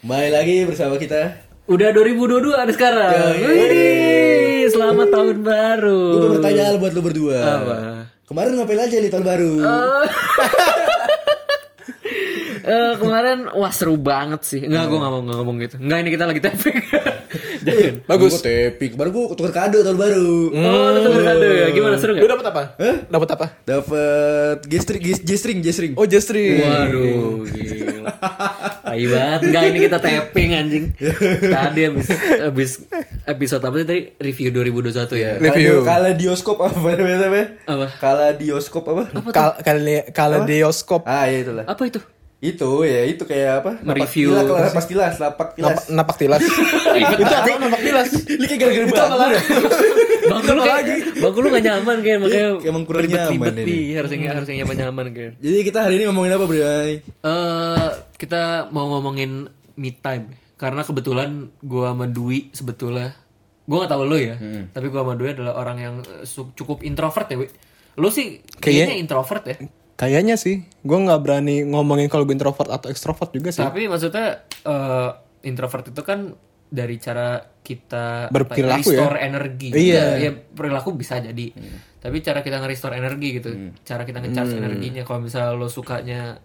Kembali 0.00 0.32
lagi 0.32 0.64
bersama 0.64 0.96
kita. 0.96 1.44
Udah 1.68 1.92
2022 1.92 2.56
ada 2.56 2.72
sekarang. 2.72 3.36
Wih, 3.36 4.64
selamat 4.72 5.12
tahun 5.12 5.44
baru. 5.44 6.00
Gue 6.08 6.20
mau 6.24 6.32
bertanya 6.40 6.62
hal 6.72 6.76
buat 6.80 6.92
lu 6.96 7.04
berdua. 7.04 7.36
Apa? 7.44 7.76
Kemarin 8.24 8.50
ngapain 8.56 8.80
aja 8.80 8.96
di 8.96 9.12
tahun 9.12 9.24
baru? 9.28 9.52
Eh, 12.60 12.94
kemarin 13.02 13.50
wah 13.56 13.72
seru 13.72 13.96
banget 13.98 14.46
sih. 14.46 14.62
Enggak, 14.62 14.92
gue 14.92 14.98
gak 15.00 15.10
mau 15.10 15.24
ngomong 15.24 15.58
gitu. 15.64 15.80
Enggak, 15.80 15.98
ini 16.06 16.10
kita 16.12 16.24
lagi 16.28 16.40
tapping. 16.44 16.78
Jangan. 17.66 17.94
Bagus. 18.04 18.32
Gue 18.36 18.42
tepi. 18.42 18.86
Kemarin 18.92 19.10
gue 19.10 19.24
tukar 19.34 19.52
kado 19.54 19.78
tahun 19.80 19.98
baru. 19.98 20.32
Oh, 20.50 20.86
lu 20.90 20.98
tuh 21.00 21.22
kado 21.22 21.46
ya. 21.46 21.66
Gimana 21.70 21.94
seru 21.96 22.12
Lu 22.14 22.24
gak? 22.24 22.30
dapat 22.34 22.46
apa? 22.50 22.62
Hah? 22.76 22.96
Dapat 23.06 23.28
apa? 23.34 23.46
Dapat 23.62 24.56
gestring, 24.66 25.02
gestring, 25.22 25.58
gestring. 25.60 25.92
Oh, 25.94 26.06
Jestri. 26.06 26.58
Waduh, 26.58 27.46
gila. 27.46 28.10
Tai 28.82 29.04
banget. 29.06 29.40
Enggak, 29.46 29.62
ini 29.70 29.78
kita 29.80 29.98
tapping 29.98 30.50
anjing. 30.52 30.84
Tadi 31.40 31.80
habis 31.86 32.08
habis 32.42 32.70
episode 33.24 33.62
apa 33.62 33.74
sih 33.76 33.86
tadi? 33.86 34.00
Review 34.18 34.48
2021 34.50 35.14
ya. 35.14 35.30
Review. 35.38 35.74
Kala 35.86 36.10
dioskop 36.12 36.58
apa 36.58 36.76
namanya? 36.98 37.54
Apa? 37.64 37.86
Kala 37.96 38.26
dioskop 38.34 38.84
apa? 38.90 39.02
Kal 39.30 39.50
kali 39.62 40.10
kaleidoskop. 40.10 41.06
Ah 41.06 41.30
iya 41.30 41.46
itulah. 41.46 41.64
Apa 41.64 41.82
itu? 41.86 42.00
Itu 42.40 42.88
ya 42.88 43.04
itu 43.04 43.20
kayak 43.28 43.52
apa? 43.60 43.72
Napak 43.84 44.08
Mereview. 44.08 44.32
napak 44.32 44.84
tilas, 44.88 45.14
napak 45.20 45.48
tilas. 45.52 45.80
Napak, 46.00 46.16
tilas. 46.16 46.40
itu 46.40 47.34
apa 47.36 47.48
napak 47.60 47.80
tilas? 47.84 48.10
Ini 48.40 48.44
kayak 48.48 48.60
gara-gara 48.64 48.86
bangun 48.88 49.28
ya. 49.28 49.40
Bangku 50.30 50.50
lu 50.56 50.60
kayak, 50.64 50.84
bangku 51.20 51.38
lu 51.44 51.48
gak 51.52 51.64
nyaman 51.68 51.96
kayak 52.00 52.18
makanya 52.22 52.48
Iya, 52.56 52.68
emang 52.72 52.82
kurang 52.88 53.04
nyaman 53.04 53.52
nih. 53.60 53.92
Harusnya 53.92 54.16
harusnya 54.32 54.56
nyaman 54.64 54.76
nyaman 54.80 55.06
kayak. 55.12 55.32
Jadi 55.36 55.58
kita 55.68 55.78
hari 55.84 55.94
ini 56.00 56.04
ngomongin 56.08 56.32
apa, 56.32 56.44
Bray? 56.48 56.90
Eh 57.04 57.88
kita 58.16 58.72
mau 58.72 58.88
ngomongin 58.88 59.52
me 59.76 59.90
time 60.00 60.32
karena 60.56 60.80
kebetulan 60.80 61.52
gua 61.60 61.92
sama 61.92 62.08
Dwi 62.08 62.52
sebetulnya 62.56 63.12
gua 63.68 63.84
gak 63.84 63.92
tahu 63.92 64.02
lo 64.08 64.16
ya, 64.16 64.40
tapi 64.72 64.88
gua 64.88 65.04
sama 65.04 65.14
Dwi 65.20 65.28
adalah 65.36 65.60
orang 65.60 65.76
yang 65.76 65.94
eh, 66.00 66.24
cukup 66.56 66.80
introvert 66.88 67.28
ya, 67.28 67.36
Wi. 67.36 67.48
Lo 68.00 68.08
sih 68.08 68.40
kayaknya 68.56 68.96
introvert 68.96 69.44
ya. 69.44 69.56
Kayaknya 70.00 70.40
sih, 70.40 70.64
gue 70.64 70.98
nggak 71.04 71.20
berani 71.20 71.60
ngomongin 71.68 72.08
kalau 72.08 72.24
gue 72.24 72.32
introvert 72.32 72.72
atau 72.72 72.88
ekstrovert 72.88 73.36
juga 73.36 73.52
sih. 73.52 73.60
Tapi 73.60 73.84
maksudnya 73.84 74.48
eh, 74.48 75.10
introvert 75.44 75.92
itu 75.92 76.00
kan 76.00 76.32
dari 76.70 76.96
cara 76.96 77.36
kita 77.60 78.32
Berperilaku 78.32 78.80
apa, 78.80 78.96
ya? 78.96 78.96
restore 78.96 79.18
energi. 79.20 79.68
Iya. 79.76 80.04
Ya, 80.16 80.30
perilaku 80.32 80.96
bisa 80.96 81.20
jadi. 81.20 81.52
Tapi 82.00 82.16
cara 82.24 82.40
kita 82.40 82.64
nge-restore 82.64 82.96
energi 82.96 83.28
gitu. 83.36 83.50
Cara 83.84 84.08
kita 84.08 84.24
nge-charge 84.24 84.56
energinya 84.56 85.04
kalau 85.04 85.20
misalnya 85.20 85.52
lo 85.52 85.68
sukanya 85.68 86.40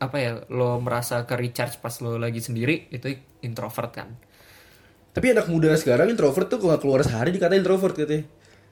apa 0.00 0.16
ya, 0.16 0.32
lo 0.48 0.80
merasa 0.80 1.28
ke 1.28 1.36
recharge 1.36 1.76
pas 1.84 1.92
lo 2.00 2.16
lagi 2.16 2.40
sendiri 2.40 2.88
itu 2.88 3.12
introvert 3.44 3.92
kan. 3.92 4.08
Tapi 5.12 5.36
anak 5.36 5.52
muda 5.52 5.76
sekarang 5.76 6.08
introvert 6.10 6.48
tuh 6.48 6.58
kalau 6.58 6.74
nggak 6.74 6.82
keluar 6.82 7.00
sehari 7.04 7.28
dikatain 7.28 7.60
introvert 7.60 7.92
katanya. 7.92 8.24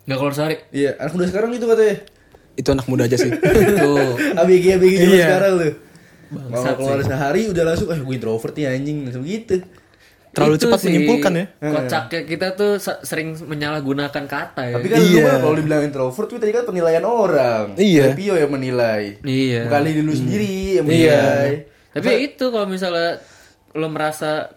Nggak 0.09 0.19
keluar 0.19 0.35
sehari. 0.35 0.57
Iya, 0.73 0.97
anak 0.97 1.13
muda 1.13 1.27
sekarang 1.29 1.51
gitu 1.53 1.69
katanya. 1.69 2.22
Itu 2.55 2.69
anak 2.71 2.85
muda 2.85 3.05
aja 3.05 3.17
sih. 3.17 3.31
Tuh. 3.83 4.17
ABG 4.35 4.65
ABG 4.77 4.95
zaman 4.99 5.09
Iya. 5.11 5.27
sekarang 5.27 5.53
tuh. 5.55 5.73
Kalau 6.33 6.49
Bangsat 6.49 6.75
keluar 6.77 6.99
sehari 7.03 7.43
udah 7.47 7.65
langsung 7.67 7.89
ah 7.89 7.99
gue 7.99 8.15
introvert 8.15 8.55
nih 8.55 8.65
anjing 8.67 8.97
langsung 9.05 9.23
gitu. 9.23 9.57
Terlalu 10.33 10.57
Itu 10.57 10.65
cepat 10.65 10.79
sih, 10.81 10.87
menyimpulkan 10.89 11.33
ya. 11.35 11.45
Kocaknya 11.61 12.21
kita 12.25 12.47
tuh 12.55 12.73
se- 12.77 13.03
sering 13.03 13.37
menyalahgunakan 13.37 14.25
kata 14.27 14.63
ya. 14.65 14.75
Tapi 14.75 14.89
kan 14.89 14.97
lu 14.97 15.09
Iya. 15.11 15.25
kan 15.27 15.39
kalau 15.39 15.55
dibilang 15.55 15.83
introvert 15.83 16.27
tuh 16.27 16.39
tadi 16.39 16.51
kan 16.51 16.65
penilaian 16.65 17.05
orang. 17.05 17.77
Iya. 17.77 18.17
Pio 18.17 18.35
yang 18.35 18.49
menilai. 18.49 19.21
Iya. 19.21 19.69
Bukan 19.69 19.81
diri 19.83 20.01
lu 20.01 20.15
sendiri 20.15 20.49
yang 20.75 20.87
Iya. 20.87 21.21
menilai. 21.21 21.51
Tapi 21.93 22.07
ya 22.07 22.17
itu 22.19 22.45
kalau 22.49 22.65
misalnya 22.65 23.21
lo 23.73 23.89
merasa 23.89 24.49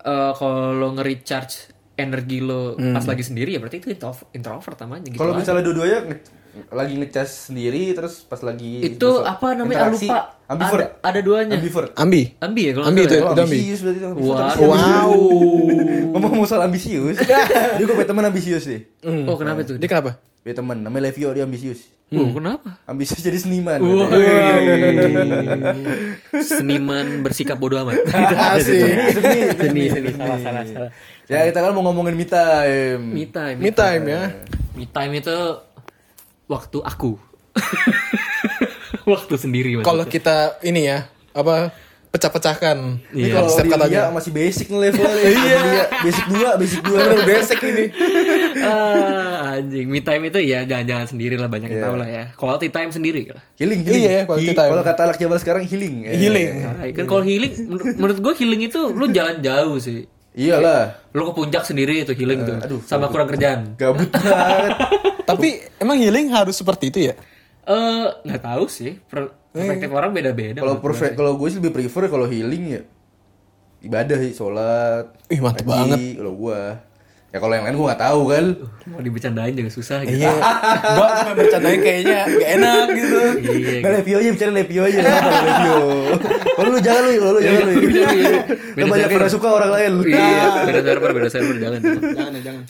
eh, 0.00 0.32
kalau 0.32 0.72
lo 0.72 0.88
nge-recharge 0.94 1.76
energi 1.92 2.38
lo 2.38 2.72
pas 2.78 3.02
lagi 3.02 3.20
sendiri 3.20 3.50
ya 3.50 3.58
berarti 3.58 3.78
itu 3.78 3.90
intro- 3.90 4.30
introvert 4.30 4.78
namanya 4.78 5.10
gitu. 5.10 5.18
Kalau 5.18 5.34
misalnya 5.34 5.60
dua-duanya 5.62 5.98
lagi 6.72 6.94
ngecas 6.98 7.50
sendiri 7.52 7.92
terus 7.94 8.24
pas 8.26 8.40
lagi 8.42 8.82
itu 8.82 8.98
terus 8.98 9.24
apa 9.24 9.54
namanya 9.54 9.88
interaksi, 9.88 10.08
lupa. 10.08 10.20
ambivert. 10.48 10.88
Ada, 11.00 11.08
ada 11.08 11.20
duanya. 11.20 11.56
Ambivert. 11.60 11.90
Ambi. 11.94 12.22
Ambi 12.40 12.62
ya 12.64 12.72
kalau 12.74 12.86
Ambi 12.88 13.00
itu 13.04 13.14
ya? 13.14 13.22
Ambisius 13.30 13.80
berarti 13.84 13.98
tuh. 14.00 14.10
Wow. 14.16 14.56
Wow. 14.68 15.12
Ngomong 16.18 16.48
soal 16.48 16.62
ambisius. 16.66 17.16
Jadi 17.76 17.82
gue 17.84 17.94
punya 17.94 18.08
teman 18.08 18.24
ambisius 18.26 18.64
deh. 18.64 18.82
ya. 18.82 19.28
Oh 19.28 19.36
kenapa 19.36 19.62
tuh? 19.62 19.76
Dia 19.76 19.88
kenapa? 19.88 20.18
Punya 20.42 20.54
teman 20.56 20.76
namanya 20.80 21.12
Levio 21.12 21.30
dia 21.36 21.44
ambisius. 21.44 21.84
Oh 22.08 22.32
kenapa? 22.32 22.80
Ambisius 22.88 23.20
jadi 23.20 23.36
seniman. 23.36 23.84
Katanya. 23.84 24.40
Seniman 26.48 27.20
bersikap 27.20 27.60
bodoh 27.60 27.84
amat. 27.84 28.00
Asik. 28.56 29.12
Seni, 29.12 29.40
seni 29.52 29.82
seni 29.92 30.10
salah 30.16 30.40
salah 30.40 30.64
salah. 30.64 30.90
Ya 31.28 31.44
kita 31.44 31.60
kan 31.60 31.76
mau 31.76 31.84
ngomongin 31.84 32.16
me 32.16 32.24
time. 32.24 33.12
Me 33.12 33.28
time. 33.28 33.60
Me 33.60 33.70
time 33.76 34.04
ya. 34.08 34.22
Me 34.72 34.88
time 34.88 35.12
itu 35.20 35.36
waktu 36.48 36.78
aku. 36.80 37.20
waktu 39.06 39.34
sendiri 39.36 39.70
maksudnya. 39.74 39.86
Kalau 39.86 40.04
kita 40.04 40.36
ini 40.62 40.84
ya, 40.84 40.98
apa 41.32 41.72
pecah-pecahkan. 42.08 43.04
Ini 43.10 43.20
Iya. 43.22 43.34
kalau 43.34 43.50
Setiap 43.50 43.72
katanya. 43.78 44.08
masih 44.10 44.32
basic 44.32 44.66
nih 44.66 44.80
levelnya. 44.82 45.28
Iya. 45.38 45.58
Basic 46.00 46.24
2, 46.26 46.56
basic 46.56 46.80
2. 46.82 46.88
Bener 46.88 47.20
basic 47.22 47.58
ini. 47.62 47.84
ah, 48.64 49.54
anjing, 49.54 49.86
me 49.86 50.00
time 50.00 50.22
itu 50.24 50.38
ya 50.40 50.64
jangan-jangan 50.64 51.06
sendiri 51.06 51.36
lah 51.36 51.46
banyak 51.46 51.68
yang 51.68 51.78
Iya. 51.78 51.86
tahu 51.86 51.96
lah 51.96 52.08
ya. 52.08 52.24
Quality 52.34 52.68
time 52.70 52.90
sendiri 52.90 53.22
lah. 53.28 53.42
Healing, 53.54 53.80
healing. 53.82 54.02
Iya, 54.02 54.20
quality 54.24 54.46
He- 54.46 54.56
time. 54.56 54.70
Kalau 54.72 54.84
kata 54.84 55.00
anak 55.04 55.16
zaman 55.16 55.38
sekarang 55.38 55.62
healing. 55.64 55.94
Healing. 56.06 56.48
Nah, 56.58 56.74
kan 56.90 57.04
kalau 57.06 57.22
healing 57.22 57.52
menur- 57.66 57.94
menurut 57.94 58.18
gue 58.18 58.34
healing 58.34 58.62
itu 58.62 58.80
lu 58.88 59.04
jalan 59.08 59.36
jauh 59.38 59.76
sih. 59.78 60.08
Iyalah. 60.36 61.10
Lu 61.12 61.24
ke 61.24 61.32
puncak 61.34 61.64
sendiri 61.64 62.04
itu 62.04 62.12
healing 62.12 62.44
tuh. 62.44 62.56
aduh, 62.60 62.80
sama 62.84 63.08
kurang 63.08 63.28
kerjaan. 63.28 63.74
Gabut 63.74 64.08
banget. 64.08 64.72
Tapi 65.30 65.48
emang 65.76 65.96
healing 65.96 66.32
harus 66.32 66.54
seperti 66.54 66.88
itu 66.88 66.98
ya? 67.08 67.14
Eh, 67.64 68.06
nggak 68.24 68.42
tahu 68.42 68.64
sih. 68.68 68.96
Per- 69.02 69.36
Perspektif 69.48 69.90
orang 69.90 70.12
beda-beda. 70.12 70.60
Kalau 70.60 70.78
perfect 70.78 71.16
kalau 71.16 71.34
gue 71.34 71.48
sih 71.48 71.58
lebih 71.58 71.72
prefer 71.74 72.06
kalau 72.06 72.28
healing 72.28 72.64
ya 72.68 72.82
ibadah 73.78 74.16
sih, 74.18 74.32
sholat. 74.34 75.14
Ih, 75.30 75.40
mantep 75.40 75.64
haji, 75.64 75.70
banget. 75.70 75.98
Kalau 76.20 76.32
gue. 76.36 76.60
Ya 77.28 77.38
kalau 77.38 77.52
yang 77.52 77.68
lain 77.68 77.76
gue 77.76 77.84
nggak 77.84 78.00
tahu 78.00 78.20
kan. 78.26 78.44
mau 78.88 79.04
dibercandain 79.04 79.52
juga 79.52 79.68
susah 79.68 80.00
gitu. 80.00 80.16
Iya. 80.16 80.32
Gua 80.96 81.08
cuma 81.12 81.32
bercandain 81.36 81.76
kayaknya 81.78 82.18
gak 82.24 82.50
enak 82.56 82.86
gitu. 82.90 83.18
Iya. 83.44 83.78
Nggak 83.78 83.92
Levio 83.94 84.16
aja 84.16 84.30
bicara 84.32 84.50
Levio 84.50 84.82
aja. 84.82 84.98
Levio? 85.04 85.78
Kalau 86.56 86.68
lu 86.72 86.80
jangan 86.80 87.02
lu, 87.04 87.12
kalau 87.14 87.32
lu 87.36 87.40
jangan 87.44 87.60
lu. 87.62 87.72
Lu 88.72 88.84
banyak 88.88 89.08
pernah 89.12 89.28
suka 89.28 89.48
orang 89.50 89.70
lain. 89.70 89.92
Iya, 90.08 90.44
beda 90.64 90.80
server, 90.82 91.10
beda 91.12 91.28
server 91.28 91.56
jangan. 91.58 91.80
jangan. 91.84 92.00
Jangan 92.16 92.32
ya, 92.32 92.40
jangan. 92.40 92.62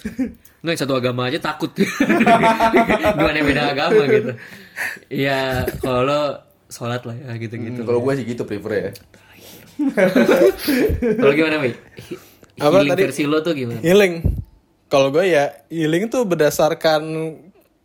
Nggak 0.59 0.75
satu 0.75 0.95
agama 0.99 1.23
aja 1.31 1.39
takut. 1.39 1.71
Gimana 3.15 3.39
beda 3.39 3.63
agama 3.71 4.03
gitu. 4.11 4.31
Iya, 5.07 5.39
kalau 5.79 6.03
lo 6.03 6.21
sholat 6.67 7.07
lah 7.07 7.15
ya 7.15 7.31
gitu-gitu. 7.39 7.79
Hmm, 7.79 7.87
Kalau 7.87 8.03
gue 8.03 8.13
sih 8.13 8.27
gitu 8.27 8.43
prefer 8.43 8.73
ya. 8.75 8.91
Kalau 11.15 11.33
gimana, 11.33 11.63
Mi? 11.63 11.71
Apa 12.59 12.83
Healing 12.83 12.91
tadi? 12.91 13.03
versi 13.07 13.23
lo 13.23 13.39
tuh 13.39 13.55
gimana? 13.55 13.79
Healing. 13.79 14.15
Kalau 14.89 15.13
gue 15.13 15.25
ya 15.29 15.53
healing 15.69 16.09
tuh 16.09 16.25
berdasarkan 16.25 17.05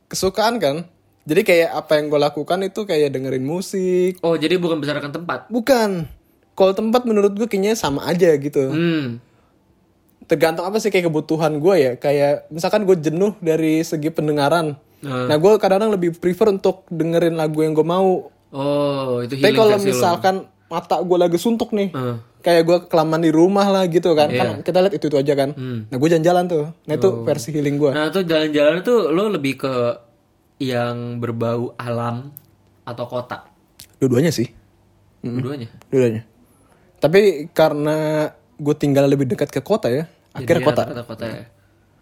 kesukaan 0.08 0.56
kan. 0.60 0.88
Jadi 1.24 1.42
kayak 1.48 1.70
apa 1.72 2.00
yang 2.00 2.12
gue 2.12 2.20
lakukan 2.20 2.60
itu 2.68 2.84
kayak 2.84 3.16
dengerin 3.16 3.48
musik. 3.48 4.20
Oh, 4.20 4.36
jadi 4.36 4.60
bukan 4.60 4.84
berdasarkan 4.84 5.12
tempat. 5.12 5.40
Bukan. 5.48 6.08
Kalau 6.54 6.74
tempat 6.76 7.08
menurut 7.08 7.32
gue 7.36 7.48
kayaknya 7.48 7.80
sama 7.80 8.04
aja 8.08 8.36
gitu. 8.36 8.72
Hmm. 8.72 9.24
Tergantung 10.28 10.68
apa 10.68 10.80
sih 10.84 10.92
kayak 10.92 11.08
kebutuhan 11.08 11.60
gue 11.64 11.76
ya. 11.80 11.92
Kayak 11.96 12.48
misalkan 12.52 12.84
gue 12.84 12.96
jenuh 13.00 13.36
dari 13.40 13.84
segi 13.88 14.12
pendengaran. 14.12 14.76
Hmm. 15.04 15.28
Nah 15.28 15.36
gue 15.40 15.52
kadang-kadang 15.60 15.96
lebih 15.96 16.16
prefer 16.20 16.52
untuk 16.52 16.88
dengerin 16.92 17.36
lagu 17.36 17.60
yang 17.64 17.72
gue 17.76 17.88
mau. 17.88 18.32
Oh, 18.54 19.20
itu 19.24 19.40
Tapi 19.40 19.50
healing 19.50 19.58
kalau 19.58 19.72
versi 19.76 19.88
lo. 19.88 19.92
misalkan 19.96 20.36
mata 20.74 20.98
gue 20.98 21.18
lagi 21.22 21.38
suntuk 21.38 21.70
nih. 21.70 21.94
Hmm. 21.94 22.18
Kayak 22.42 22.62
gue 22.66 22.78
kelamaan 22.90 23.22
di 23.22 23.30
rumah 23.30 23.70
lah 23.70 23.86
gitu 23.86 24.18
kan. 24.18 24.34
Iya. 24.34 24.42
Kan 24.42 24.48
kita 24.66 24.78
lihat 24.82 24.94
itu-itu 24.98 25.16
aja 25.16 25.34
kan. 25.38 25.50
Nah 25.86 25.96
gue 25.96 26.10
jalan-jalan 26.10 26.44
tuh. 26.50 26.64
Nah 26.90 26.94
itu 26.98 27.08
Oh. 27.08 27.22
versi 27.22 27.54
healing 27.54 27.78
gue. 27.78 27.92
Nah, 27.94 28.10
tuh 28.10 28.26
jalan-jalan 28.26 28.82
tuh 28.82 29.14
lo 29.14 29.30
lebih 29.30 29.62
ke 29.62 29.74
yang 30.58 31.22
berbau 31.22 31.78
alam 31.78 32.34
atau 32.84 33.06
kota? 33.06 33.46
Dua-duanya 34.02 34.34
sih. 34.34 34.50
Dua-duanya. 35.24 35.70
Dua-duanya. 35.88 36.28
Tapi 37.00 37.48
karena 37.54 38.28
gue 38.60 38.76
tinggal 38.76 39.08
lebih 39.08 39.30
dekat 39.30 39.48
ke 39.48 39.62
kota 39.64 39.88
ya. 39.88 40.10
Akhirnya 40.34 40.66
kota. 40.66 40.82
rata-rata 40.90 41.04
kota 41.06 41.26
ya. 41.30 41.46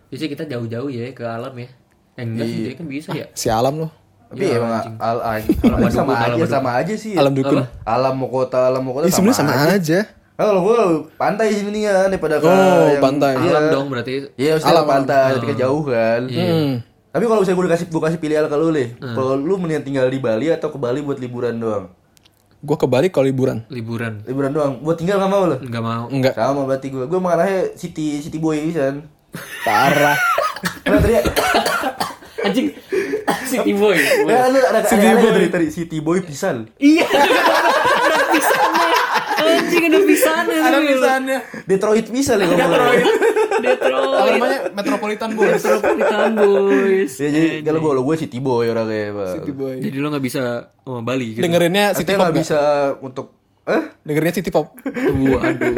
Biasanya 0.10 0.30
kita 0.32 0.44
jauh-jauh 0.50 0.90
ya 0.90 1.12
ke 1.12 1.22
alam 1.22 1.54
ya. 1.54 1.70
Eh, 2.18 2.24
enggak 2.28 2.48
sih, 2.50 2.60
dia 2.66 2.74
kan 2.76 2.88
bisa 2.90 3.10
ya. 3.14 3.26
Si 3.32 3.48
alam 3.48 3.88
loh. 3.88 3.92
Tapi 4.32 4.46
emang 4.48 4.72
al, 4.96 5.18
al, 5.20 5.40
Alam 5.76 5.92
sama 5.92 6.14
aja, 6.16 6.44
sama 6.48 6.70
aja 6.80 6.96
sih. 6.96 7.14
Alam 7.14 7.36
dukun. 7.36 7.68
Alam 7.84 8.14
mau 8.16 8.32
kota, 8.32 8.72
alam 8.72 8.80
mau 8.80 8.96
kota 8.96 9.06
Ih, 9.06 9.12
sebenarnya 9.12 9.38
sama 9.38 9.54
aja. 9.70 10.00
Nah, 10.40 10.44
kalau 10.48 10.62
gue 10.64 10.78
pantai 11.20 11.52
sini 11.52 11.84
ya 11.84 12.08
daripada 12.08 12.40
ke 12.40 12.48
Oh, 12.48 12.88
yang- 12.90 13.04
pantai. 13.04 13.36
Iya. 13.38 13.52
Alam 13.52 13.64
dong 13.70 13.88
berarti. 13.92 14.12
Iya, 14.34 14.58
alam 14.64 14.88
pantai, 14.88 15.36
tapi 15.36 15.46
kan 15.52 15.58
jauh 15.60 15.84
kan. 15.84 16.22
Hmm. 16.26 16.72
Tapi 17.12 17.24
kalau 17.28 17.44
misalnya 17.44 17.58
gue 17.60 17.68
kasih 17.70 17.86
gue 17.92 18.02
kasih 18.02 18.18
pilihan 18.18 18.48
ke 18.48 18.56
lu 18.56 18.72
nih, 18.72 18.88
kalau 18.98 19.36
lu 19.36 19.60
mendingan 19.60 19.84
tinggal 19.84 20.08
di 20.08 20.18
Bali 20.18 20.48
atau 20.48 20.72
ke 20.72 20.80
Bali 20.80 21.04
buat 21.04 21.20
liburan 21.20 21.60
doang? 21.60 21.92
Gue 22.58 22.78
ke 22.78 22.88
Bali 22.88 23.12
kalau 23.12 23.28
liburan. 23.28 23.68
Liburan. 23.68 24.24
Liburan 24.24 24.50
doang. 24.50 24.74
Buat 24.80 24.96
tinggal 24.96 25.20
nggak 25.20 25.30
mau 25.30 25.44
lo? 25.44 25.58
Enggak 25.60 25.84
mau. 25.84 26.06
Enggak. 26.08 26.34
Sama 26.34 26.64
berarti 26.64 26.88
gue. 26.88 27.04
Gue 27.04 27.20
mengarahnya 27.20 27.76
city 27.76 28.18
city 28.18 28.40
boy 28.40 28.56
kan. 28.72 29.04
Parah. 29.62 30.16
Karena 30.82 30.98
tadi 30.98 31.14
Anjing. 32.42 32.68
City 33.52 33.72
boy. 33.74 33.98
ya, 34.32 34.38
ada 34.48 34.60
ada 34.72 34.80
City 34.88 35.06
ada 35.06 35.20
boy. 35.20 35.32
tadi 35.32 35.48
tadi 35.50 35.68
city 35.70 35.98
boy 36.00 36.18
pisan. 36.24 36.56
Iya. 36.78 37.06
Ada 38.02 38.26
pisannya. 38.32 38.92
Anjing 39.42 39.84
ada 39.90 40.00
pisannya. 40.02 40.60
Ada 40.62 40.78
Wil. 40.78 40.88
misalnya. 40.94 41.38
Detroit 41.66 42.06
pisan 42.08 42.38
ya 42.38 42.46
ngomong. 42.46 42.72
Apa 42.72 43.60
Detroit. 43.62 44.32
namanya 44.32 44.60
Metropolitan 44.72 45.30
Boys. 45.34 45.54
Metropolitan 45.58 46.30
Boys. 46.34 47.14
Ya, 47.18 47.30
jadi 47.30 47.48
kalau 47.62 47.80
gue 47.82 47.92
gue 48.02 48.16
city 48.18 48.40
boy 48.40 48.66
orangnya, 48.68 49.12
Pak. 49.12 49.28
City 49.38 49.52
Boy. 49.52 49.76
Jadi 49.82 49.96
lo 49.98 50.08
gak 50.10 50.24
bisa 50.24 50.42
sama 50.82 51.02
Bali 51.02 51.36
gitu. 51.36 51.44
Dengerinnya 51.44 51.94
City 51.94 52.14
Artinya 52.14 52.18
Pop 52.18 52.24
nggak 52.24 52.34
nggak? 52.34 52.46
bisa 52.46 52.60
untuk 53.02 53.28
eh 53.64 53.84
Dengerinnya 54.02 54.34
City 54.34 54.50
Pop. 54.50 54.74
Waduh. 54.74 55.38
Anjing. 55.40 55.76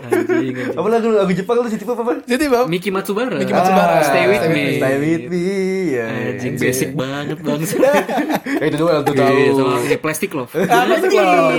anjing. 0.00 0.54
apa 0.72 0.86
lagu 0.88 1.08
lagu 1.12 1.28
Jepang 1.30 1.60
tuh 1.60 1.68
city 1.68 1.84
pop 1.84 2.00
apa? 2.00 2.24
City 2.24 2.48
Pop. 2.48 2.64
Miki 2.66 2.88
Matsubara. 2.88 3.36
Miki 3.36 3.52
Matsubara. 3.52 4.00
Stay 4.02 4.24
with 4.26 4.44
me. 4.48 4.64
Stay 4.74 4.94
with 4.96 5.24
me. 5.28 5.44
Ya, 5.92 6.06
Anjing 6.32 6.56
basic 6.56 6.90
banget 6.94 7.36
bang. 7.38 7.60
Ya, 7.60 8.64
itu 8.68 8.76
doang 8.76 9.04
tuh 9.04 9.12
tahu. 9.12 9.28
Iya, 9.30 9.50
sama 9.52 9.76
ini 9.82 9.96
plastik 9.98 10.32
love. 10.32 10.48
Ah, 10.56 10.88
Plastic 10.88 11.12
Love. 11.12 11.52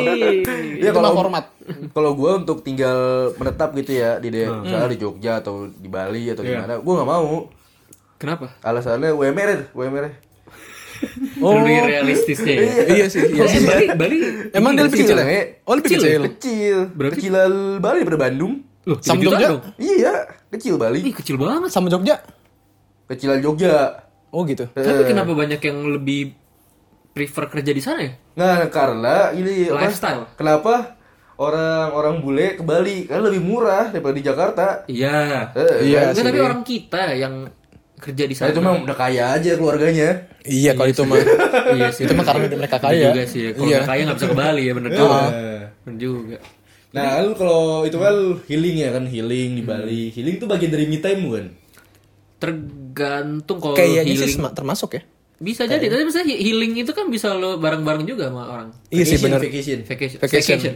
Ya 0.76 0.90
kalau 0.92 1.14
format. 1.14 1.46
kalau 1.92 2.14
gue 2.14 2.32
untuk 2.36 2.62
tinggal 2.62 2.98
menetap 3.36 3.74
gitu 3.74 3.92
ya 3.96 4.18
di 4.18 4.30
de- 4.30 4.50
misalnya 4.50 4.86
di 4.88 4.98
Jogja 4.98 5.38
atau 5.38 5.66
di 5.68 5.86
Bali 5.86 6.30
atau 6.30 6.42
di 6.42 6.50
Iya. 6.52 6.62
mana, 6.62 6.74
gue 6.78 6.94
nggak 6.96 7.06
mau. 7.08 7.50
Kenapa? 8.16 8.54
Alasannya 8.60 9.12
UMR, 9.12 9.70
UMR. 9.72 10.25
Oh. 11.38 11.54
Lebih 11.56 11.78
realistisnya 11.86 12.54
ya. 12.54 12.70
Iya 12.88 13.06
sih, 13.08 13.22
iya 13.30 13.44
sih. 13.46 13.62
Bali, 13.62 13.86
Bali 13.94 14.18
Emang 14.52 14.72
dia 14.74 14.84
lebih 14.84 15.00
kecil 15.02 15.18
ya? 15.18 15.26
ya? 15.26 15.44
Oh, 15.64 15.74
lebih 15.74 15.90
Kecil 15.90 16.02
kecil. 16.02 16.22
Kecil. 16.30 16.78
Berarti- 16.92 17.16
Kecilan 17.20 17.52
Bali 17.78 17.98
daripada 18.00 18.20
Bandung. 18.22 18.54
Loh, 18.86 18.98
Sama 19.00 19.18
juta 19.18 19.34
Jogja? 19.34 19.48
dong. 19.50 19.62
Iya, 19.76 20.14
kecil 20.50 20.74
Bali. 20.76 21.00
Ih, 21.02 21.14
kecil 21.14 21.36
banget. 21.36 21.70
Sama 21.70 21.90
Jogja. 21.90 22.22
Kecilan 23.06 23.40
Jogja. 23.40 24.06
Oh 24.30 24.44
gitu. 24.44 24.66
Tapi 24.68 25.04
kenapa 25.06 25.32
banyak 25.32 25.58
yang 25.60 25.78
lebih 25.92 26.36
prefer 27.10 27.50
kerja 27.50 27.72
di 27.72 27.80
sana 27.80 28.00
ya? 28.00 28.12
Nah, 28.36 28.68
karena 28.68 29.32
ini 29.32 29.68
apa? 29.68 29.80
Lifestyle. 29.82 30.28
Kenapa 30.36 31.00
orang-orang 31.36 32.20
bule 32.20 32.48
ke 32.54 32.62
Bali? 32.62 33.06
Karena 33.06 33.26
lebih 33.26 33.42
murah 33.42 33.90
daripada 33.90 34.14
di 34.14 34.22
Jakarta. 34.22 34.66
Iya. 34.86 35.52
Eh, 35.52 35.90
Iya 35.90 36.12
sih. 36.12 36.22
tapi 36.22 36.38
orang 36.38 36.62
kita 36.62 37.12
yang 37.12 37.48
kerja 38.06 38.24
di 38.24 38.34
sana. 38.34 38.48
itu 38.48 38.60
mah 38.60 38.74
udah 38.78 38.94
kaya 38.96 39.24
aja 39.32 39.52
keluarganya. 39.54 40.10
Iya 40.42 40.72
kalau 40.72 40.88
itu 40.88 41.02
mah. 41.04 41.18
iya 41.72 41.90
sih. 41.90 42.06
Itu 42.06 42.14
mah 42.14 42.22
karena 42.24 42.46
mereka 42.48 42.78
Bener 42.78 42.86
kaya. 42.88 43.06
juga 43.10 43.24
sih. 43.26 43.42
Kalau 43.52 43.66
Iya. 43.66 43.80
kaya 43.84 44.02
nggak 44.04 44.18
bisa 44.18 44.28
ke 44.28 44.38
Bali 44.38 44.64
ya 44.64 44.74
bener 44.74 44.92
juga. 44.92 45.22
Eh. 45.28 45.62
Bener 45.84 45.98
juga. 45.98 46.38
Nah, 46.92 47.20
lu 47.20 47.32
kalau 47.34 47.62
itu 47.84 47.98
kan 47.98 48.16
healing 48.46 48.76
ya 48.78 48.90
kan 48.90 49.04
healing 49.04 49.50
di 49.54 49.64
Bali. 49.64 50.04
Healing 50.10 50.36
tuh 50.38 50.48
bagian 50.48 50.70
dari 50.70 50.86
me 50.86 50.98
time 50.98 51.20
bukan? 51.22 51.46
Tergantung 52.40 53.58
kalau 53.58 53.74
Kayaknya 53.74 54.14
sih 54.14 54.22
healing. 54.22 54.38
sema- 54.38 54.54
termasuk 54.54 54.90
ya. 54.92 55.04
Bisa 55.36 55.66
jadi, 55.66 55.84
tapi 55.84 56.04
misalnya 56.04 56.32
he- 56.32 56.40
healing 56.42 56.72
itu 56.78 56.92
kan 56.92 57.10
bisa 57.10 57.34
lo 57.34 57.58
bareng-bareng 57.58 58.06
juga 58.06 58.30
sama 58.30 58.48
orang. 58.48 58.70
Iya 58.88 59.04
sih 59.04 59.18
Vacation, 59.18 59.26
benar. 59.26 59.40
Vacation. 59.42 59.80
Vacation. 59.84 60.18
Vacation. 60.18 60.74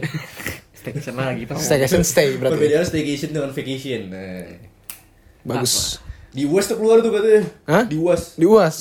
Staycation 0.74 1.14
lagi. 1.22 1.42
tau. 1.46 1.56
Staycation 1.56 2.02
stay 2.02 2.28
berarti. 2.34 2.52
Perbedaan 2.58 2.84
staycation 2.84 3.30
dengan 3.30 3.50
vacation. 3.50 4.00
Nah, 4.06 4.44
Bagus. 5.42 5.96
Di 6.30 6.46
UAS 6.46 6.70
tuh 6.70 6.76
keluar 6.78 7.02
tuh 7.02 7.10
katanya. 7.10 7.42
Hah? 7.66 7.84
Di 7.86 7.96
UAS. 7.98 8.38
Di 8.38 8.46
UAS. 8.46 8.76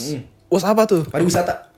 UAS 0.50 0.66
apa 0.66 0.86
tuh? 0.86 1.02
Pariwisata. 1.06 1.74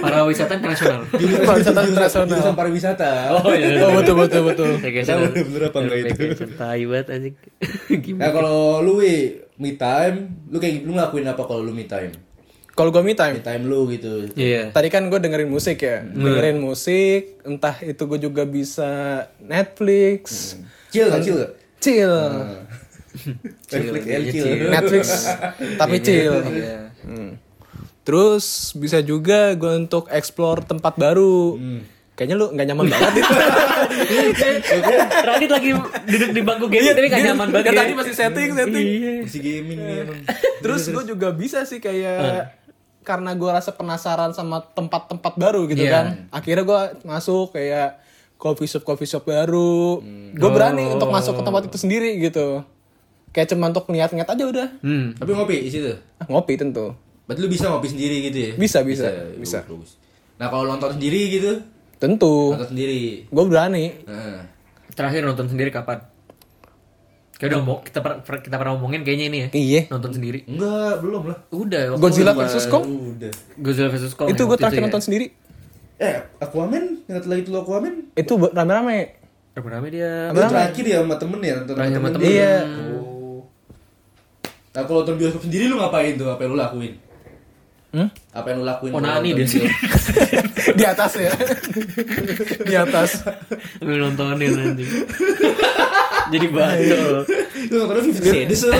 Para 0.00 0.24
wisata 0.24 0.56
internasional. 0.56 1.04
Pariwisata 1.12 1.80
internasional. 1.84 2.26
Jurusan 2.32 2.54
pariwisata. 2.56 3.10
Oh 3.32 3.52
iya. 3.52 3.84
Oh 3.84 3.92
betul 3.96 4.16
betul 4.20 4.42
betul. 4.48 4.70
Staycation. 4.80 5.08
Tahu 5.08 5.24
bener 5.52 5.62
apa 5.68 5.78
enggak 5.84 5.98
itu. 6.00 6.44
Tai 6.56 6.82
banget 6.88 7.06
anjing. 7.12 7.34
Gimana? 8.04 8.20
Nah, 8.24 8.30
kalau 8.32 8.58
lu 8.80 9.00
me 9.60 9.70
time, 9.76 10.16
lu 10.48 10.56
kayak 10.60 10.84
lu 10.84 10.96
ngelakuin 10.96 11.28
apa 11.28 11.42
kalau 11.44 11.60
lu 11.64 11.72
me 11.76 11.84
time? 11.84 12.12
Kalau 12.74 12.90
gue 12.90 13.04
me 13.06 13.14
time. 13.14 13.38
Me 13.38 13.44
time 13.44 13.64
lu 13.68 13.86
gitu. 13.92 14.32
Iya. 14.34 14.72
Tadi 14.72 14.88
kan 14.90 15.06
gue 15.06 15.20
dengerin 15.20 15.46
musik 15.46 15.78
ya, 15.84 16.02
dengerin 16.02 16.58
musik, 16.58 17.38
entah 17.46 17.76
itu 17.84 18.02
gue 18.02 18.18
juga 18.18 18.42
bisa 18.48 19.24
Netflix, 19.38 20.56
Chill 20.90 21.06
kan 21.06 21.22
chill 21.22 21.38
chill, 21.84 22.16
Netflix 23.72 24.02
iya, 24.04 24.16
and 24.16 24.26
chill. 24.26 24.44
chill. 24.44 24.68
Netflix, 24.70 25.04
tapi 25.80 25.96
chill. 26.00 26.34
Iya. 26.44 26.78
Hmm. 27.04 27.30
Terus 28.04 28.44
bisa 28.76 29.00
juga 29.00 29.54
gue 29.54 29.72
untuk 29.80 30.12
explore 30.12 30.60
tempat 30.60 30.98
baru. 30.98 31.56
Kayaknya 32.14 32.36
lu 32.38 32.46
nggak 32.54 32.66
nyaman 32.70 32.86
banget 32.86 33.12
itu. 33.18 33.34
Radit 35.26 35.50
lagi 35.50 35.70
duduk 36.06 36.30
di 36.30 36.42
bangku 36.46 36.66
game 36.70 36.94
tapi 36.94 37.08
gak 37.10 37.24
nyaman 37.26 37.48
banget. 37.50 37.74
Ya. 37.74 37.80
tadi 37.82 37.92
masih 37.98 38.14
setting, 38.14 38.50
setting. 38.54 38.86
Iya. 38.86 39.12
Masih 39.26 39.40
gaming 39.42 39.78
nih 39.82 39.96
emang. 40.06 40.20
Terus 40.62 40.82
gue 40.94 41.04
juga 41.10 41.34
bisa 41.34 41.66
sih 41.66 41.82
kayak 41.82 42.54
karena 43.04 43.34
gue 43.34 43.50
rasa 43.50 43.74
penasaran 43.74 44.30
sama 44.30 44.62
tempat-tempat 44.62 45.34
baru 45.34 45.66
gitu 45.66 45.82
Iya. 45.84 45.90
kan. 45.90 46.06
Akhirnya 46.30 46.64
gue 46.64 46.80
masuk 47.02 47.50
kayak 47.58 47.98
coffee 48.38 48.70
shop 48.70 48.84
coffee 48.86 49.10
shop 49.10 49.26
baru. 49.26 49.98
Gue 50.36 50.50
berani 50.54 50.94
untuk 50.94 51.10
masuk 51.10 51.34
ke 51.34 51.42
tempat 51.42 51.66
itu 51.66 51.76
sendiri 51.82 52.14
gitu. 52.20 52.62
Kayak 53.34 53.50
cuma 53.50 53.66
untuk 53.66 53.90
niat-niat 53.90 54.28
aja 54.30 54.44
udah. 54.46 54.68
Hmm. 54.78 55.10
Tapi 55.18 55.30
ngopi 55.34 55.56
di 55.66 55.70
situ. 55.74 55.90
Ah, 56.22 56.26
ngopi 56.30 56.54
tentu. 56.54 56.94
Berarti 57.26 57.40
lu 57.42 57.50
bisa 57.50 57.66
ngopi 57.66 57.90
sendiri 57.90 58.30
gitu 58.30 58.38
ya? 58.38 58.50
Bisa, 58.54 58.86
bisa, 58.86 59.10
bisa. 59.34 59.66
bagus. 59.66 59.98
Nah, 60.38 60.46
kalau 60.46 60.70
nonton 60.70 60.94
sendiri 60.94 61.34
gitu, 61.34 61.58
Tentu. 61.98 62.54
nonton 62.54 62.70
sendiri. 62.70 63.26
Gue 63.26 63.44
berani. 63.50 63.90
Heeh. 64.06 64.38
Terakhir 64.94 65.26
nonton 65.26 65.50
sendiri 65.50 65.74
kapan? 65.74 65.98
Kayak 67.34 67.58
udah 67.58 67.62
mau 67.66 67.76
kita 67.82 67.98
per- 67.98 68.22
kita 68.38 68.54
pernah 68.54 68.78
ngomongin 68.78 69.02
kayaknya 69.02 69.26
ini 69.26 69.38
ya. 69.42 69.48
Iya. 69.50 69.80
Nonton 69.90 70.14
sendiri. 70.14 70.46
Enggak, 70.46 71.02
belum 71.02 71.22
lah. 71.34 71.38
Udah. 71.50 71.82
waktu 71.90 72.02
Godzilla 72.06 72.32
versus 72.38 72.64
Kong? 72.70 72.84
Udah. 73.18 73.32
Godzilla 73.58 73.88
versus 73.90 74.12
Kong. 74.14 74.28
itu 74.30 74.38
ya, 74.38 74.46
gue 74.46 74.58
terakhir 74.62 74.78
ya. 74.78 74.84
nonton 74.86 75.02
sendiri. 75.02 75.26
Eh, 75.98 76.14
Aquaman, 76.38 77.02
ingat 77.10 77.26
lagi 77.26 77.42
itu 77.42 77.50
Aquaman? 77.50 78.14
Itu 78.14 78.38
rame-rame. 78.38 79.18
Rame-rame 79.54 79.86
dia. 79.90 80.30
Itu 80.30 80.46
terakhir 80.46 80.84
ya 80.86 80.96
sama 81.02 81.16
temen 81.18 81.38
ya, 81.42 81.52
nonton 81.58 81.74
sama 81.74 81.88
temen. 81.90 82.10
temen. 82.14 82.26
Iya. 82.30 82.54
Oh. 82.62 83.13
Nah, 84.74 84.82
kalau 84.90 85.06
nonton 85.06 85.14
bioskop 85.22 85.46
sendiri 85.46 85.70
lu 85.70 85.78
ngapain 85.78 86.18
tuh? 86.18 86.34
Apa 86.34 86.42
yang 86.42 86.50
lu 86.50 86.58
lakuin? 86.58 86.92
Hmm? 87.94 88.10
Apa 88.34 88.46
yang 88.50 88.58
lu 88.58 88.66
lakuin? 88.66 88.90
Oh, 88.90 88.98
kalau 88.98 89.06
nani 89.06 89.30
nonton 89.30 89.38
dia 89.38 89.46
sih. 89.46 89.62
bioskop? 89.62 89.70
Di 90.78 90.82
atas 90.82 91.12
ya. 91.14 91.30
Di 92.66 92.74
atas. 92.74 93.22
Lu 93.78 93.94
nontonin 94.02 94.50
anjing. 94.50 94.90
Jadi 96.34 96.46
bacol. 96.50 97.22
Lu 97.66 97.76
nontonnya 97.78 98.02
Fifty 98.04 98.26
Shades 98.26 98.60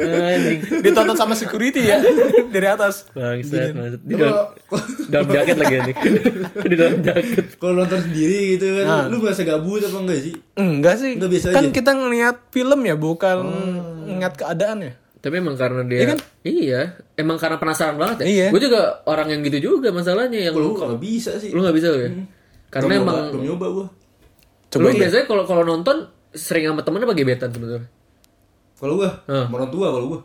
Anjing. 0.00 0.60
Ditonton 0.80 1.16
sama 1.16 1.34
security 1.34 1.82
ya. 1.82 1.98
Dari 2.54 2.66
atas. 2.66 3.08
Bangsat, 3.10 3.72
bangsat. 3.72 4.00
Di 4.00 4.14
dalam, 4.14 4.34
kalau- 4.64 4.88
dalam 5.06 5.26
jaket 5.28 5.56
lagi 5.56 5.74
anjing. 5.76 5.98
Di 6.70 6.74
dalam 6.74 6.96
jaket. 7.00 7.44
Kalau 7.56 7.74
nonton 7.76 8.00
sendiri 8.00 8.38
gitu 8.54 8.66
kan, 8.76 8.84
Nah. 8.86 9.04
lu 9.06 9.16
merasa 9.18 9.42
gabut 9.42 9.80
apa 9.80 9.98
enggak 9.98 10.20
sih? 10.20 10.34
Enggak 10.54 10.94
sih. 10.96 11.10
Enggak 11.14 11.30
biasa 11.30 11.46
kan 11.50 11.62
aja. 11.62 11.72
kita 11.72 11.90
ngeliat 11.92 12.36
film 12.48 12.80
ya, 12.82 12.94
bukan 12.94 13.36
ngeliat 14.08 14.34
keadaan 14.34 14.78
ya. 14.82 14.92
Tapi 15.20 15.34
emang 15.36 15.52
karena 15.52 15.84
dia 15.84 15.98
Iya 15.98 16.06
kan? 16.06 16.18
Iya, 16.40 16.80
emang 17.14 17.36
karena 17.36 17.56
penasaran 17.56 17.94
banget 17.94 18.24
ya. 18.24 18.26
Iya. 18.26 18.46
Gue 18.48 18.62
juga 18.62 18.80
orang 19.04 19.28
yang 19.28 19.40
gitu 19.42 19.58
juga 19.60 19.90
masalahnya 19.90 20.40
yang 20.40 20.54
Kalau 20.54 20.66
lu 20.66 20.76
nggak 20.76 20.96
bisa 20.98 21.36
sih. 21.36 21.52
lu 21.52 21.60
nggak 21.60 21.76
bisa 21.76 21.88
ya. 21.92 22.08
Karena 22.68 22.86
Belum 22.88 23.02
emang 23.02 23.16
nyoba, 23.18 23.30
belum 23.30 23.44
nyoba 23.44 23.66
gua. 23.68 23.86
Coba 24.70 24.80
lu 24.80 24.90
ya. 24.90 24.98
biasanya 24.98 25.24
kalau 25.26 25.44
kalau 25.44 25.62
nonton 25.62 25.96
sering 26.32 26.64
sama 26.64 26.80
temen 26.80 27.00
apa 27.00 27.12
gebetan 27.12 27.48
sebetulnya? 27.48 27.88
Kalau 28.74 28.96
gua, 28.96 29.10
sama 29.24 29.54
orang 29.56 29.68
tua 29.68 29.86
kalau 29.90 30.06
gua. 30.08 30.20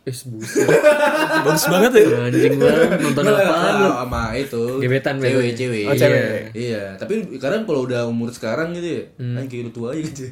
Eh, 0.00 0.16
buset. 0.16 0.64
Bagus 1.44 1.64
banget 1.66 1.92
ya. 1.94 2.06
Anjing 2.22 2.56
banget 2.56 2.88
nonton 2.98 3.20
apaan 3.22 3.74
lu? 3.76 3.90
sama 3.92 4.22
itu 4.32 4.62
Gebetan 4.80 5.14
cewek 5.14 5.28
biasanya. 5.30 5.54
cewek 5.54 5.84
Oh, 5.84 5.94
cewek. 5.94 6.22
Iya. 6.24 6.40
iya 6.56 6.82
tapi 6.96 7.14
sekarang 7.30 7.60
kalau 7.62 7.84
udah 7.84 8.08
umur 8.08 8.32
sekarang 8.32 8.72
gitu 8.72 8.88
ya 8.90 9.02
Hmm. 9.14 9.36
anjing 9.36 9.50
kayak 9.52 9.64
lu 9.66 9.70
tua 9.70 9.92
aja 9.92 10.00
gitu 10.00 10.24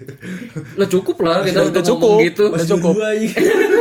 Lah 0.75 0.89
cukup 0.89 1.17
lah 1.21 1.45
kita 1.45 1.61
Udah 1.61 1.71
udah 1.71 1.85
cukup. 1.85 2.17
gitu. 2.25 2.45
Udah 2.49 2.65
cukup. 2.67 2.95
aja 2.99 3.29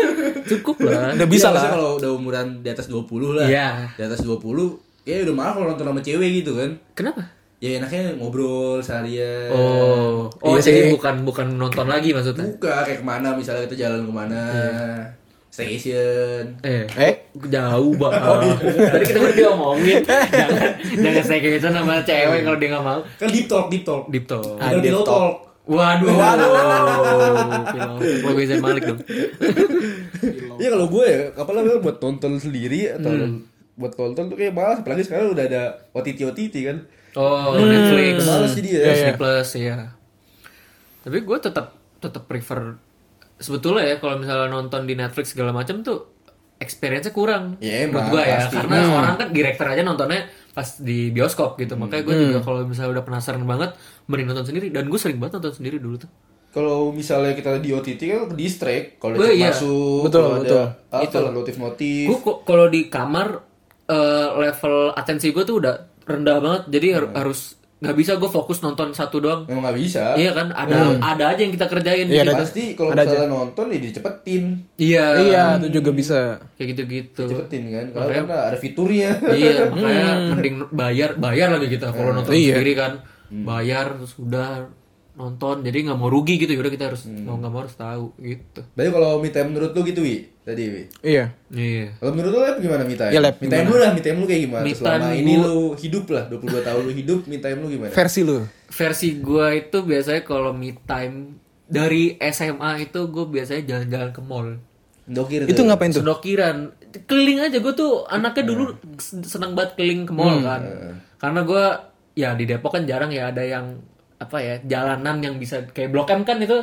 Cukup 0.51 0.75
lah. 0.81 1.11
Udah 1.13 1.27
bisa 1.27 1.47
Iya, 1.47 1.55
lah. 1.55 1.63
kalau 1.71 1.89
udah 1.95 2.11
umuran 2.13 2.47
di 2.59 2.69
atas 2.69 2.87
20 2.87 3.07
lah 3.33 3.47
Iya. 3.47 3.67
di 3.89 4.03
atas 4.03 4.19
20 4.21 4.43
ya 5.03 5.23
udah 5.23 5.33
malah 5.33 5.53
kalau 5.55 5.67
nonton 5.71 5.87
sama 5.87 6.01
cewek 6.03 6.29
gitu 6.37 6.51
kan 6.53 6.69
Kenapa? 6.93 7.31
Ya 7.57 7.69
enaknya 7.75 8.13
ngobrol 8.15 8.77
seharian 8.79 9.49
Oh, 9.49 10.29
oh 10.37 10.53
Iya 10.53 10.61
jadi 10.63 10.81
sih. 10.83 10.91
bukan 10.91 11.15
bukan 11.23 11.47
nonton 11.53 11.85
lagi 11.85 12.11
maksudnya. 12.11 12.45
buka 12.51 12.83
kayak 12.83 12.99
ke 12.99 13.05
mana 13.05 13.33
misalnya 13.33 13.65
kita 13.65 13.75
jalan 13.79 14.01
ke 14.03 14.11
mana 14.11 14.41
staycation 15.47 16.53
Eh, 16.61 16.85
Eh, 16.93 17.13
jauh 17.43 17.93
banget. 17.93 18.61
Tadi 18.93 19.05
kita 19.05 19.19
udah 19.19 19.35
diomongin. 19.35 20.01
jangan 20.05 20.61
jangan 20.95 21.23
saya 21.23 21.39
kayak 21.39 21.53
gitu 21.55 21.67
sama 21.71 21.97
cewek 21.99 22.39
kalau 22.41 22.57
dia 22.57 22.69
nggak 22.69 22.83
mau. 22.83 22.99
kan 23.15 23.27
deep 23.27 23.47
talk 23.47 23.65
deep 23.67 23.81
talk 23.83 24.05
Deep 24.07 24.25
talk. 24.25 24.57
Ah, 24.57 24.69
deep 24.71 24.93
talk. 24.93 25.07
talk 25.07 25.33
Waduh. 25.67 26.07
Waduh. 26.07 27.99
Gue 28.23 28.43
Zain 28.45 28.61
Malik 28.61 28.85
dong. 28.85 28.99
Iya 30.57 30.73
kalau 30.73 30.87
gue 30.87 31.05
ya, 31.05 31.19
apa 31.33 31.51
namanya 31.51 31.77
buat 31.79 31.97
tonton 31.97 32.33
sendiri 32.35 32.89
atau 32.91 33.13
buat 33.77 33.93
tonton 33.93 34.25
tuh 34.25 34.35
kayak 34.35 34.51
malas 34.51 34.81
apalagi 34.81 35.05
sekarang 35.05 35.31
udah 35.31 35.45
ada 35.45 35.63
OTT 35.91 36.19
OTT 36.25 36.55
kan. 36.65 36.77
Oh, 37.13 37.53
Netflix. 37.55 38.25
Males 38.25 38.51
sih 38.51 38.61
dia. 38.61 38.81
Disney 38.83 39.13
Plus 39.13 39.49
ya. 39.53 39.93
Tapi 41.01 41.17
gue 41.19 41.37
tetap 41.39 41.71
tetap 41.97 42.23
prefer 42.25 42.77
sebetulnya 43.37 43.85
ya 43.85 43.95
kalau 43.97 44.17
misalnya 44.17 44.49
nonton 44.51 44.83
di 44.83 44.93
Netflix 44.93 45.31
segala 45.31 45.49
macam 45.49 45.81
tuh 45.81 46.13
experience-nya 46.57 47.09
kurang 47.11 47.57
Ya, 47.59 47.85
menurut 47.85 48.01
emang, 48.01 48.05
gue 48.11 48.23
ya 48.23 48.37
pasti. 48.39 48.53
karena 48.55 48.77
orang 48.91 49.15
kan 49.15 49.27
director 49.31 49.65
aja 49.67 49.81
nontonnya 49.83 50.21
pas 50.51 50.65
di 50.75 51.09
bioskop 51.09 51.53
gitu 51.55 51.77
makanya 51.77 52.01
gue 52.03 52.15
juga 52.19 52.39
kalau 52.41 52.65
misalnya 52.65 52.91
udah 52.91 53.03
penasaran 53.03 53.45
banget 53.45 53.77
mending 54.05 54.27
nonton 54.27 54.41
sendiri 54.43 54.67
dan 54.69 54.89
gue 54.89 54.97
sering 54.97 55.17
banget 55.17 55.37
nonton 55.37 55.53
sendiri 55.55 55.77
dulu 55.77 55.97
tuh 55.99 56.09
Kalau 56.47 56.89
misalnya 56.89 57.33
kita 57.33 57.61
di 57.61 57.69
OTT 57.69 58.01
kan 58.03 58.19
ke 58.25 58.35
distract 58.35 58.97
kalau 58.97 59.13
Oh, 59.15 59.21
ada 59.21 59.29
iya. 59.31 59.53
masuk, 59.53 60.01
Betul, 60.03 60.21
kalau 60.23 60.37
betul. 60.41 60.65
ada 60.89 60.97
apa 60.97 61.29
notif-notif. 61.31 62.05
gue 62.09 62.19
kok 62.19 62.37
kalau 62.41 62.65
di 62.67 62.81
kamar 62.87 63.27
eh, 63.87 64.27
level 64.37 64.75
atensi 64.93 65.29
gue 65.29 65.41
tuh 65.41 65.57
udah 65.57 65.75
rendah 66.03 66.37
banget 66.37 66.61
jadi 66.69 66.87
har- 66.93 67.13
harus 67.17 67.55
nggak 67.77 67.93
bisa 67.93 68.11
gue 68.15 68.25
fokus 68.27 68.57
nonton 68.59 68.89
satu 68.89 69.17
doang 69.17 69.45
Memang 69.45 69.69
nggak 69.69 69.77
bisa. 69.77 70.03
iya 70.13 70.33
kan 70.33 70.49
ada 70.49 70.97
ada 70.97 71.29
aja 71.29 71.37
yang 71.37 71.53
kita 71.53 71.67
kerjain 71.67 72.09
Iya, 72.09 72.25
gitu. 72.25 72.33
Pasti 72.35 72.63
kalau 72.73 72.89
misalnya 72.91 73.29
nonton 73.29 73.65
ya 73.69 73.77
dicepetin. 73.79 74.43
iya 74.75 75.05
Iya, 75.15 75.43
itu 75.61 75.77
juga 75.77 75.91
bisa. 75.93 76.19
kayak 76.53 76.67
gitu-gitu 76.73 77.23
Cepetin 77.27 77.63
kan. 77.69 77.85
Kalau 77.91 78.07
karena 78.09 78.37
ada 78.49 78.57
fiturnya. 78.57 79.09
iya 79.29 79.61
makanya 79.69 80.09
mending 80.31 80.55
bayar 80.69 81.09
bayar 81.15 81.47
lagi 81.53 81.67
kita 81.69 81.91
kalau 81.91 82.11
nonton 82.13 82.33
Iya. 82.33 82.57
sendiri 82.57 82.73
kan 82.73 82.91
bayar 83.29 83.93
terus 83.93 84.17
udah 84.17 84.49
nonton 85.17 85.65
jadi 85.65 85.89
nggak 85.89 85.97
mau 85.97 86.07
rugi 86.07 86.37
gitu 86.37 86.53
yaudah 86.53 86.69
kita 86.69 86.93
harus 86.93 87.09
mau 87.09 87.35
nggak 87.35 87.49
mau 87.49 87.65
harus 87.65 87.73
tahu 87.73 88.13
gitu 88.21 88.61
Tapi 88.61 88.89
kalau 88.93 89.17
me 89.17 89.33
time 89.33 89.49
menurut 89.49 89.73
lu 89.73 89.81
gitu, 89.81 90.05
Wi. 90.05 90.29
Tadi, 90.45 90.63
Wi. 90.69 90.83
Iya. 91.01 91.33
iya 91.49 91.89
Kalau 91.97 92.13
menurut 92.13 92.37
lu 92.37 92.61
gimana 92.61 92.85
me 92.85 92.93
time? 92.93 93.09
Iya, 93.09 93.19
Lep, 93.19 93.41
me 93.41 93.49
time 93.49 93.65
lu 93.65 93.77
lah, 93.81 93.89
me 93.91 94.01
time 94.05 94.17
lu 94.21 94.25
kayak 94.25 94.41
gimana? 94.45 94.63
Me 94.63 94.71
Selama 94.71 94.93
time 95.09 95.17
ini 95.17 95.33
lu 95.35 95.57
hidup 95.73 96.05
lah, 96.07 96.23
22 96.29 96.61
tahun 96.61 96.81
lu 96.85 96.93
hidup, 96.93 97.19
me 97.25 97.37
time 97.37 97.57
lu 97.59 97.67
gimana? 97.67 97.91
Versi 97.91 98.21
lu. 98.21 98.37
versi 98.67 99.07
gua 99.17 99.51
itu 99.51 99.77
biasanya 99.81 100.21
kalau 100.21 100.53
me 100.53 100.77
time 100.85 101.41
dari 101.65 102.15
SMA 102.21 102.71
itu 102.81 102.99
gue 103.07 103.25
biasanya 103.27 103.63
jalan-jalan 103.65 104.11
ke 104.11 104.21
mall 104.23 104.47
Dokir 105.03 105.47
Itu 105.47 105.63
ngapain 105.63 105.91
tuh? 105.91 105.99
sedokiran 105.99 106.71
keliling 107.07 107.43
aja 107.43 107.59
gue 107.59 107.73
tuh 107.73 108.07
anaknya 108.07 108.43
dulu 108.47 108.75
senang 109.23 109.51
banget 109.51 109.75
keliling 109.75 110.07
ke 110.07 110.13
mall 110.15 110.39
kan 110.39 110.61
karena 111.15 111.41
gue 111.43 111.63
ya 112.15 112.29
di 112.33 112.43
Depok 112.43 112.75
kan 112.75 112.83
jarang 112.83 113.11
ya 113.11 113.31
ada 113.31 113.43
yang 113.43 113.79
apa 114.17 114.37
ya 114.41 114.55
jalanan 114.65 115.21
yang 115.21 115.37
bisa 115.37 115.61
kayak 115.69 115.93
Blok 115.93 116.09
M 116.09 116.25
kan 116.25 116.41
itu 116.41 116.57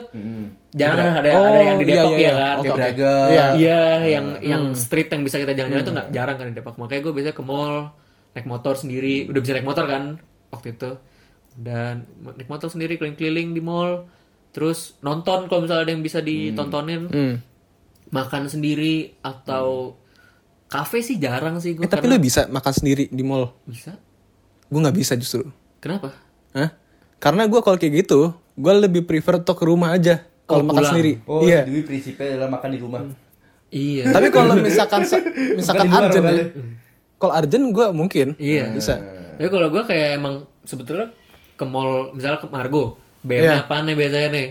jarang 0.74 1.06
kan 1.06 1.14
ada 1.22 1.30
ada 1.38 1.60
yang 1.62 1.78
di 1.78 1.86
iya, 1.86 1.94
Depok 2.02 2.12
iya, 2.18 2.18
ya 2.18 2.26
iya. 2.26 2.34
kan 2.34 2.56
Kayak 2.58 2.74
Braga. 2.74 3.14
Iya. 3.14 3.44
Iya, 3.54 3.82
yang 4.10 4.26
yang 4.42 4.64
street 4.74 5.08
yang 5.14 5.22
bisa 5.22 5.36
kita 5.38 5.54
jalan-jalan 5.54 5.84
itu 5.86 5.92
nggak 5.94 6.08
jarang 6.10 6.36
kan 6.36 6.46
di 6.50 6.54
Depok. 6.58 6.74
Makanya 6.82 7.00
gue 7.06 7.12
biasanya 7.14 7.36
ke 7.38 7.44
mall 7.46 7.74
naik 8.34 8.46
motor 8.50 8.74
sendiri. 8.74 9.30
Udah 9.30 9.40
bisa 9.40 9.52
naik 9.54 9.68
motor 9.70 9.84
kan 9.86 10.02
waktu 10.50 10.68
itu. 10.74 10.90
Dan 11.54 11.94
naik 12.18 12.50
motor 12.50 12.66
sendiri 12.66 12.98
keliling-keliling 12.98 13.54
di 13.54 13.62
mall. 13.62 14.10
Terus 14.50 14.98
nonton 14.98 15.46
kalau 15.46 15.62
misalnya 15.62 15.86
ada 15.86 15.92
yang 15.94 16.02
bisa 16.02 16.18
ditontonin. 16.18 17.06
Hmm. 17.06 17.34
Makan 18.10 18.50
sendiri 18.50 19.14
atau 19.22 19.94
kafe 20.66 21.06
sih 21.06 21.22
jarang 21.22 21.62
sih 21.62 21.78
gue. 21.78 21.86
Eh, 21.86 21.90
tapi 21.90 22.10
lu 22.10 22.18
bisa 22.18 22.50
makan 22.50 22.74
sendiri 22.74 23.06
di 23.14 23.22
mall. 23.22 23.54
bisa. 23.62 23.94
Gue 24.66 24.80
nggak 24.82 24.98
bisa 24.98 25.14
justru. 25.14 25.46
Kenapa? 25.78 26.10
Hah? 26.50 26.82
Karena 27.24 27.48
gue 27.48 27.60
kalau 27.64 27.80
kayak 27.80 28.04
gitu, 28.04 28.20
gue 28.36 28.72
lebih 28.76 29.08
prefer 29.08 29.40
tuh 29.40 29.56
ke 29.56 29.64
rumah 29.64 29.96
aja. 29.96 30.20
Kalau 30.44 30.60
Oh, 30.60 30.68
makan 30.68 30.76
pulang. 30.76 30.92
sendiri. 30.92 31.12
Oh, 31.24 31.40
iya. 31.40 31.64
Dwi 31.64 31.80
prinsipnya 31.80 32.36
adalah 32.36 32.60
makan 32.60 32.68
di 32.68 32.78
rumah. 32.78 33.00
Iya. 33.72 34.12
Tapi 34.12 34.28
kalau 34.28 34.54
misalkan 34.60 35.00
misalkan 35.56 35.86
bukan 35.88 36.04
ya. 36.28 36.44
Kalau 37.16 37.32
urgent 37.32 37.66
gue 37.72 37.86
mungkin. 37.96 38.26
Iya. 38.36 38.76
Bisa. 38.76 39.00
Tapi 39.40 39.48
kalau 39.48 39.72
gue 39.72 39.82
kayak 39.82 40.20
emang 40.20 40.44
sebetulnya 40.62 41.08
ke 41.56 41.64
mall 41.64 42.12
misalnya 42.12 42.44
ke 42.44 42.48
Margo, 42.52 43.00
BM-nya 43.24 43.64
apaan 43.64 43.88
nih 43.88 43.96
biasanya 43.96 44.28
nih? 44.30 44.46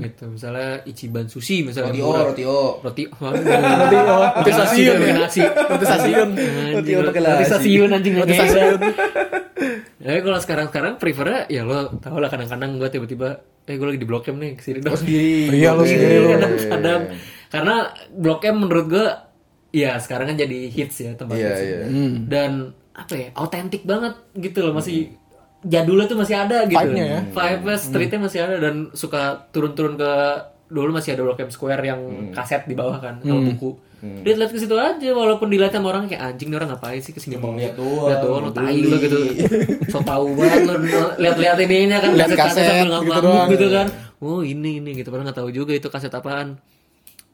Gitu. 0.00 0.24
Misalnya 0.26 0.80
Ichiban 0.82 1.28
Sushi 1.28 1.60
misalnya. 1.60 1.92
Roti 1.92 2.02
O, 2.02 2.12
roti 2.26 2.44
O. 2.48 2.80
Roti 2.80 3.04
Roti 3.44 3.96
Roti 4.00 4.50
stasiun 4.50 4.96
Nasi 5.14 5.42
Roti 5.44 5.84
stasiun 5.84 6.28
Roti 6.72 6.90
O 6.90 7.00
pakai 7.04 7.20
Roti 7.22 7.44
stasiun 7.44 7.88
anjing 7.92 8.14
Roti 8.16 8.32
stasiun 8.32 8.74
Tapi 10.04 10.20
kalau 10.20 10.36
sekarang-sekarang 10.36 10.92
prefernya 10.96 11.48
ya 11.48 11.64
lo 11.64 11.96
tau 11.96 12.16
lah 12.16 12.28
kadang-kadang 12.28 12.76
gue 12.76 12.88
tiba-tiba 12.90 13.28
eh 13.64 13.76
gue 13.76 13.86
lagi 13.86 13.96
di 13.96 14.04
Blok 14.04 14.28
M 14.28 14.36
nih 14.36 14.52
ke 14.54 14.62
sini 14.62 14.78
dong. 14.80 14.92
Oh, 14.92 15.00
sendiri. 15.00 15.48
Iya, 15.56 15.72
lu 15.72 15.84
sendiri 15.84 16.16
lu. 16.18 16.28
Kadang-kadang 16.30 17.00
karena 17.48 17.74
Blok 18.12 18.42
M 18.44 18.56
menurut 18.58 18.86
gue 18.88 19.06
ya 19.72 19.96
sekarang 19.96 20.28
kan 20.28 20.36
jadi 20.36 20.68
hits 20.68 20.96
ya 21.00 21.16
tempat 21.16 21.34
Iya, 21.34 21.48
hits. 21.48 21.60
iya. 21.62 21.78
Dan 22.28 22.50
apa 22.92 23.12
ya 23.16 23.28
autentik 23.34 23.82
banget 23.82 24.14
gitu 24.36 24.62
loh 24.62 24.76
masih 24.76 25.16
jadulnya 25.64 26.06
tuh 26.06 26.18
masih 26.20 26.36
ada 26.36 26.68
gitu. 26.68 26.76
Vibe-nya 26.76 27.04
ya. 27.04 27.20
Vibe-nya, 27.32 27.76
streetnya 27.80 28.20
masih 28.20 28.40
ada 28.44 28.56
dan 28.60 28.74
suka 28.92 29.48
turun-turun 29.50 29.96
ke 29.96 30.12
dulu 30.64 30.90
masih 30.92 31.16
ada 31.16 31.22
Blok 31.24 31.40
M 31.40 31.50
Square 31.52 31.82
yang 31.84 32.00
kaset 32.32 32.64
di 32.64 32.74
bawah 32.76 33.00
kan 33.00 33.20
sama 33.20 33.40
buku. 33.52 33.70
Dia 34.04 34.36
lihat 34.36 34.52
ke 34.52 34.60
situ 34.60 34.76
aja 34.76 35.10
walaupun 35.16 35.48
dilihat 35.48 35.72
sama 35.72 35.88
orang 35.88 36.04
kayak 36.04 36.36
anjing 36.36 36.52
nih 36.52 36.60
orang 36.60 36.76
ngapain 36.76 37.00
sih 37.00 37.16
ke 37.16 37.20
sini 37.24 37.40
mulu. 37.40 37.56
lihat 37.56 37.72
doang, 37.72 38.12
Lihat 38.12 38.20
doang 38.20 38.42
lo 38.44 38.50
tai 38.52 38.80
lo 38.84 38.96
gitu. 39.00 39.16
So 39.88 40.04
tau 40.04 40.28
banget 40.28 40.60
lo 40.68 40.76
lihat-lihat 41.16 41.56
ininya 41.64 41.98
kan 42.04 42.10
Lihat 42.12 42.36
kaset 42.36 42.64
sambil 42.68 43.00
gitu 43.00 43.20
doang. 43.24 43.48
gitu 43.48 43.66
kan. 43.72 43.86
Oh 44.20 44.44
ini 44.44 44.84
ini 44.84 45.00
gitu 45.00 45.08
padahal 45.08 45.32
nggak 45.32 45.38
tahu 45.40 45.48
juga 45.48 45.72
itu 45.72 45.88
kaset 45.88 46.12
apaan. 46.12 46.60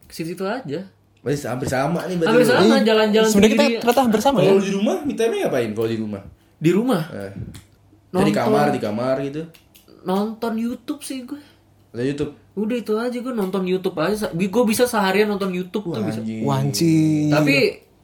Ke 0.06 0.12
situ 0.14 0.46
aja. 0.46 0.87
Masih 1.26 1.50
hampir 1.50 1.66
sama 1.66 2.06
nih 2.06 2.16
berarti. 2.22 2.38
Hampir 2.38 2.46
sama 2.46 2.76
jalan-jalan 2.87 3.28
Sebenarnya 3.28 3.50
kita 3.50 3.64
ternyata 3.82 4.00
hampir 4.06 4.20
sama 4.22 4.38
ya. 4.38 4.50
Kalau 4.54 4.62
di 4.62 4.72
rumah, 4.72 4.96
time 5.10 5.34
ngapain 5.42 5.70
kalau 5.75 5.88
di 5.90 5.99
rumah? 5.99 6.22
di 6.60 6.70
rumah 6.76 7.02
Eh. 7.10 7.32
Di 8.10 8.32
kamar, 8.32 8.66
di 8.70 8.78
kamar 8.78 9.16
gitu. 9.22 9.46
nonton 10.00 10.52
YouTube 10.54 11.00
sih 11.00 11.22
gue. 11.22 11.38
Ada 11.90 12.02
YouTube. 12.02 12.32
Udah 12.52 12.76
itu 12.76 12.92
aja 12.94 13.14
gue 13.14 13.30
nonton 13.30 13.62
YouTube 13.62 13.94
aja. 13.96 14.26
Gue 14.30 14.64
bisa 14.64 14.84
seharian 14.84 15.26
nonton 15.26 15.50
YouTube 15.50 15.88
tuh 15.88 16.02
bisa. 16.02 16.18
Wanci. 16.20 17.28
Tapi 17.28 17.56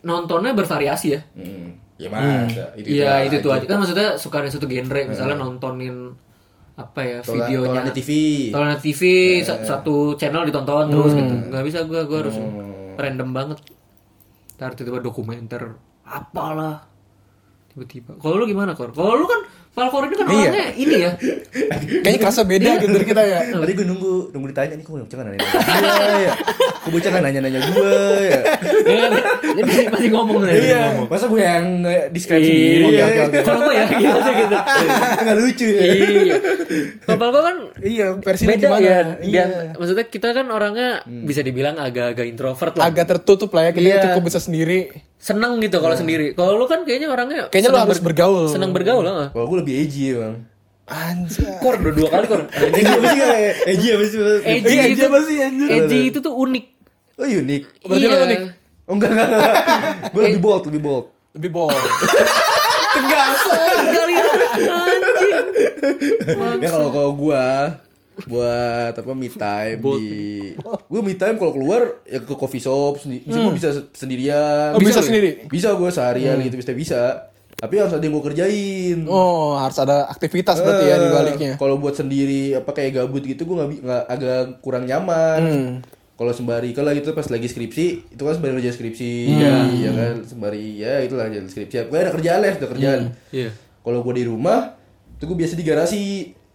nontonnya 0.03 0.53
bervariasi 0.53 1.07
ya. 1.11 1.21
Hmm. 1.33 1.75
Ya 1.97 2.07
masa, 2.07 2.77
itu 2.77 2.93
Iya 2.93 3.25
itu 3.25 3.41
tuh 3.41 3.51
aja 3.51 3.65
kan 3.65 3.81
maksudnya 3.81 4.15
suka 4.15 4.39
ada 4.39 4.53
satu 4.53 4.69
genre 4.69 5.01
misalnya 5.03 5.33
nontonin 5.35 6.13
apa 6.77 7.01
ya 7.01 7.19
Tolan- 7.25 7.49
videonya 7.49 7.69
tolan 7.73 7.85
di 7.89 7.95
TV. 7.97 8.11
Tolan 8.53 8.77
TV 8.77 9.03
sa- 9.41 9.65
satu 9.65 10.13
channel 10.13 10.45
ditonton 10.45 10.93
terus 10.93 11.17
gitu 11.17 11.35
nggak 11.49 11.65
bisa 11.65 11.79
gue 11.83 12.01
gue 12.05 12.19
harus 12.21 12.37
random 12.95 13.33
banget 13.33 13.59
ntar 14.55 14.77
tiba-tiba 14.77 15.01
dokumenter 15.01 15.73
apalah 16.05 16.85
tiba-tiba 17.73 18.13
kalau 18.17 18.37
lu 18.37 18.47
gimana 18.47 18.73
kor 18.73 18.93
kalau 18.93 19.17
lu 19.17 19.25
kan 19.25 19.41
Falcor 19.77 20.03
ini 20.03 20.15
kan 20.15 20.25
Iya. 20.27 20.41
orangnya 20.41 20.67
ini 20.75 20.95
ya 20.97 21.11
Kayaknya 22.01 22.19
kerasa 22.19 22.43
beda 22.43 22.71
gitu 22.81 22.91
dari 22.91 23.05
kita 23.05 23.23
ya. 23.23 23.41
Tadi 23.53 23.73
gue 23.73 23.85
nunggu 23.85 24.13
nunggu 24.33 24.47
ditanya 24.49 24.73
nih 24.73 24.83
kok 24.83 24.93
bocah 24.97 25.13
kan 25.13 25.25
nanya 25.27 25.39
gue 25.39 25.53
ya. 26.19 26.33
Kok 26.81 26.91
bocah 26.91 27.11
kan 27.11 27.21
nanya 27.21 27.41
nanya 27.43 27.61
gue 27.63 27.95
ya. 28.25 28.41
jadi 29.53 29.73
masih, 29.87 30.09
ngomong 30.11 30.39
nih 30.43 30.55
Iya. 30.67 30.83
Masa 31.05 31.25
gue 31.27 31.41
yang 31.41 31.65
eh, 31.85 32.09
describe 32.09 32.41
sendiri. 32.41 32.85
Iya, 32.91 33.05
ya? 33.07 33.43
kalau 33.43 33.61
gue 33.67 33.75
ya 33.75 33.87
gitu 33.87 34.19
gitu 34.33 34.57
Nggak 35.19 35.37
lucu 35.37 35.67
ya. 35.67 35.83
iya 35.85 36.37
kalau 37.03 37.19
Falcor 37.21 37.43
kan 37.45 37.57
Iya, 37.79 38.07
versinya 38.17 38.49
beda 38.51 38.67
gimana? 38.67 38.81
ya 38.81 38.99
Iya. 39.21 39.45
maksudnya 39.77 40.07
kita 40.07 40.29
kan 40.33 40.47
orangnya 40.49 40.89
bisa 41.05 41.41
dibilang 41.41 41.77
agak-agak 41.77 42.25
introvert 42.25 42.73
lah 42.75 42.85
Agak 42.87 43.05
tertutup 43.09 43.53
lah 43.53 43.69
ya, 43.69 43.73
kita 43.73 43.85
Iya. 43.87 44.01
cukup 44.09 44.23
bisa 44.25 44.41
sendiri. 44.41 44.89
Seneng 45.27 45.59
gitu 45.59 45.83
kalau 45.83 45.99
sendiri 45.99 46.39
kalau 46.39 46.55
lu 46.55 46.71
kan 46.71 46.87
kayaknya 46.87 47.11
orangnya 47.11 47.51
Kayaknya 47.51 47.71
lu 47.75 47.79
harus 47.83 47.99
bergaul. 47.99 48.47
seneng 48.47 48.71
bergaul 48.71 49.03
lah 49.03 49.35
Kalau 49.35 49.47
gue 49.51 49.59
lebih 49.59 49.75
edgy 49.83 50.15
bang. 50.15 50.47
Anjir. 50.87 51.51
kor 51.59 51.75
udah 51.75 51.95
dua 51.99 52.09
kali 52.15 52.31
kor 52.31 52.47
Edgy 52.47 52.87
apa 52.87 53.07
sih 53.11 53.21
edgy 53.67 53.89
apa 53.91 54.05
sih? 54.07 54.19
Edgy 54.47 54.71
Iya, 54.71 54.83
itu 54.87 55.03
apa 55.03 55.19
sih, 55.27 55.37
anjir? 55.43 55.67
Edgy 55.67 55.99
itu 56.15 56.19
tuh 56.23 56.31
unik 56.31 56.65
Oh 57.17 57.25
unik. 57.25 57.63
Berarti 57.83 57.97
iya 57.99 58.09
lu 58.13 58.17
unik. 58.23 58.41
Oh 58.87 58.93
enggak 58.95 59.11
enggak. 59.11 59.29
enggak. 59.33 59.55
Gue 60.13 60.23
lebih 60.31 60.41
bold, 60.45 60.63
lebih 60.69 60.81
bold. 60.85 61.07
Lebih 61.35 61.51
bold. 61.51 61.75
kali 63.97 64.15
anjing 64.15 64.45
Ya 66.61 66.69
kalau 66.71 66.89
kalau 66.93 67.11
gue 67.17 67.43
buat 68.19 68.95
apa 68.95 69.13
me 69.13 69.29
time 69.29 69.77
di 69.77 70.09
gue 70.65 71.01
me 71.01 71.13
time 71.13 71.37
kalau 71.37 71.53
keluar 71.53 72.01
ya 72.03 72.19
ke 72.19 72.33
coffee 72.33 72.59
shop 72.59 72.97
sendi 72.97 73.21
bisa 73.21 73.39
gue 73.39 73.55
bisa 73.55 73.69
se- 73.71 73.89
sendirian 73.95 74.73
Oh, 74.73 74.81
bisa 74.81 74.99
lu? 74.99 75.07
sendiri? 75.07 75.45
bisa 75.45 75.69
gue 75.71 75.91
seharian 75.91 76.41
gitu 76.41 76.57
bisa 76.57 76.73
bisa 76.73 77.01
tapi 77.55 77.77
harus 77.77 77.89
ada 77.91 78.01
yang 78.01 78.13
gue 78.13 78.25
kerjain 78.27 78.99
Oh, 79.05 79.53
harus 79.55 79.77
ada 79.77 80.05
aktivitas 80.07 80.57
berarti 80.59 80.85
ya 80.87 80.97
di 80.97 81.07
Eh, 81.07 81.11
baliknya. 81.11 81.53
Kalau 81.55 81.77
buat 81.77 81.93
sendiri 81.93 82.53
apa 82.53 82.69
kayak 82.71 82.93
gabut 82.95 83.21
gitu 83.23 83.45
gue 83.45 83.57
nggak 83.81 84.03
agak 84.07 84.41
kurang 84.61 84.85
nyaman. 84.85 85.41
Hmm. 85.41 85.73
Kalau 86.15 86.33
sembari 86.33 86.73
kalau 86.73 86.93
gitu 86.93 87.13
pas 87.13 87.25
lagi 87.27 87.45
skripsi 87.45 87.87
itu 88.11 88.23
kan 88.23 88.33
sembari 88.33 88.61
kerja 88.61 88.73
skripsi, 88.73 89.13
Hmm. 89.31 89.73
ya 89.75 89.89
kan 89.91 90.15
sembari 90.23 90.77
ya 90.79 91.01
itulah 91.01 91.29
jalan 91.29 91.45
skripsi. 91.47 91.85
Gue 91.87 91.97
ada 91.99 92.09
kerjaan 92.11 92.41
lah, 92.41 92.53
ada 92.55 92.67
kerjaan. 92.67 93.01
iya 93.31 93.49
Kalau 93.81 94.01
gue 94.03 94.15
di 94.15 94.25
rumah, 94.25 94.77
itu 95.11 95.25
gue 95.25 95.37
biasa 95.39 95.55
di 95.55 95.65
garasi. 95.65 96.05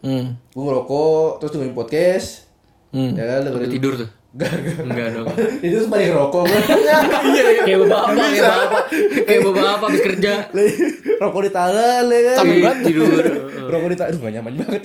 Hmm. 0.02 0.34
Gue 0.54 0.64
ngerokok, 0.66 1.38
terus 1.38 1.52
dengerin 1.54 1.78
podcast. 1.78 2.28
Ya 2.92 3.24
kan 3.24 3.40
dengerin 3.46 3.70
Tidur 3.72 3.94
tuh. 3.98 4.10
Gak, 4.32 4.48
gak. 4.48 4.88
Enggak 4.88 5.08
dong. 5.12 5.28
Itu 5.68 5.78
sembari 5.84 6.08
ngerokok 6.08 6.42
gue. 6.48 6.60
kayak 7.68 7.80
bapak, 7.84 8.04
kayak 8.16 8.44
bapak, 8.48 8.84
kayak 9.28 9.42
bapak 9.44 9.88
habis 9.92 10.02
kerja. 10.08 10.32
rokok 11.20 11.42
di 11.44 11.52
tangan 11.52 12.04
ya 12.08 12.20
kan. 12.32 12.38
Capek 12.40 12.58
banget. 12.64 12.78
Tidur. 12.88 13.24
Rokok 13.68 13.90
di 13.92 13.98
tangan. 14.00 14.12
Aduh 14.16 14.20
gak 14.24 14.34
nyaman 14.40 14.54
banget. 14.64 14.82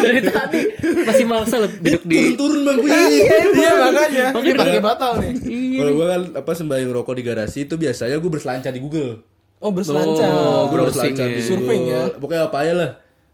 Dari 0.00 0.20
tadi 0.24 0.60
masih 1.04 1.26
maksa 1.28 1.60
loh 1.60 1.68
duduk 1.68 2.02
di 2.08 2.16
Turun-turun 2.40 2.64
bangkunya. 2.64 3.00
Iya 3.52 3.70
makanya. 3.76 4.26
Makanya 4.32 4.48
Ini 4.48 4.60
pakai 4.64 4.80
batal 4.80 5.12
nih. 5.20 5.32
Kalau 5.76 5.92
gue 5.92 6.06
kan 6.08 6.20
apa 6.40 6.50
sembari 6.56 6.82
ngerokok 6.88 7.14
di 7.20 7.22
garasi 7.28 7.58
itu 7.68 7.74
biasanya 7.76 8.16
gue 8.16 8.30
berselancar 8.32 8.72
di 8.72 8.80
Google. 8.80 9.28
Oh 9.60 9.76
berselancar. 9.76 10.28
Oh, 10.32 10.72
gue 10.72 10.88
berselancar 10.88 11.28
di. 11.28 11.44
Surfing 11.44 11.84
Google. 11.84 12.08
ya. 12.08 12.16
Pokoknya 12.16 12.42
apa 12.48 12.56
aja 12.64 12.72
lah. 12.72 12.90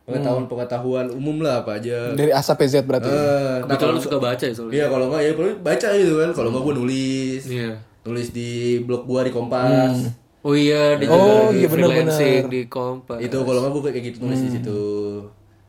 Pengetahuan 0.06 0.46
pengetahuan 0.46 1.06
umum 1.10 1.42
lah 1.42 1.60
apa 1.60 1.76
aja. 1.76 2.14
Dari 2.14 2.30
A 2.30 2.38
sampai 2.38 2.64
Z 2.64 2.82
berarti. 2.82 3.06
Eh, 3.06 3.12
nah, 3.12 3.66
Kebetulan 3.66 3.76
kalau- 3.76 3.94
lu 3.94 4.00
suka 4.00 4.18
baca 4.18 4.44
ya 4.46 4.54
soalnya. 4.54 4.72
Iya 4.72 4.84
kalau 4.86 5.04
enggak 5.06 5.20
ya 5.20 5.30
paling 5.34 5.58
baca 5.60 5.88
gitu 5.92 6.14
kan. 6.16 6.30
Kalau 6.30 6.48
enggak 6.48 6.62
gue 6.62 6.74
nulis. 6.76 7.42
Iya. 7.44 7.70
Nulis 8.02 8.28
di 8.30 8.50
blog 8.80 9.02
gue 9.02 9.20
di 9.20 9.32
Kompas. 9.32 9.96
Oh 10.40 10.54
iya, 10.54 10.94
dia 10.94 11.10
Oh, 11.10 11.50
juga 11.50 11.58
iya, 11.58 11.66
benar-benar. 11.66 12.14
freelancing 12.14 12.44
di 12.46 12.60
Kompas. 12.64 13.18
Itu 13.18 13.36
kalau 13.42 13.58
enggak 13.60 13.72
gue 13.72 13.82
kayak 13.84 14.04
gitu 14.04 14.18
nulis 14.22 14.40
di 14.40 14.50
situ. 14.52 14.80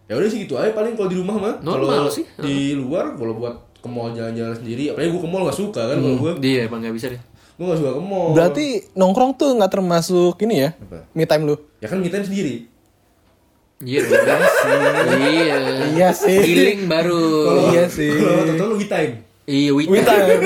Ya 0.05 0.13
udah 0.13 0.29
sih 0.29 0.39
gitu 0.39 0.53
aja 0.53 0.71
paling 0.71 0.93
kalau 0.93 1.09
di 1.09 1.17
rumah 1.17 1.35
mah. 1.35 1.53
Normal 1.59 2.05
Kalau 2.05 2.11
sih. 2.13 2.23
Di 2.37 2.55
luar 2.73 3.11
kalau 3.11 3.33
buat 3.35 3.55
ke 3.75 3.87
mall 3.87 4.09
jalan-jalan 4.11 4.53
sendiri, 4.53 4.89
apalagi 4.89 5.09
gue 5.11 5.19
ke 5.19 5.27
mall 5.27 5.43
gak 5.43 5.57
suka 5.57 5.81
kan 5.83 5.97
kalau 5.97 6.15
gue. 6.15 6.31
Dia 6.39 6.65
emang 6.65 6.79
gak 6.79 6.93
bisa 6.93 7.09
deh. 7.09 7.21
Gue 7.57 7.65
gak 7.67 7.79
suka 7.81 7.91
ke 7.91 8.01
mall. 8.01 8.31
Berarti 8.31 8.65
nongkrong 8.93 9.33
tuh 9.33 9.49
nggak 9.51 9.71
termasuk 9.71 10.37
ini 10.39 10.61
ya? 10.61 10.69
Apa? 10.77 11.09
Me 11.11 11.25
time 11.25 11.43
lu. 11.43 11.55
Ya 11.77 11.89
kan 11.89 11.97
me 11.97 12.07
time 12.07 12.21
sendiri. 12.21 12.69
Iya 13.77 13.99
dong. 14.01 14.41
Iya. 15.21 15.57
Iya 15.93 16.09
sih. 16.09 16.39
Healing 16.41 16.89
baru. 16.89 17.25
Iya 17.69 17.85
sih. 17.85 18.09
Kalau 18.17 18.73
lu 18.73 18.75
me 18.75 18.85
time. 18.85 19.13
Iya, 19.47 19.71
Me 19.71 19.85
WeChat. 19.93 20.07
time. 20.07 20.41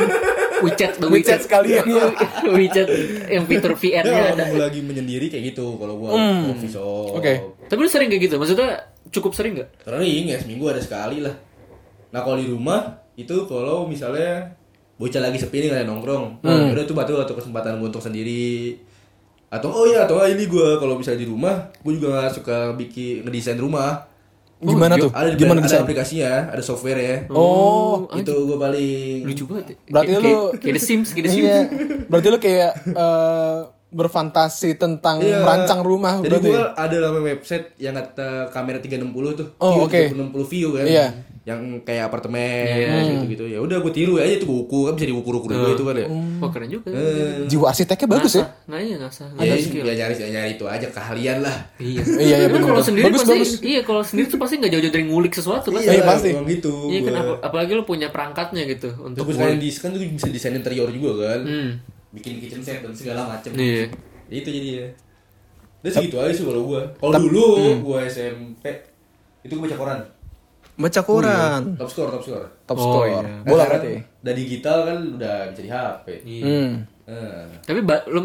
WeChat, 0.61 0.91
the 1.01 1.07
WeChat 1.09 1.39
sekalian 1.41 1.81
ya. 1.89 2.05
WeChat 2.53 2.88
yang 3.33 3.50
fitur 3.50 3.73
Ya 3.73 4.05
VR-nya 4.05 4.13
kalau 4.13 4.35
ada. 4.38 4.45
gue 4.45 4.61
lagi 4.61 4.79
menyendiri 4.85 5.25
kayak 5.25 5.55
gitu 5.55 5.73
kalau 5.75 5.97
coffee 6.05 6.69
shop. 6.69 7.17
Oke. 7.17 7.33
Tapi 7.65 7.79
lu 7.81 7.89
sering 7.89 8.13
kayak 8.13 8.29
gitu? 8.29 8.35
Maksudnya 8.38 8.69
cukup 9.09 9.33
sering 9.33 9.57
gak? 9.57 9.69
Sering 9.81 10.23
ya 10.29 10.38
seminggu 10.38 10.69
ada 10.69 10.77
sekali 10.77 11.25
lah. 11.25 11.33
Nah 12.13 12.21
kalau 12.21 12.38
di 12.38 12.45
rumah 12.45 13.01
itu 13.17 13.33
kalau 13.50 13.89
misalnya 13.89 14.53
bocah 15.01 15.17
lagi 15.17 15.41
sepi 15.41 15.65
nih 15.65 15.69
kayak 15.73 15.89
nongkrong, 15.89 16.45
nah, 16.45 16.69
udah 16.69 16.85
tuh 16.85 16.93
batu 16.93 17.17
atau 17.17 17.33
kesempatan 17.33 17.81
gue 17.81 17.89
untuk 17.89 18.05
sendiri. 18.05 18.77
Atau 19.51 19.67
oh 19.67 19.84
iya 19.84 20.08
atau 20.08 20.24
ini 20.24 20.48
gue 20.48 20.67
kalau 20.79 20.96
misalnya 20.96 21.22
di 21.22 21.29
rumah, 21.29 21.67
gue 21.75 21.93
juga 22.00 22.24
gak 22.24 22.39
suka 22.39 22.72
bikin 22.72 23.27
ngedesain 23.27 23.60
rumah. 23.60 24.08
Gimana 24.62 24.93
iya. 24.96 25.03
tuh? 25.03 25.10
Ada 25.12 25.27
di 25.34 25.38
Gimana 25.38 25.60
ada 25.60 25.67
desain? 25.67 25.84
aplikasinya, 25.84 26.34
ada 26.53 26.63
software 26.63 27.00
ya. 27.01 27.15
Oh, 27.27 28.05
itu 28.13 28.31
gue 28.31 28.55
paling 28.55 29.25
Lucu 29.25 29.43
banget. 29.50 29.65
ya. 29.67 29.75
Berarti 29.89 30.12
lu- 30.15 30.51
kayak, 30.55 30.75
The 30.77 30.81
Sims, 30.81 31.10
kayak 31.12 31.25
The 31.25 31.31
Sims. 31.34 31.43
Iya. 31.43 31.60
Berarti 32.08 32.27
lu 32.29 32.38
kayak 32.39 32.72
eh, 32.88 33.58
berfantasi 33.91 34.79
tentang 34.79 35.20
Iya. 35.20 35.43
merancang 35.43 35.84
rumah 35.84 36.24
Jadi 36.24 36.29
berarti. 36.31 36.50
gue 36.53 36.63
ada 36.77 36.96
namanya 37.01 37.25
website 37.27 37.65
yang 37.75 37.91
kata 37.91 38.29
kamera 38.50 38.79
360 38.79 39.36
tuh. 39.36 39.48
Oh, 39.60 39.84
view, 39.84 39.84
oke. 39.84 40.00
360 40.15 40.46
view 40.48 40.67
kan. 40.77 40.86
Iya. 40.88 41.08
Yang 41.41 41.81
kayak 41.81 42.05
apartemen 42.05 42.69
gitu-gitu. 43.25 43.50
Ya 43.50 43.57
udah 43.57 43.81
gue 43.81 43.89
tiru 43.89 44.21
aja 44.21 44.38
itu 44.38 44.45
buku 44.45 44.86
kan 44.86 44.93
bisa 44.93 45.10
diukur-ukur 45.10 45.50
juga 45.50 45.74
itu 45.74 45.83
kan 45.83 45.95
ya. 45.98 46.07
Wah 46.38 46.50
keren 46.53 46.69
juga. 46.69 46.93
Eh, 46.93 47.50
Jiwa 47.50 47.65
arsiteknya 47.65 48.07
bagus 48.07 48.33
ya? 48.38 48.45
Nggak 48.69 48.79
iya, 48.79 48.95
ngasah. 48.95 49.27
ya, 49.33 49.43
ya, 49.43 49.55
skill. 49.57 49.83
ya 49.83 49.93
nyari 49.98 50.13
nyari 50.21 50.50
itu 50.53 50.65
aja 50.69 50.88
keahlian 50.88 51.41
lah. 51.41 51.57
Iya. 51.75 52.01
Iya, 52.05 52.36
iya, 52.45 52.48
kalau 52.53 52.77
sendiri 52.79 53.10
Bagus, 53.10 53.25
pasti, 53.25 53.33
bagus. 53.33 53.51
iya 53.65 53.81
kalau 53.81 54.01
sendiri 54.05 54.25
tuh 54.29 54.38
pasti 54.38 54.53
nggak 54.55 54.71
jauh-jauh 54.71 54.93
dari 54.93 55.05
ngulik 55.10 55.33
sesuatu 55.33 55.67
lah. 55.71 55.81
Iya, 55.81 56.05
pasti. 56.05 56.29
emang 56.29 56.45
gitu. 56.45 56.74
Iya 56.88 57.00
kan, 57.01 57.12
gua. 57.12 57.21
ap- 57.25 57.41
apalagi 57.43 57.71
lu 57.74 57.83
punya 57.83 58.07
perangkatnya 58.07 58.62
gitu 58.69 58.89
untuk 59.01 59.25
Terus 59.25 59.36
kan 59.36 59.57
di 59.57 59.69
kan 59.74 59.89
tuh 59.89 60.01
bisa 60.05 60.29
desain 60.29 60.53
interior 60.53 60.93
juga 60.93 61.12
kan. 61.27 61.41
Hmm. 61.41 61.69
Bikin 62.13 62.38
kitchen 62.38 62.62
set 62.62 62.86
dan 62.86 62.93
segala 62.93 63.25
macem. 63.25 63.50
Iya. 63.57 63.89
Ya, 64.29 64.36
itu 64.38 64.50
jadi 64.51 64.69
ya. 64.77 64.88
Udah 65.81 65.91
segitu 65.91 66.15
aja 66.21 66.29
sih 66.31 66.45
kalau 66.45 66.69
gua. 66.69 66.86
Kalau 66.93 67.17
dulu 67.17 67.45
Hmm. 67.57 67.81
gua 67.81 68.05
SMP 68.05 68.62
itu 69.41 69.57
gua 69.57 69.65
baca 69.65 69.74
koran. 69.75 70.01
Baca 70.81 71.01
koran. 71.01 71.61
Top 71.75 71.88
score, 71.88 72.09
top 72.09 72.21
score. 72.21 72.45
Top 72.65 72.75
Oh, 72.75 72.83
score. 72.83 73.07
iya. 73.21 73.41
Bola 73.43 73.63
berarti. 73.65 73.93
Udah 74.17 74.33
digital 74.33 74.77
kan 74.84 74.97
udah 75.15 75.36
bisa 75.47 75.62
di 75.62 75.69
HP. 75.69 76.06
Iya. 76.23 76.43
Hmm. 76.43 76.71
Eh, 77.03 77.43
Tapi 77.62 77.79
ba- 77.82 78.06
lu 78.08 78.19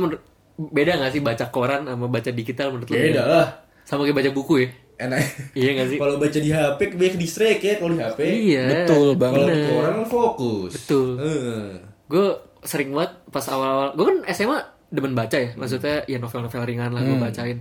beda 0.57 0.96
gak 0.96 1.12
sih 1.12 1.20
baca 1.20 1.44
koran 1.46 1.85
sama 1.85 2.07
baca 2.07 2.31
digital 2.31 2.70
menurut 2.70 2.88
lu? 2.88 2.96
beda 2.96 3.22
lah. 3.22 3.46
Sama 3.83 4.02
kayak 4.02 4.16
baca 4.16 4.31
buku 4.33 4.54
ya? 4.59 4.68
Enak. 4.98 5.20
Iya 5.52 5.70
gak 5.74 5.87
sih? 5.88 5.98
Kalau 5.98 6.16
baca 6.16 6.38
di 6.38 6.50
HP 6.50 6.81
banyak 6.90 7.16
distract 7.16 7.61
ya 7.61 7.74
kalau 7.76 7.92
di 7.92 8.00
HP. 8.00 8.20
Iya. 8.24 8.64
Betul 8.66 9.09
banget. 9.14 9.37
Kalau 9.38 9.52
di 9.52 9.62
koran 9.68 9.92
kan 9.94 10.07
fokus. 10.07 10.72
Betul. 10.74 11.09
Eh. 11.18 11.68
Gue 12.07 12.26
sering 12.62 12.90
banget 12.90 13.12
pas 13.28 13.44
awal-awal, 13.46 13.92
gue 13.92 14.04
kan 14.04 14.18
SMA 14.28 14.59
demen 14.88 15.12
baca 15.12 15.37
ya, 15.37 15.50
maksudnya 15.52 16.02
ya 16.04 16.16
novel-novel 16.16 16.62
ringan 16.62 16.90
lah 16.90 16.98
gue 17.00 17.14
bacain. 17.16 17.59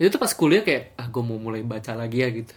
Itu 0.00 0.16
tuh 0.16 0.20
pas 0.24 0.32
kuliah 0.32 0.64
kayak, 0.64 0.96
ah 0.96 1.12
gue 1.12 1.20
mau 1.20 1.36
mulai 1.36 1.60
baca 1.60 1.92
lagi 1.92 2.24
ya 2.24 2.32
gitu. 2.32 2.56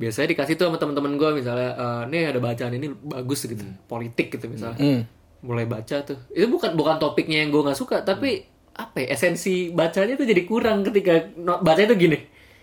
Biasanya 0.00 0.32
dikasih 0.32 0.56
tuh 0.56 0.72
sama 0.72 0.80
teman-teman 0.80 1.20
gue 1.20 1.44
misalnya, 1.44 1.76
eh, 1.76 2.02
nih 2.08 2.32
ada 2.32 2.40
bacaan 2.40 2.72
ini 2.72 2.88
bagus 2.88 3.44
gitu, 3.44 3.60
politik 3.84 4.32
gitu 4.32 4.48
misalnya. 4.48 4.80
Hmm. 4.80 5.04
Mulai 5.44 5.68
baca 5.68 6.00
tuh. 6.00 6.16
Itu 6.32 6.48
bukan 6.48 6.72
bukan 6.72 6.96
topiknya 6.96 7.44
yang 7.44 7.52
gue 7.52 7.60
nggak 7.60 7.76
suka, 7.76 8.00
tapi 8.00 8.48
apa 8.72 9.04
ya, 9.04 9.12
esensi 9.12 9.68
bacanya 9.68 10.16
tuh 10.16 10.24
jadi 10.24 10.42
kurang 10.48 10.80
ketika 10.88 11.28
no, 11.36 11.60
baca 11.60 11.84
itu 11.84 11.92
gini. 11.92 12.18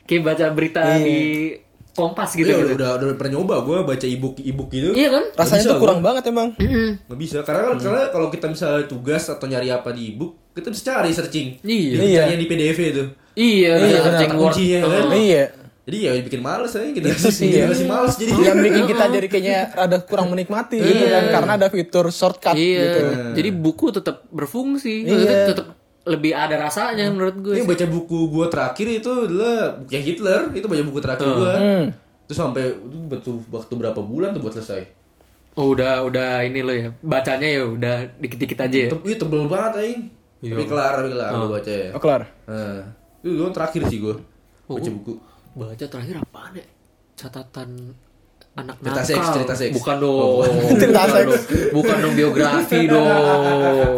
Kayak 0.10 0.22
baca 0.26 0.46
berita 0.58 0.82
di 1.06 1.54
Kompas 1.96 2.36
gitu. 2.36 2.52
Iya, 2.52 2.60
gitu. 2.60 2.76
udah, 2.76 3.00
udah, 3.00 3.08
udah 3.08 3.16
pernah 3.16 3.40
nyoba 3.40 3.56
gue 3.64 3.78
baca 3.88 4.06
ebook 4.06 4.36
ebook 4.44 4.68
gitu. 4.68 4.92
Iya 4.92 5.16
kan? 5.16 5.24
Rasanya 5.32 5.64
bisa 5.64 5.72
tuh 5.72 5.80
kurang 5.80 6.00
banget 6.04 6.24
emang. 6.28 6.52
Nggak 6.60 7.20
bisa 7.24 7.38
karena 7.48 7.72
kan 7.72 7.78
karena 7.80 8.04
kalau 8.12 8.28
kita 8.28 8.46
misalnya 8.52 8.84
tugas 8.84 9.24
atau 9.32 9.48
nyari 9.48 9.72
apa 9.72 9.96
di 9.96 10.12
ebook 10.12 10.52
kita 10.52 10.76
bisa 10.76 10.84
cari 10.92 11.16
searching. 11.16 11.64
Iya. 11.64 11.90
Jadi 11.96 12.06
Iya. 12.12 12.24
yang 12.36 12.42
di 12.44 12.48
PDF 12.52 12.78
itu. 12.84 13.06
Iya, 13.36 13.74
Iya, 13.78 14.00
kata 14.02 14.24
word. 14.26 14.36
kuncinya, 14.42 14.80
kan? 14.82 15.04
Oh. 15.06 15.14
Iya. 15.14 15.44
Jadi 15.86 15.98
ya 16.02 16.12
bikin 16.18 16.42
males 16.42 16.74
aja 16.74 16.90
kita. 16.90 17.06
Itu 17.06 17.30
sih 17.30 17.46
Jadi 17.46 17.62
ya. 17.62 17.66
masih 17.70 17.86
males 17.86 18.14
jadi. 18.16 18.32
Yang 18.34 18.58
bikin 18.64 18.84
kita 18.90 19.04
jadi 19.06 19.28
kayaknya 19.30 19.58
rada 19.72 19.98
kurang 20.02 20.28
menikmati 20.28 20.78
gitu 20.78 21.06
kan 21.06 21.24
karena 21.30 21.52
ada 21.56 21.68
fitur 21.70 22.06
shortcut 22.10 22.58
Iya, 22.58 22.82
gitu. 22.82 23.00
jadi 23.38 23.50
buku 23.54 23.86
tetap 23.94 24.26
berfungsi, 24.28 25.06
Iya. 25.06 25.14
maksudnya 25.14 25.38
tetap 25.46 25.68
lebih 26.06 26.32
ada 26.34 26.56
rasanya 26.60 27.06
menurut 27.08 27.38
gue. 27.38 27.54
Ini 27.54 27.66
baca 27.66 27.86
buku 27.86 28.18
gue 28.30 28.46
terakhir 28.48 28.88
itu 28.90 29.12
adalah 29.26 29.78
buku 29.78 29.94
Hitler. 29.96 30.42
Itu 30.54 30.66
baca 30.66 30.84
buku 30.84 31.00
terakhir 31.00 31.28
gue. 31.28 31.54
Hmm. 31.54 31.86
Terus 32.26 32.38
sampai 32.40 32.64
itu 32.74 32.98
betul 33.06 33.36
waktu 33.48 33.74
berapa 33.76 34.02
bulan 34.02 34.34
tuh 34.34 34.42
buat 34.42 34.54
selesai. 34.54 34.82
Oh, 35.54 35.72
udah 35.72 36.02
udah 36.02 36.42
ini 36.42 36.60
lo 36.60 36.74
ya, 36.74 36.90
bacanya 37.00 37.48
ya 37.48 37.62
udah 37.64 37.96
dikit-dikit 38.18 38.58
aja 38.60 38.78
ya. 38.78 38.90
Iya 38.92 39.16
tebel 39.16 39.46
banget 39.46 39.74
aing. 39.80 40.02
Tapi 40.42 40.66
kelar, 40.66 40.94
tapi 40.98 41.10
kelar 41.10 41.30
gue 41.32 41.50
baca 41.54 41.72
ya. 41.72 41.90
Oh, 41.90 42.02
kelar. 42.02 42.22
Nah, 42.44 42.82
itu 43.26 43.34
gue 43.34 43.50
terakhir 43.50 43.82
sih 43.90 43.98
gue 43.98 44.16
baca 44.66 44.90
buku. 44.94 45.14
Baca 45.58 45.86
terakhir 45.90 46.16
apaan 46.22 46.54
ya? 46.54 46.66
Catatan 47.18 47.70
anak 48.54 48.78
Cerita 48.78 49.02
nakal. 49.02 49.10
seks, 49.10 49.26
cerita 49.34 49.56
seks. 49.58 49.74
Bukan 49.74 49.96
dong. 49.98 50.14
Oh, 50.14 50.30
bukan. 50.46 50.78
Cerita 50.78 51.02
Bukan 51.02 51.10
seks. 51.10 51.26
dong. 51.26 51.74
Bukan 51.74 51.96
dong 51.98 52.14
biografi 52.14 52.80
dong. 52.94 53.94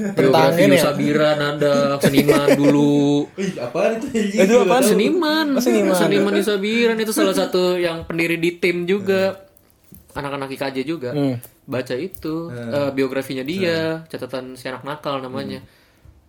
Biografi 0.00 0.60
ini 0.64 0.76
ya? 0.78 0.82
Sabira 0.86 1.30
Nanda 1.34 1.98
seniman 1.98 2.48
dulu. 2.54 3.26
Ih, 3.36 3.52
apaan 3.58 3.98
itu? 3.98 4.06
Itu 4.38 4.54
apaan? 4.62 4.82
Seniman. 4.86 5.46
Oh, 5.58 5.60
seniman. 5.60 5.96
Seniman 5.98 6.32
Isabiran 6.38 6.96
itu 6.96 7.10
salah 7.10 7.34
satu 7.34 7.74
yang 7.74 8.06
pendiri 8.06 8.38
di 8.38 8.56
tim 8.56 8.86
juga. 8.86 9.50
Anak-anak 10.14 10.48
IKJ 10.54 10.78
juga. 10.86 11.10
Hmm. 11.10 11.42
Baca 11.66 11.94
itu 11.94 12.50
eh, 12.50 12.90
biografinya 12.90 13.42
dia, 13.42 14.02
catatan 14.06 14.54
si 14.54 14.66
anak 14.66 14.82
nakal 14.82 15.18
namanya. 15.18 15.60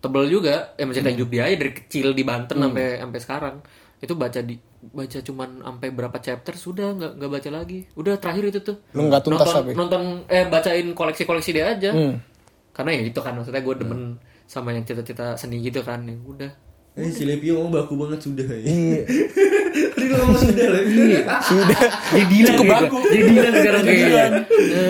Tebel 0.02 0.24
juga, 0.26 0.74
ya 0.74 0.82
mencerita 0.82 1.14
hidup 1.14 1.28
dia 1.30 1.46
aja 1.46 1.56
dari 1.62 1.72
kecil 1.78 2.10
di 2.10 2.26
Banten 2.26 2.58
sampai 2.58 2.98
sampai 2.98 3.20
sekarang. 3.22 3.56
Itu 4.02 4.18
baca 4.18 4.42
di 4.42 4.58
baca 4.82 5.18
cuman 5.22 5.62
sampai 5.62 5.88
berapa 5.94 6.18
chapter 6.18 6.58
sudah 6.58 6.90
nggak 6.98 7.12
nggak 7.22 7.30
baca 7.30 7.50
lagi. 7.54 7.86
Udah 7.94 8.18
terakhir 8.18 8.50
itu 8.50 8.60
tuh. 8.66 8.76
Lu 8.98 9.06
nggak 9.06 9.22
tuntas 9.22 9.46
nonton, 9.46 9.62
tapi? 9.62 9.72
nonton 9.78 10.02
eh 10.26 10.42
bacain 10.50 10.90
koleksi-koleksi 10.90 11.50
dia 11.54 11.70
aja. 11.70 11.94
Hmm. 11.94 12.18
Karena 12.74 12.98
ya 12.98 13.02
itu 13.06 13.20
kan 13.22 13.38
maksudnya 13.38 13.62
gue 13.62 13.74
demen 13.78 14.18
sama 14.50 14.74
yang 14.74 14.82
cita-cita 14.82 15.38
seni 15.38 15.62
gitu 15.62 15.86
kan. 15.86 16.02
Ya 16.02 16.18
udah. 16.18 16.50
Eh, 16.92 17.08
si 17.08 17.24
Lepi 17.24 17.48
ngomong 17.54 17.72
baku 17.72 17.94
banget 17.96 18.20
sudah 18.20 18.44
ya. 18.44 18.60
Tadi 19.96 20.04
lu 20.04 20.14
ngomong 20.18 20.38
sudah 20.44 20.66
lah. 20.68 20.82
Sudah. 21.40 21.80
Jadi 22.12 22.24
Dilan 22.28 22.52
Cukup 22.52 22.66
gitu. 22.68 22.74
baku. 22.76 22.96
Jadi 23.08 23.22
Dilan 23.32 23.54
sekarang 23.56 23.82
kayaknya. 23.86 24.24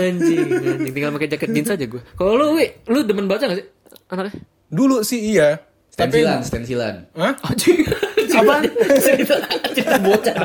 Anjing, 0.02 0.46
anjing. 0.50 0.92
Tinggal 0.96 1.10
pakai 1.14 1.28
jaket 1.30 1.50
jeans 1.54 1.70
aja 1.70 1.84
gue. 1.86 2.02
Kalau 2.18 2.32
lu, 2.34 2.58
Wi, 2.58 2.66
lu 2.90 3.06
demen 3.06 3.30
baca 3.30 3.46
gak 3.46 3.54
sih? 3.54 3.66
Anaknya? 4.10 4.34
Dulu 4.72 5.04
sih 5.04 5.36
iya. 5.36 5.60
Tapi 5.92 6.24
Stensilan, 6.24 6.40
stensilan. 6.40 6.94
Hah? 7.12 7.36
Anjing. 7.44 7.84
Apaan? 8.32 8.64
Cerita, 8.96 9.36
cerita 9.76 10.00
bocah. 10.00 10.36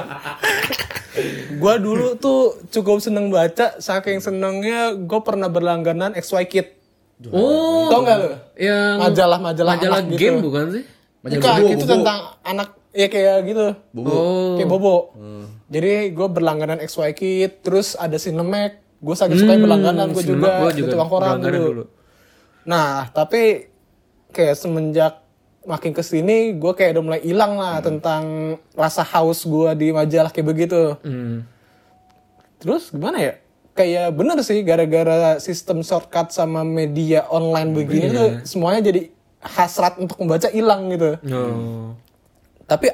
Gua 1.55 1.79
dulu 1.79 2.19
tuh 2.19 2.59
cukup 2.67 2.99
seneng 2.99 3.31
baca, 3.31 3.79
saking 3.79 4.19
senengnya 4.19 4.91
gue 4.93 5.19
pernah 5.23 5.47
berlangganan 5.47 6.11
XY 6.19 6.45
Kid. 6.51 6.67
Oh. 7.31 7.87
Tau 7.89 8.03
nggak 8.03 8.17
lu? 8.19 8.29
Yang 8.59 8.95
Majalah-majalah 9.01 9.73
majalah 9.79 9.97
anak 10.03 10.11
gitu. 10.13 10.19
game 10.19 10.37
bukan 10.43 10.65
sih? 10.75 10.83
Majalah 11.23 11.39
Bukan, 11.41 11.55
Bobo, 11.57 11.71
itu 11.71 11.85
Bobo. 11.87 11.93
tentang 11.95 12.19
anak 12.43 12.69
ya 12.91 13.07
kayak 13.07 13.35
gitu. 13.47 13.65
Bobo. 13.95 14.11
Oh. 14.11 14.53
Kayak 14.59 14.69
Bobo. 14.69 14.95
Jadi 15.67 15.93
gue 16.11 16.27
berlangganan 16.27 16.77
XY 16.83 17.11
Kid, 17.15 17.51
terus 17.63 17.95
ada 17.95 18.19
Cinemax. 18.19 18.83
Gue 18.99 19.15
saking 19.15 19.39
suka 19.39 19.53
berlangganan 19.57 20.11
gue 20.11 20.23
juga, 20.27 20.59
gua 20.59 20.71
di 20.75 20.83
juga 20.83 20.91
tukang 20.91 21.09
koran 21.09 21.39
dulu. 21.39 21.55
dulu. 21.55 21.83
Nah, 22.67 23.07
tapi 23.15 23.71
kayak 24.37 24.53
semenjak 24.53 25.25
makin 25.67 25.91
ke 25.91 26.05
sini, 26.05 26.55
gue 26.55 26.71
kayak 26.77 26.95
udah 26.95 27.03
mulai 27.03 27.21
hilang 27.25 27.57
lah 27.57 27.81
tentang 27.83 28.55
rasa 28.77 29.03
haus 29.03 29.43
gue 29.43 29.69
di 29.75 29.87
majalah 29.91 30.29
kayak 30.29 30.47
begitu. 30.47 30.95
Hmm. 31.01 31.43
Terus 32.61 32.93
gimana 32.93 33.17
ya? 33.19 33.33
Kayak 33.77 34.15
bener 34.15 34.37
sih 34.41 34.61
gara-gara 34.65 35.37
sistem 35.37 35.83
shortcut 35.85 36.33
sama 36.33 36.65
media 36.65 37.27
online 37.29 37.75
begini 37.75 38.07
tuh 38.09 38.29
semuanya 38.47 38.89
jadi 38.89 39.11
hasrat 39.43 40.01
untuk 40.01 40.17
membaca 40.17 40.49
hilang 40.49 40.89
gitu. 40.89 41.19
Oh. 41.29 41.93
Tapi 42.65 42.89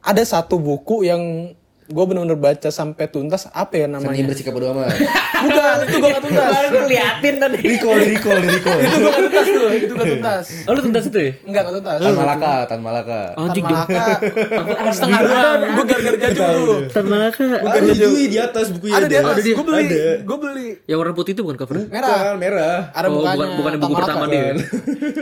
ada 0.00 0.22
satu 0.22 0.60
buku 0.60 1.08
yang 1.08 1.54
gue 1.90 2.04
bener-bener 2.06 2.38
baca 2.38 2.70
sampai 2.70 3.10
tuntas 3.10 3.50
apa 3.50 3.74
ya 3.74 3.90
Seni 3.90 3.94
namanya? 3.98 4.22
bersikap 4.30 4.52
bodo 4.54 4.70
amat. 4.70 4.94
Bukan, 5.40 5.76
itu 5.88 5.96
gue 5.98 6.10
gak 6.12 6.22
tuntas. 6.22 6.50
Baru 6.52 6.80
liatin 6.86 7.34
tadi. 7.40 7.58
recall, 7.64 7.98
recall, 7.98 8.38
recall. 8.38 8.78
itu 8.78 8.94
gue 8.94 9.10
gak 9.10 9.18
tuntas 9.18 9.46
tuh, 9.50 9.68
itu 9.74 9.92
gak 9.98 10.08
tuntas. 10.14 10.44
Oh 10.68 10.72
lu 10.76 10.80
tuntas 10.86 11.04
itu 11.10 11.18
ya? 11.18 11.30
Enggak, 11.48 11.62
gak 11.66 11.74
tuntas. 11.80 11.98
Tan 11.98 12.14
Malaka, 12.14 12.54
Tan 12.70 12.80
Malaka. 12.80 13.20
Anjing 13.34 13.64
Tan. 13.66 13.86
Malaka, 13.90 14.90
setengah 14.94 15.20
doang. 15.26 15.60
Gue 15.74 15.84
gara-gara 15.90 16.16
jatuh 16.22 16.44
dulu. 16.54 16.74
Tan 16.94 17.04
Malaka. 17.10 17.44
Ada 17.58 17.78
di 17.82 17.92
Jui, 17.98 18.24
di 18.30 18.38
atas 18.38 18.66
bukunya. 18.70 18.94
Ada 18.94 19.06
di 19.10 19.16
atas, 19.18 19.34
Ada. 19.34 19.50
gue 19.50 19.64
beli, 19.66 19.90
gue 20.22 20.36
beli. 20.38 20.68
Yang 20.86 20.98
warna 21.02 21.12
putih 21.16 21.32
itu 21.34 21.42
bukan 21.42 21.56
cover. 21.58 21.76
Merah. 21.90 22.06
Bukan, 22.14 22.36
merah. 22.38 22.76
Ada 22.94 23.06
oh, 23.08 23.12
bukannya. 23.18 23.34
bukan 23.34 23.48
bukan 23.58 23.72
buku 23.80 23.94
pertama 23.98 24.24
dia. 24.28 24.44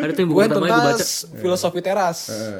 Ada 0.04 0.10
tuh 0.12 0.20
yang 0.20 0.28
buku 0.28 0.36
Gue 0.36 0.44
pertama 0.44 0.66
yang 0.66 0.76
gue 0.76 0.84
baca. 0.84 0.92
tuntas 0.92 1.10
filosofi 1.40 1.80
teras. 1.80 2.18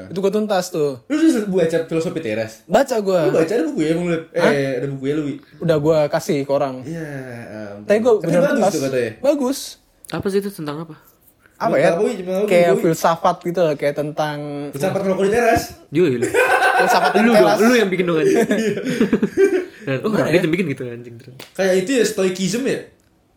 Itu 0.09 0.17
gue 0.17 0.31
tuntas 0.33 0.65
tuh. 0.73 0.91
Lu 1.05 1.15
udah 1.15 1.43
baca 1.45 1.77
filosofi 1.85 2.19
teras? 2.23 2.51
Baca 2.65 2.95
gue. 2.97 3.21
Lu 3.27 3.31
baca 3.35 3.53
buku 3.69 3.79
ya, 3.83 3.93
Bang 3.99 4.07
Lep? 4.07 4.23
Eh, 4.31 4.79
ada 4.79 4.87
buku 4.87 5.03
ya 5.03 5.13
lu. 5.13 5.23
Udah 5.59 5.77
gue 5.77 5.97
kasih 6.07 6.37
ke 6.41 6.49
orang. 6.49 6.75
Iya. 6.81 7.07
ampun. 7.73 7.83
Tapi 7.83 7.97
gue 7.99 8.13
bener 8.21 8.41
bagus 8.41 8.65
tuh 8.69 8.81
katanya. 8.81 9.11
Bagus. 9.19 9.59
Apa 10.09 10.25
sih 10.25 10.39
itu 10.39 10.49
tentang 10.49 10.77
apa? 10.81 10.95
Apa 11.59 11.75
ya? 11.75 11.91
tahu, 11.91 12.07
cuma 12.15 12.31
tahu 12.33 12.45
Kayak 12.47 12.69
gue- 12.71 12.81
filsafat 12.81 13.35
gitu 13.41 13.59
loh, 13.59 13.75
kayak 13.75 13.91
tentang 13.93 14.37
Sampai 14.73 14.99
rokok 15.03 15.23
di 15.23 15.31
teras. 15.33 15.63
Lu. 15.91 16.23
filsafat 16.79 17.11
di 17.11 17.19
Lu 17.19 17.29
dong, 17.29 17.37
teras. 17.37 17.57
lu 17.59 17.75
yang 17.75 17.89
bikin 17.89 18.05
dong 18.05 18.17
anjing. 18.17 18.39
Dan, 19.79 19.97
oh, 20.01 20.11
Radit 20.11 20.39
yang 20.39 20.53
bikin 20.53 20.67
gitu 20.69 20.83
anjing 20.85 21.15
terus. 21.15 21.35
Kayak 21.51 21.73
itu 21.77 21.91
ya 21.93 22.03
stoikism 22.05 22.63
ya? 22.63 22.79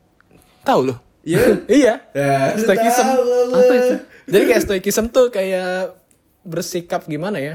Tahu 0.68 0.80
lu? 0.84 0.94
Iya. 1.22 1.42
Iya. 1.66 1.94
Ya, 2.12 2.54
Stoikism. 2.54 3.06
tahu 3.08 3.22
gua. 3.22 3.58
Apa 3.58 3.72
itu? 3.72 3.94
Jadi 4.24 4.44
kayak 4.44 4.62
stoikism 4.62 5.04
tuh 5.08 5.26
kayak 5.28 5.94
bersikap 6.42 7.02
gimana 7.04 7.38
ya? 7.38 7.54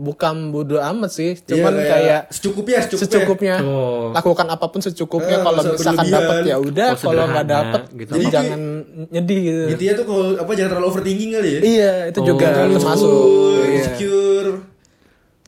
Bukan 0.00 0.48
bodo 0.48 0.80
amat 0.80 1.12
sih, 1.12 1.36
Iya, 1.36 1.44
cuman 1.60 1.72
kayak, 1.76 2.20
secukupnya, 2.32 2.78
secukupnya. 2.80 3.04
secukupnya. 3.04 3.54
Oh. 3.60 4.08
Lakukan 4.10 4.48
apa 4.48 4.64
pun 4.66 4.80
secukupnya. 4.80 5.36
Eh, 5.36 5.44
kalau 5.44 5.60
misalkan 5.60 6.06
dapat 6.08 6.36
ya 6.42 6.56
udah, 6.56 6.88
Oh, 6.90 6.98
kalau 6.98 7.24
nggak 7.28 7.46
dapat 7.46 7.82
gitu. 7.92 8.10
jadi 8.10 8.16
Jadi 8.16 8.32
jangan 8.32 8.60
nyedih 9.12 9.38
gitu. 9.42 9.62
Intinya 9.70 9.94
tuh 9.94 10.04
kalau 10.08 10.24
apa 10.40 10.50
jangan 10.56 10.70
terlalu 10.72 10.86
overthinking 10.88 11.30
kali 11.30 11.50
ya. 11.50 11.60
Iya, 11.60 11.92
itu 12.08 12.18
juga 12.24 12.46
Oh. 12.48 12.72
termasuk. 12.72 13.12
Oh, 13.12 13.60
Iya. 13.60 13.76
insecure. 13.76 14.50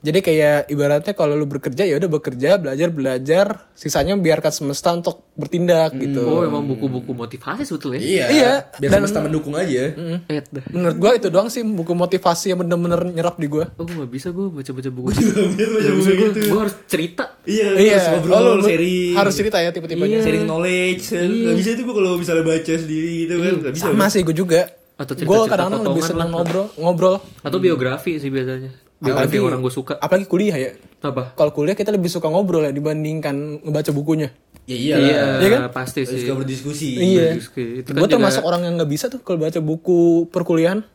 Jadi 0.02 0.18
kayak 0.18 0.66
ibaratnya 0.66 1.14
kalau 1.14 1.32
lu 1.32 1.46
bekerja 1.46 1.82
ya 1.82 1.94
udah 1.94 2.10
bekerja, 2.10 2.58
belajar 2.58 2.90
belajar, 2.90 3.46
sisanya 3.72 4.12
biarkan 4.14 4.50
semesta 4.50 4.90
untuk 4.90 5.30
bertindak 5.32 5.94
gitu. 5.94 6.26
Oh, 6.26 6.42
emang 6.42 6.66
buku-buku 6.66 7.14
motivasi 7.14 7.62
sebetulnya. 7.62 8.02
Iya. 8.02 8.26
Iya, 8.28 8.52
Biar 8.76 8.90
dan- 8.90 8.98
semesta 9.00 9.22
mendukung 9.22 9.54
aja. 9.54 9.94
Dah. 10.26 10.64
Menurut 10.68 10.96
gua 10.98 11.10
itu 11.14 11.30
doang 11.30 11.46
sih 11.46 11.62
buku 11.62 11.94
motivasi 11.94 12.50
yang 12.50 12.58
bener-bener 12.58 12.98
nyerap 13.08 13.38
di 13.38 13.46
gua. 13.46 13.70
Oh, 13.72 13.86
gue 13.86 13.94
gak 13.96 14.10
bisa 14.10 14.28
gue 14.28 14.50
baca-baca 14.50 14.90
buku. 14.90 15.08
Biar 15.54 15.68
baca 15.70 15.80
Gak 15.80 15.94
buku 15.94 15.94
bisa 15.96 16.10
gue, 16.12 16.28
gitu. 16.28 16.40
gue 16.44 16.60
harus 16.60 16.76
cerita. 16.84 17.24
Iya, 17.42 17.66
Iya, 17.72 17.94
harus 17.94 18.06
ngobrol, 18.12 18.34
oh, 18.34 18.54
lu- 18.56 18.66
sharing. 18.66 19.14
harus 19.14 19.34
cerita 19.34 19.56
ya 19.56 19.70
tipe-tipenya. 19.70 20.18
Iya. 20.18 20.24
sharing 20.24 20.44
knowledge. 20.44 21.04
Gak 21.14 21.56
bisa 21.56 21.68
itu 21.72 21.82
gua 21.84 21.94
kalau 21.96 22.10
misalnya 22.16 22.44
baca 22.44 22.72
sendiri 22.74 23.10
gitu 23.22 23.34
kan. 23.38 23.52
Gak 23.60 23.72
bisa. 23.72 23.84
Sama 23.86 24.06
sih 24.08 24.20
gua 24.20 24.34
juga. 24.34 24.60
Atau 24.92 25.14
Gue 25.14 25.24
cerita-cerita 25.24 25.46
kadang-kadang 25.48 25.82
lebih 25.88 26.02
senang 26.04 26.28
ngobrol, 26.28 26.66
ngobrol. 26.76 27.14
Atau 27.40 27.58
biografi 27.58 28.18
sih 28.18 28.28
biasanya. 28.28 28.70
Yang 29.02 29.42
orang 29.42 29.60
gue 29.60 29.72
suka. 29.74 29.92
Apalagi 29.98 30.26
kuliah 30.26 30.54
ya. 30.54 30.70
Apa? 31.02 31.34
Kalau 31.34 31.50
kuliah 31.50 31.74
kita 31.74 31.90
lebih 31.90 32.06
suka 32.06 32.30
ngobrol 32.30 32.62
ya 32.62 32.70
dibandingkan 32.70 33.34
ngebaca 33.60 33.90
bukunya. 33.90 34.30
Ya 34.62 34.76
iya 34.78 34.94
Iya. 34.96 35.20
Iya 35.42 35.48
kan? 35.50 35.60
pasti 35.74 36.06
sih. 36.06 36.22
suka 36.22 36.38
berdiskusi. 36.38 36.94
Iya. 36.94 37.34
Berdiskusi. 37.34 37.82
Itu 37.82 37.88
kan 37.90 37.98
Gue 37.98 38.06
juga- 38.06 38.14
termasuk 38.16 38.42
orang 38.46 38.62
yang 38.62 38.74
nggak 38.78 38.86
bisa 38.88 39.10
tuh 39.10 39.18
kalau 39.18 39.42
baca 39.42 39.58
buku 39.58 40.00
perkuliahan. 40.30 40.86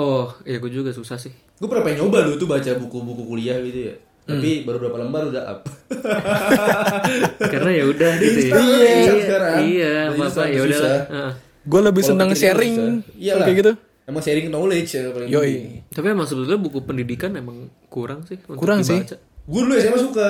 Oh, 0.00 0.32
iya 0.42 0.56
gue 0.56 0.72
juga 0.72 0.90
susah 0.90 1.20
sih. 1.20 1.36
Gue 1.60 1.68
pernah 1.68 1.84
pengen 1.84 2.08
nyoba 2.08 2.24
dulu 2.24 2.36
tuh 2.38 2.48
baca 2.48 2.70
buku-buku 2.72 3.22
kuliah 3.26 3.60
gitu 3.60 3.92
ya. 3.92 3.94
Hmm. 4.24 4.36
Tapi 4.36 4.64
baru 4.64 4.78
berapa 4.80 4.96
lembar 4.98 5.22
udah 5.28 5.44
up. 5.44 5.60
Karena 7.52 7.70
ya 7.70 7.84
udah 7.84 8.12
gitu 8.16 8.40
ya. 8.40 8.52
Iya, 8.56 9.44
iya, 9.60 9.94
susah, 10.16 10.46
ya 10.48 10.60
udah. 10.64 10.96
Gue 11.60 11.80
lebih 11.82 12.02
senang 12.02 12.32
sharing 12.32 13.04
kayak 13.14 13.56
gitu. 13.58 13.72
Emang 14.10 14.18
sharing 14.20 14.50
knowledge 14.50 14.90
ya 14.90 15.14
paling 15.14 15.30
Yoi. 15.30 15.86
Tapi 15.86 16.06
emang 16.10 16.26
sebetulnya 16.26 16.58
buku 16.58 16.82
pendidikan 16.82 17.30
emang 17.32 17.70
kurang 17.86 18.26
sih 18.26 18.42
untuk 18.42 18.58
Kurang 18.58 18.82
sih. 18.82 18.98
dibaca. 18.98 19.16
Gue 19.46 19.60
dulu 19.62 19.74
SMA 19.78 19.98
suka. 20.00 20.28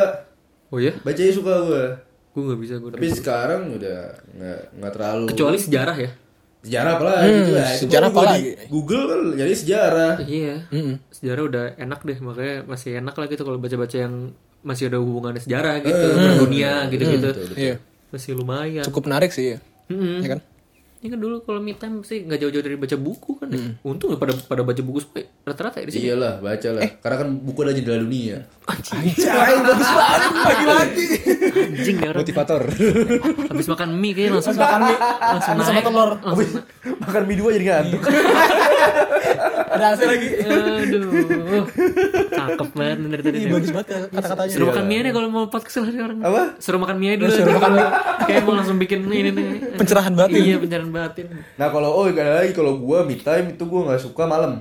Oh 0.69 0.79
ya? 0.79 0.93
Bacanya 1.01 1.33
suka 1.33 1.53
gue. 1.65 1.85
Gue 2.31 2.43
gak 2.47 2.61
bisa 2.61 2.75
gue. 2.77 2.91
Tapi 2.93 3.09
sekarang 3.11 3.73
udah 3.73 3.99
nggak 4.31 4.61
nggak 4.77 4.93
terlalu. 4.93 5.27
Kecuali 5.33 5.59
sejarah 5.59 5.97
ya. 5.97 6.13
sejarah 6.61 6.93
apa 6.93 7.05
lagi 7.09 7.25
gitu 7.33 7.53
lah. 7.57 7.65
Hmm, 7.65 7.81
sejarah 7.81 8.09
lagi? 8.13 8.51
Google 8.69 9.05
kan 9.09 9.21
jadi 9.33 9.55
sejarah. 9.57 10.13
Iya. 10.21 10.55
Sejarah 11.09 11.43
udah 11.49 11.65
enak 11.81 12.01
deh, 12.05 12.19
makanya 12.21 12.55
masih 12.69 12.91
enak 13.01 13.17
lah 13.17 13.27
gitu 13.33 13.43
kalau 13.49 13.57
baca-baca 13.57 13.97
yang 13.97 14.37
masih 14.61 14.93
ada 14.93 15.01
hubungannya 15.01 15.41
sejarah 15.41 15.81
gitu, 15.81 16.07
dunia 16.45 16.85
gitu-gitu. 16.93 17.31
Iya. 17.57 17.81
Masih 18.13 18.37
lumayan. 18.37 18.85
Cukup 18.85 19.09
menarik 19.09 19.33
sih 19.33 19.57
ya. 19.57 19.59
Mm-mm. 19.89 20.21
Ya 20.21 20.29
kan? 20.37 20.41
Ini 21.01 21.09
kan 21.09 21.17
dulu 21.17 21.41
kalau 21.41 21.59
me 21.59 21.73
time 21.73 22.05
sih 22.05 22.23
nggak 22.23 22.37
jauh-jauh 22.39 22.61
dari 22.61 22.77
baca 22.77 22.93
buku 22.95 23.33
kan. 23.35 23.49
ya. 23.49 23.73
Untung 23.83 24.13
pada 24.15 24.37
pada 24.37 24.61
baca 24.61 24.77
buku 24.79 25.01
semua 25.01 25.17
ya. 25.17 25.27
rata-rata 25.43 25.81
ya 25.81 25.89
di 25.89 25.93
sini. 25.93 26.05
Iyalah, 26.07 26.35
baca 26.39 26.69
lah. 26.71 26.81
Eh. 26.83 26.91
Karena 26.95 27.17
kan 27.17 27.29
buku 27.35 27.59
ada 27.59 27.73
jendela 27.73 27.99
dunia. 27.99 28.37
Anjay, 28.63 29.09
bagus 29.59 29.89
banget 29.91 30.31
lagi-lagi. 30.37 31.07
Anjing 31.73 31.97
nih 31.97 32.07
orang. 32.07 32.21
Motivator. 32.21 32.63
Habis 33.49 33.67
makan 33.67 33.89
mie 33.95 34.13
kayaknya 34.13 34.33
langsung 34.37 34.55
Makan 34.55 34.81
mie, 34.83 34.97
langsung 35.01 35.55
sama 35.59 35.73
naik. 35.73 35.83
telur. 35.83 36.11
Langsung- 36.21 36.65
Makan 37.01 37.23
mie 37.25 37.39
dua 37.39 37.51
jadi 37.51 37.65
ngantuk. 37.67 38.03
Ada 39.71 39.85
hasil 39.89 40.07
lagi. 40.07 40.29
Aduh. 40.45 41.65
Cakep 42.31 42.69
banget 42.71 42.97
nih 42.99 43.09
dari 43.09 43.23
tadi. 43.25 43.39
Ih, 43.39 43.49
bagus 43.49 43.71
banget 43.73 43.89
kata-katanya. 44.11 44.53
Suruh 44.53 44.67
makan 44.69 44.85
mie 44.85 45.01
deh 45.01 45.13
kalau 45.13 45.29
mau 45.29 45.45
podcast 45.47 45.77
lah 45.79 45.89
nih 45.89 46.03
orang. 46.05 46.19
Apa? 46.21 46.41
Suruh 46.59 46.79
makan 46.79 46.97
mie 46.99 47.17
dulu. 47.17 47.33
Suruh 47.33 47.55
makan 47.57 47.71
mie. 47.73 47.89
Kayak 48.21 48.43
mau 48.45 48.55
langsung 48.55 48.77
bikin 48.77 49.01
ini 49.07 49.31
nih. 49.31 49.47
Pencerahan 49.75 50.13
batin. 50.13 50.39
Iya, 50.39 50.57
pencerahan 50.59 50.90
batin. 50.91 51.27
Nah 51.55 51.69
kalau 51.69 51.91
oh 51.93 52.05
ada 52.07 52.43
lagi 52.43 52.53
kalau 52.53 52.77
gua 52.77 53.03
me 53.03 53.15
time 53.15 53.55
itu 53.55 53.65
gua 53.65 53.81
nggak 53.89 54.01
suka 54.01 54.25
malam. 54.25 54.61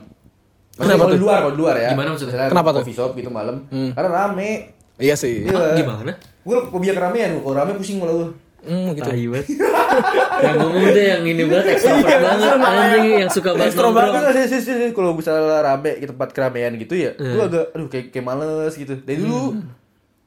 Maksudnya 0.74 0.96
Kenapa 0.96 1.02
kalau 1.02 1.12
di 1.12 1.18
tuh? 1.18 1.26
luar, 1.26 1.38
kalau 1.38 1.54
di 1.54 1.60
luar 1.60 1.76
ya. 1.76 1.90
Gimana 1.92 2.10
maksudnya? 2.10 2.32
Misalnya 2.32 2.50
Kenapa 2.50 2.70
tuh? 2.70 2.80
Coffee 2.82 2.96
shop 2.96 3.12
gitu 3.14 3.30
malam. 3.30 3.56
Karena 3.68 4.10
rame. 4.10 4.50
Iya 4.96 5.16
sih. 5.16 5.44
Iya. 5.44 5.56
Ah, 5.56 5.76
gimana? 5.76 6.12
Gua 6.42 6.58
fobia 6.66 6.94
keramaian, 6.94 7.36
kalau 7.38 7.52
rame 7.54 7.72
pusing 7.76 8.00
malah 8.00 8.16
gua. 8.16 8.30
Hmm, 8.60 8.92
gitu. 8.92 9.08
Tai 9.08 9.26
banget. 9.28 9.48
yang 10.44 10.56
ngomong 10.56 10.84
tuh 10.86 11.04
yang 11.04 11.24
ini 11.24 11.44
banget 11.44 11.68
ekstrovert 11.74 12.20
banget 12.22 12.52
anjing 12.60 13.06
yang 13.18 13.32
suka 13.32 13.50
banget 13.52 13.72
Ekstro 13.72 13.88
banget 13.90 14.22
sih, 14.36 14.60
sih, 14.60 14.60
sih, 14.62 14.92
kalau 14.92 15.12
misalnya 15.16 15.60
rame 15.60 15.92
di 15.96 16.06
tempat 16.06 16.30
keramaian 16.30 16.76
gitu 16.76 16.94
ya, 16.94 17.12
gua 17.16 17.48
agak 17.48 17.66
aduh 17.72 17.88
kayak 17.88 18.06
kayak 18.12 18.26
males 18.26 18.74
gitu. 18.76 18.94
Dari 18.96 19.20
dulu 19.20 19.60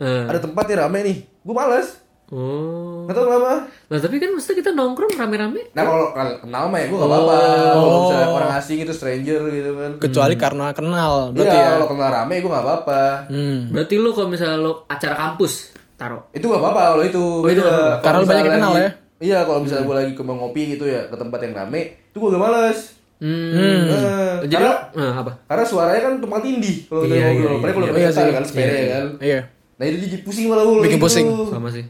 Eh. 0.00 0.24
ada 0.26 0.36
tempat 0.36 0.64
yang 0.66 0.80
rame 0.82 0.98
nih, 1.04 1.16
gua 1.40 1.54
males. 1.62 2.01
Oh. 2.32 3.04
Nggak 3.04 3.12
tahu 3.12 3.24
kenapa. 3.28 3.52
Nah, 3.86 3.98
tapi 4.00 4.16
kan 4.16 4.30
mesti 4.32 4.52
kita 4.56 4.70
nongkrong 4.72 5.12
rame-rame. 5.12 5.68
Nah 5.70 5.84
kalau 5.84 6.06
kalau 6.10 6.32
kenal 6.40 6.64
mah 6.66 6.78
ya 6.80 6.86
gua 6.88 6.98
nggak 6.98 7.10
apa-apa. 7.12 7.36
Kalau 7.68 7.98
misalnya 8.00 8.28
orang 8.32 8.52
asing 8.56 8.78
itu 8.80 8.92
stranger 8.92 9.40
gitu 9.52 9.70
kan. 9.76 9.90
Kecuali 10.00 10.34
karena 10.34 10.66
kenal, 10.72 11.12
berarti 11.30 11.52
Iya, 11.52 11.60
ya. 11.60 11.70
kalau 11.76 11.86
kenal 11.92 12.08
rame 12.10 12.34
gua 12.40 12.50
nggak 12.50 12.64
apa-apa. 12.64 13.02
Hmm. 13.28 13.58
Berarti 13.68 13.94
lu 13.94 14.10
kalau 14.10 14.28
misalnya 14.28 14.56
lu 14.58 14.72
acara 14.86 15.14
kampus 15.14 15.52
taruh. 15.94 16.22
Itu 16.32 16.48
gak 16.48 16.58
apa-apa 16.58 16.82
kalau 16.90 17.04
itu. 17.04 17.24
Oh, 17.38 17.46
itu. 17.46 17.60
Kalau 17.60 18.00
Karena 18.00 18.18
lu 18.18 18.26
banyak 18.26 18.44
kenal 18.48 18.72
ya. 18.74 18.90
Iya, 19.22 19.38
kalau 19.46 19.62
misalnya 19.62 19.84
gue 19.86 19.96
lagi 19.96 20.12
ke 20.18 20.22
mau 20.24 20.34
ngopi 20.34 20.74
gitu 20.74 20.82
ya 20.82 21.06
ke 21.06 21.14
tempat 21.14 21.38
yang 21.38 21.54
rame, 21.54 21.80
itu 22.10 22.16
gue 22.18 22.26
gak 22.26 22.42
males. 22.42 22.98
Hmm. 23.22 23.54
Eh, 23.86 24.34
Jadi 24.42 24.58
karena, 24.58 24.74
nah, 24.90 25.14
apa? 25.22 25.32
karena 25.46 25.62
suaranya 25.62 26.00
kan 26.02 26.12
tumpang 26.18 26.42
tindih 26.42 26.90
kalau 26.90 27.06
kita 27.06 27.14
Iya, 27.14 27.22
ngobrol. 27.28 27.38
iya, 27.38 27.70
kalau 27.70 27.86
iya. 27.86 27.86
pakai 27.86 28.02
Iya 28.02 28.10
sih. 28.10 28.32
kan, 28.34 28.42
sepeda 28.42 28.74
ya 28.74 28.86
kan. 28.90 29.06
Iya. 29.22 29.40
Nah 29.78 29.84
itu 29.86 29.96
jadi 30.02 30.16
pusing 30.26 30.46
malah 30.50 30.64
gue. 30.64 30.74
Bikin 30.82 30.98
pusing. 30.98 31.26
Sama 31.46 31.68
sih. 31.70 31.84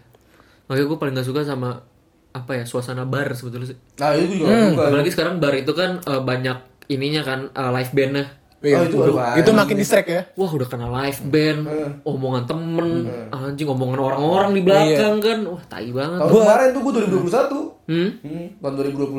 Makanya 0.72 0.88
gue 0.88 0.98
paling 1.04 1.14
gak 1.20 1.28
suka 1.28 1.44
sama 1.44 1.85
apa 2.32 2.52
ya 2.56 2.64
suasana 2.64 3.04
bar 3.04 3.28
sebetulnya 3.37 3.76
sih. 3.76 3.78
Nah 4.00 4.16
itu 4.16 4.40
juga 4.40 4.72
suka. 4.72 4.82
Apalagi 4.88 5.11
sekarang 5.12 5.37
bar 5.37 5.52
itu 5.52 5.72
kan 5.76 6.00
eh, 6.00 6.22
banyak 6.24 6.88
ininya 6.88 7.20
kan 7.20 7.52
eh, 7.52 7.70
live 7.76 7.92
bandnya. 7.92 8.24
Iya. 8.62 8.78
Oh, 8.78 8.85
itu 8.87 8.96
baru 8.96 9.12
itu 9.42 9.50
makin 9.52 9.76
distract 9.76 10.08
ya. 10.08 10.22
Wah 10.38 10.48
udah 10.48 10.68
kena 10.70 10.87
live 10.87 11.20
band, 11.28 11.61
omongan 12.06 12.46
temen, 12.46 13.11
anjing 13.35 13.66
omongan 13.66 13.98
orang-orang 13.98 14.54
di 14.54 14.62
belakang 14.62 15.18
kan, 15.18 15.38
wah 15.50 15.62
tai 15.66 15.90
banget. 15.90 16.22
Tahun 16.22 16.30
kemarin 16.30 16.66
tuh 16.70 16.80
gue 16.80 16.92
2021. 17.11 17.90
Hmm? 17.90 18.11
Hmm, 18.22 18.46
tahun 18.62 18.74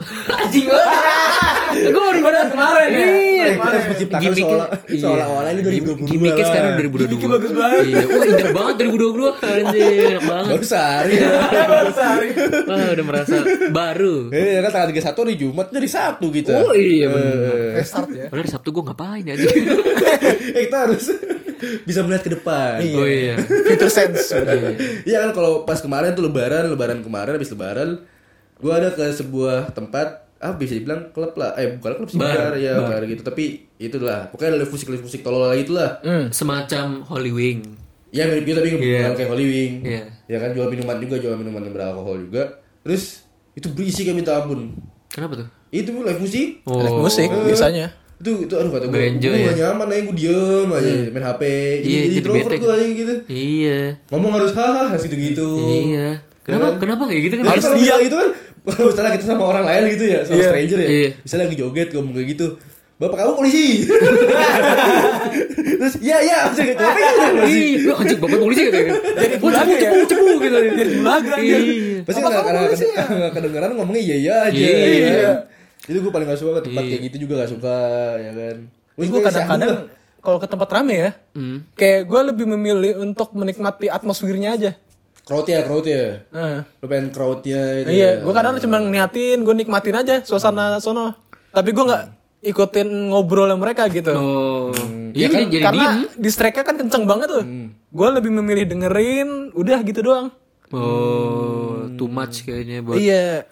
Anjing 0.46 0.66
banget. 0.70 1.07
gue 1.92 2.02
baru 2.02 2.20
baru 2.24 2.38
kemarin 2.52 2.88
ya. 2.90 2.98
Iya. 2.98 3.46
Kita 3.48 3.64
harus 3.64 3.84
menciptakan 3.88 4.32
iya. 4.34 5.00
seolah-olah 5.02 5.50
ini 5.52 5.60
2022 5.62 6.10
Gimmicknya 6.10 6.42
lah. 6.42 6.48
sekarang 6.50 6.72
2022. 6.78 6.98
Gimmicknya 6.98 7.28
bagus 7.28 7.52
banget. 7.52 7.82
Iya. 7.84 8.02
Wah, 8.08 8.24
indah 8.24 8.50
banget 8.52 8.74
2022 8.78 9.48
anjir, 9.48 10.06
enak 10.08 10.24
banget. 10.24 10.50
Baru 10.58 10.64
sehari. 10.66 11.14
Wah, 12.68 12.88
udah 12.94 13.04
merasa 13.04 13.36
baru. 13.68 14.14
Eh, 14.32 14.48
ya 14.58 14.60
kan 14.66 14.70
tanggal 14.72 14.88
31 14.92 15.22
hari 15.24 15.34
Jumat 15.36 15.66
jadi 15.70 15.88
Sabtu 15.88 16.26
kita. 16.32 16.52
Oh 16.64 16.72
iya 16.74 17.06
benar. 17.10 17.36
Eh, 17.36 17.72
Restart 17.78 18.10
ya. 18.12 18.26
Padahal 18.28 18.46
di 18.46 18.52
Sabtu 18.52 18.68
gue 18.72 18.84
ngapain 18.84 19.24
ya 19.24 19.34
eh, 19.38 20.62
kita 20.68 20.76
harus 20.88 21.04
bisa 21.84 22.00
melihat 22.06 22.22
ke 22.24 22.30
depan. 22.38 22.78
Oh 22.96 23.06
iya. 23.06 23.36
Future 23.42 23.92
sense. 23.92 24.34
Iya 25.04 25.28
kan 25.28 25.30
kalau 25.34 25.66
pas 25.66 25.80
kemarin 25.82 26.14
tuh 26.14 26.24
lebaran, 26.26 26.70
lebaran 26.70 27.00
kemarin 27.02 27.36
habis 27.36 27.50
lebaran, 27.50 28.02
gua 28.58 28.72
ada 28.78 28.90
ke 28.94 29.04
sebuah 29.14 29.74
tempat 29.74 30.27
ah 30.38 30.52
bisa 30.52 30.72
dibilang 30.72 31.10
klub 31.10 31.34
lah. 31.34 31.54
Eh 31.54 31.76
bukan 31.76 31.92
klub 31.96 32.08
sih, 32.08 32.16
Bar, 32.16 32.30
bar, 32.30 32.54
ya 32.56 32.78
bar. 32.78 33.02
gitu. 33.02 33.22
Tapi 33.22 33.44
itulah, 33.76 34.28
pokoknya 34.28 34.56
live 34.56 34.70
musik 34.70 34.88
live 34.88 35.02
musik 35.02 35.20
tolol 35.20 35.44
lagi 35.44 35.64
itulah. 35.64 35.98
Semacam 36.30 37.02
Holy 37.04 37.30
Wing. 37.30 37.60
Ya 38.08 38.24
mirip 38.24 38.42
gitu 38.42 38.56
tapi 38.56 38.72
Iya. 38.72 39.04
bukan 39.04 39.12
kayak 39.16 39.30
Holy 39.30 39.46
Wing. 39.46 39.72
Iya. 39.84 40.02
Ya 40.24 40.36
kan 40.38 40.50
jual 40.50 40.66
minuman 40.66 40.96
juga, 40.96 41.16
jual 41.18 41.34
minuman 41.34 41.60
yang 41.60 41.74
beralkohol 41.74 42.16
juga. 42.24 42.42
Terus 42.80 43.20
itu 43.52 43.68
berisi 43.68 44.00
kayak 44.02 44.16
minta 44.16 44.32
ampun. 44.34 44.72
Kenapa 45.08 45.34
tuh? 45.36 45.48
Itu 45.68 45.92
live 45.92 46.16
musik. 46.16 46.62
Oh. 46.64 46.78
Live 46.78 47.02
musik 47.02 47.28
biasanya. 47.28 47.92
Itu 48.18 48.42
itu 48.42 48.54
aduh 48.54 48.72
kata 48.72 48.84
gue, 48.84 48.90
Nggak 48.90 48.98
gue 48.98 49.12
enjoy 49.12 49.30
gak 49.36 49.46
ya? 49.46 49.54
nyaman 49.68 49.86
aja 49.88 50.00
gue 50.02 50.16
diem 50.16 50.68
aja 50.68 50.90
main 51.08 51.24
HP. 51.24 51.42
Iya, 51.44 51.78
Jadi 51.78 51.86
jadi 51.86 52.16
introvert 52.16 52.50
gue 52.56 52.72
aja 52.72 52.86
gitu. 52.88 53.14
Iya. 53.28 53.80
Ngomong 54.08 54.32
harus 54.34 54.52
hahaha 54.52 54.96
gitu-gitu. 54.96 55.48
Iya. 55.86 56.08
Kenapa 56.48 56.66
kenapa 56.80 57.02
kayak 57.04 57.22
gitu 57.22 57.34
kan? 57.36 57.44
Harus 57.46 57.66
dia 57.76 57.94
itu 58.00 58.16
kan 58.16 58.28
misalnya 58.88 59.10
kita 59.14 59.24
sama 59.26 59.44
orang 59.46 59.64
lain 59.64 59.82
gitu 59.92 60.04
ya, 60.08 60.20
sama 60.24 60.34
Iya. 60.34 60.48
stranger 60.48 60.78
ya. 60.78 60.88
Iya. 60.88 61.08
Misalnya 61.20 61.44
lagi 61.44 61.56
joget 61.56 61.88
ngomong 61.92 62.14
kayak 62.14 62.28
gitu. 62.32 62.46
Bapak 62.98 63.16
kamu 63.16 63.32
polisi. 63.36 63.66
Terus 65.78 65.94
iya 66.00 66.18
iya 66.18 66.38
bisa 66.50 66.62
gitu. 66.64 66.82
Apa 66.82 66.98
itu 66.98 67.14
polisi? 67.32 67.54
Ih, 67.54 67.74
lu 67.80 67.92
anjing 67.94 68.18
bapak 68.18 68.38
polisi 68.40 68.62
gitu. 68.64 68.78
Jadi 69.22 69.34
bulaga 69.38 69.68
ya? 69.68 69.78
cepu 69.80 69.96
cepu 70.04 70.26
gitu. 70.40 70.56
Jadi 70.58 70.90
bulaga, 70.96 71.34
Iya. 71.38 71.58
Pasti 72.02 72.18
Bapak 72.18 72.26
nggak 72.26 72.32
kamu 72.34 72.48
kadang 72.48 72.62
polisi 72.66 72.86
ya? 72.88 73.02
nggak 73.06 73.32
kedengeran 73.32 73.70
ngomongnya 73.76 74.02
iya 74.02 74.16
iya 74.16 74.34
aja. 74.44 74.58
Iya. 74.58 75.12
ya? 75.14 75.32
Itu 75.86 75.98
gue 76.00 76.10
paling 76.10 76.26
gak 76.26 76.36
suka 76.36 76.52
ke 76.54 76.62
tempat 76.64 76.82
Iya. 76.82 76.90
kayak 76.90 77.02
gitu 77.06 77.16
juga 77.22 77.34
gak 77.38 77.50
suka 77.50 77.76
ya 78.18 78.32
kan. 78.34 78.56
Terus 78.98 79.08
Gue 79.08 79.20
kadang-kadang 79.22 79.72
kalau 80.18 80.36
ke 80.36 80.48
tempat 80.50 80.68
rame 80.68 80.94
ya, 80.98 81.10
Hmm. 81.32 81.58
kayak 81.72 82.00
gue 82.04 82.20
lebih 82.26 82.46
memilih 82.48 82.92
untuk 82.98 83.30
menikmati 83.32 83.86
atmosfernya 83.86 84.50
aja. 84.52 84.70
Crowd 85.28 85.44
ya 85.44 85.60
crowd 85.60 85.84
ya. 85.84 86.24
Nah, 86.32 86.64
Lu 86.80 86.86
pengen 86.88 87.12
crowdnya 87.12 87.84
itu 87.84 87.88
iya, 87.92 88.16
ya. 88.16 88.24
gue 88.24 88.32
kadang 88.32 88.56
cuma 88.56 88.80
niatin, 88.80 89.44
gue 89.44 89.54
nikmatin 89.54 90.00
aja 90.00 90.24
suasana 90.24 90.80
sono. 90.80 91.12
Tapi 91.52 91.76
gue 91.76 91.84
nggak 91.84 92.04
ikutin 92.48 93.12
ngobrol 93.12 93.52
mereka 93.60 93.92
gitu. 93.92 94.16
Oh. 94.16 94.72
Iya 95.12 95.28
Iya, 95.28 95.28
jadi 95.28 95.44
jadi 95.52 95.64
karena 95.68 95.86
diem. 96.00 96.16
distract 96.16 96.56
kan 96.64 96.76
kenceng 96.80 97.04
banget 97.04 97.28
tuh. 97.28 97.44
Gue 97.92 98.08
lebih 98.08 98.32
memilih 98.32 98.64
dengerin, 98.64 99.52
udah 99.52 99.78
gitu 99.84 100.00
doang. 100.00 100.32
Oh, 100.72 101.88
too 101.96 102.08
much 102.08 102.44
kayaknya 102.44 102.80
buat. 102.80 102.96
Iya. 102.96 103.44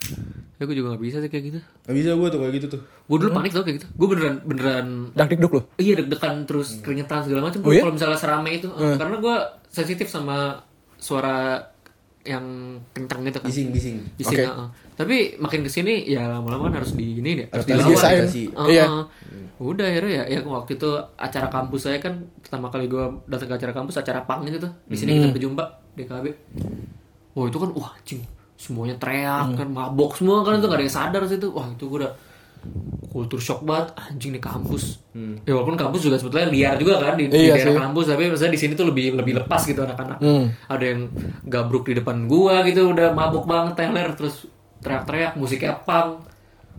Ya 0.56 0.62
gue 0.64 0.72
juga 0.72 0.96
gak 0.96 1.04
bisa 1.04 1.20
sih 1.20 1.28
kayak 1.28 1.44
gitu. 1.52 1.58
Gak 1.60 1.96
bisa 1.96 2.16
gue 2.16 2.28
tuh 2.32 2.40
kayak 2.40 2.54
gitu 2.56 2.66
tuh. 2.76 2.80
Gue 3.04 3.16
dulu 3.20 3.30
panik 3.36 3.52
tau 3.52 3.64
kayak 3.64 3.76
gitu. 3.84 3.86
Gue 3.92 4.06
beneran 4.08 4.34
beneran 4.40 4.86
Dak 5.12 5.28
dik 5.28 5.40
duk 5.44 5.52
loh. 5.52 5.64
Iya 5.76 6.00
deg-degan 6.00 6.48
terus 6.48 6.80
keringetan 6.80 7.28
segala 7.28 7.52
macam. 7.52 7.60
Oh, 7.60 7.72
iya? 7.72 7.84
Kalau 7.84 7.92
misalnya 7.92 8.16
serame 8.20 8.50
itu, 8.56 8.68
karena 8.72 9.16
gue 9.20 9.36
sensitif 9.68 10.08
sama 10.08 10.64
suara 11.06 11.62
yang 12.26 12.42
kencang 12.90 13.22
gitu 13.22 13.38
kan. 13.38 13.46
Bising 13.46 13.70
bising. 13.70 13.96
Bising, 14.18 14.42
Oke. 14.42 14.44
heeh. 14.50 14.68
Tapi 14.98 15.16
makin 15.38 15.62
ke 15.62 15.70
sini 15.70 16.02
ya 16.10 16.26
lama-lama 16.26 16.66
kan 16.66 16.82
harus 16.82 16.98
di 16.98 17.22
ini 17.22 17.38
deh, 17.38 17.46
harus 17.54 17.64
dilawan. 17.70 17.94
Heeh. 17.94 18.50
Iya. 18.66 18.84
Udah 19.62 19.86
akhirnya 19.86 20.26
ya, 20.26 20.36
ya 20.36 20.40
waktu 20.42 20.74
itu 20.74 20.90
acara 21.14 21.46
kampus 21.46 21.86
saya 21.86 22.02
kan 22.02 22.26
pertama 22.42 22.66
kali 22.68 22.90
gue 22.90 23.04
datang 23.30 23.48
ke 23.48 23.54
acara 23.62 23.72
kampus 23.72 24.02
acara 24.02 24.26
pang 24.26 24.42
itu 24.42 24.58
tuh. 24.58 24.72
Di 24.90 24.98
sini 24.98 25.22
kita 25.22 25.30
berjumpa 25.30 25.64
DKB. 25.94 26.26
Wah 27.38 27.46
itu 27.46 27.58
kan 27.62 27.70
wah 27.78 27.94
cing 28.02 28.26
semuanya 28.56 28.96
teriak 28.96 29.52
kan 29.52 29.68
mabok 29.68 30.16
semua 30.16 30.40
kan 30.40 30.58
itu 30.58 30.66
gak 30.66 30.80
ada 30.80 30.84
yang 30.84 30.96
sadar 30.98 31.22
sih 31.30 31.38
itu. 31.38 31.48
Wah 31.54 31.70
itu 31.70 31.86
gue 31.86 32.02
udah 32.02 32.12
kultur 33.12 33.40
shock 33.40 33.64
banget 33.64 33.96
anjing 33.96 34.36
di 34.36 34.40
kampus. 34.40 35.00
Ya 35.48 35.56
walaupun 35.56 35.76
kampus 35.80 36.04
juga 36.04 36.20
sebetulnya 36.20 36.52
liar 36.52 36.76
juga 36.76 37.00
kan 37.00 37.16
di, 37.16 37.32
di 37.32 37.48
Iya 37.48 37.56
daerah 37.56 37.72
sih. 37.72 37.80
kampus 37.80 38.04
tapi 38.12 38.22
maksudnya 38.28 38.52
di 38.52 38.60
sini 38.60 38.72
tuh 38.76 38.86
lebih 38.92 39.16
lebih 39.16 39.32
lepas 39.40 39.62
gitu 39.64 39.80
anak-anak. 39.80 40.18
Ada 40.68 40.84
yang 40.84 41.00
gabruk 41.48 41.88
di 41.88 41.96
depan 41.96 42.28
gua 42.28 42.60
gitu 42.68 42.92
udah 42.92 43.16
mabuk 43.16 43.48
banget 43.48 43.74
teler 43.80 44.12
terus 44.12 44.44
teriak-teriak 44.84 45.32
musiknya 45.40 45.80
pang. 45.82 46.20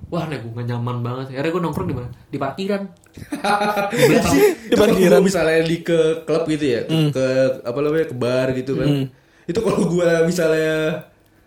Wah, 0.08 0.24
nih 0.24 0.40
gue 0.40 0.56
gak 0.56 0.72
nyaman 0.72 1.04
banget. 1.04 1.36
Akhirnya 1.36 1.52
gue 1.52 1.62
nongkrong 1.68 1.88
di 1.92 1.96
mana? 2.00 2.08
Di 2.32 2.38
parkiran. 2.40 2.82
Di 4.72 4.76
gue 4.78 5.20
misalnya 5.20 5.60
di 5.68 5.84
ke 5.84 6.24
klub 6.24 6.48
gitu 6.48 6.64
ya, 6.64 6.82
ke 6.88 7.26
apa 7.66 7.80
namanya 7.82 8.08
ke 8.08 8.16
bar 8.16 8.48
gitu 8.56 8.78
kan. 8.80 8.88
Itu 9.50 9.60
kalau 9.60 9.84
gue 9.90 10.10
misalnya 10.24 11.02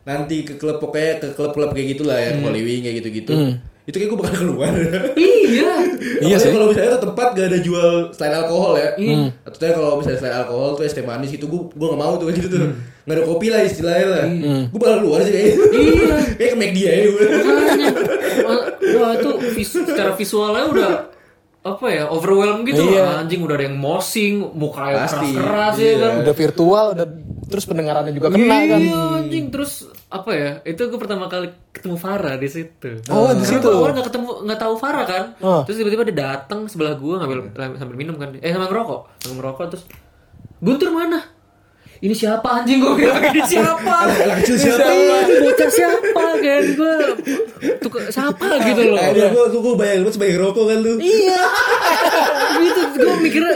nanti 0.04 0.44
ke 0.44 0.60
klub 0.60 0.76
pokoknya 0.76 1.24
ke 1.24 1.28
klub-klub 1.36 1.72
kayak 1.72 1.88
gitulah 1.96 2.18
ya, 2.20 2.36
Wing 2.36 2.84
kayak 2.84 2.96
gitu-gitu. 3.00 3.32
Itu 3.90 3.96
kayak 3.98 4.08
gue 4.08 4.20
bakal 4.22 4.36
keluar. 4.40 4.70
iya. 5.18 5.72
Iya 6.20 6.36
sih. 6.36 6.52
Kalau 6.52 6.70
misalnya 6.70 6.96
tuh 6.96 7.10
tempat 7.10 7.32
gak 7.32 7.48
ada 7.48 7.58
jual 7.58 7.88
selain 8.12 8.34
alkohol 8.36 8.76
ya. 8.76 8.88
Atau 9.42 9.56
tuh 9.58 9.72
kalau 9.74 9.98
misalnya 9.98 10.18
selain 10.18 10.36
alkohol 10.38 10.78
tuh 10.78 10.84
es 10.84 10.94
teh 10.94 11.02
manis 11.02 11.28
gitu, 11.28 11.44
gue 11.44 11.60
gue 11.68 11.86
gak 11.88 11.98
mau 11.98 12.14
tuh 12.14 12.30
gitu 12.30 12.46
tuh. 12.46 12.70
Gak 13.02 13.14
ada 13.16 13.24
kopi 13.24 13.46
lah 13.48 13.60
istilahnya 13.60 14.06
lah. 14.06 14.24
Gue 14.70 14.78
bakal 14.78 15.02
keluar 15.02 15.18
sih 15.20 15.32
kayak 15.32 15.46
gitu. 15.50 15.62
Iya. 15.74 16.16
kayak 16.38 16.50
ke 16.50 16.56
McD 16.56 16.78
aja 16.80 17.04
gue. 17.04 17.24
Makanya. 17.42 17.88
Wah, 18.96 19.10
itu 19.16 19.28
vis- 19.52 19.74
secara 19.74 20.12
visualnya 20.14 20.64
udah 20.68 20.92
apa 21.60 21.86
ya 21.92 22.08
overwhelm 22.08 22.64
gitu 22.64 22.80
Iya. 22.80 23.20
anjing 23.20 23.44
udah 23.44 23.52
ada 23.52 23.68
yang 23.68 23.76
mosing 23.76 24.40
muka 24.56 24.80
yang 24.88 25.04
Pasti, 25.04 25.28
keras-keras 25.36 25.74
ya 25.76 25.84
iya. 25.84 25.96
kan 26.00 26.12
Udah 26.24 26.34
virtual, 26.34 26.84
udah 26.96 27.06
terus 27.50 27.66
pendengarannya 27.66 28.14
juga 28.14 28.30
kena 28.30 28.56
kan. 28.70 28.80
Iya 28.80 29.02
anjing 29.26 29.46
terus 29.50 29.90
apa 30.06 30.30
ya? 30.32 30.50
Itu 30.62 30.86
gue 30.86 31.00
pertama 31.02 31.26
kali 31.26 31.50
ketemu 31.74 31.96
Farah 31.98 32.38
di 32.38 32.48
situ. 32.48 33.02
Oh, 33.10 33.34
di 33.34 33.44
situ. 33.44 33.66
gua 33.66 33.90
awalnya 33.90 34.00
nggak 34.00 34.08
ketemu 34.14 34.28
nggak 34.46 34.60
tahu 34.62 34.74
Farah 34.78 35.04
kan. 35.04 35.24
Oh. 35.42 35.60
Terus 35.66 35.82
tiba-tiba 35.82 36.02
dia 36.06 36.16
datang 36.16 36.70
sebelah 36.70 36.94
gue 36.94 37.14
ngambil 37.18 37.38
sambil 37.76 37.96
minum 37.98 38.14
kan. 38.14 38.38
Eh 38.38 38.54
sama 38.54 38.70
ngerokok, 38.70 39.00
sambil 39.26 39.36
ngerokok 39.42 39.66
terus 39.74 39.84
Guntur 40.60 40.92
mana? 40.92 41.39
Ini 42.00 42.14
siapa 42.16 42.48
anjing 42.56 42.80
gue 42.80 42.96
bilang 42.96 43.20
ini 43.20 43.44
siapa? 43.44 44.08
Anak 44.24 44.40
kecil 44.40 44.56
siapa? 44.56 44.88
Iya, 44.88 45.18
bocah 45.36 45.68
siapa 45.68 46.22
kan 46.32 46.64
gue 46.64 46.94
tuh 47.76 47.90
siapa 48.08 48.46
gitu 48.58 48.82
loh. 48.88 49.04
Gue 49.12 49.44
gue 49.46 49.60
gue 49.60 49.74
bayang 49.76 50.00
lu 50.00 50.10
sebagai 50.10 50.40
rokok 50.40 50.64
kan 50.64 50.78
lu. 50.80 50.96
Iya. 50.96 51.42
gitu 52.58 52.80
gue 52.96 53.14
mikirnya 53.20 53.54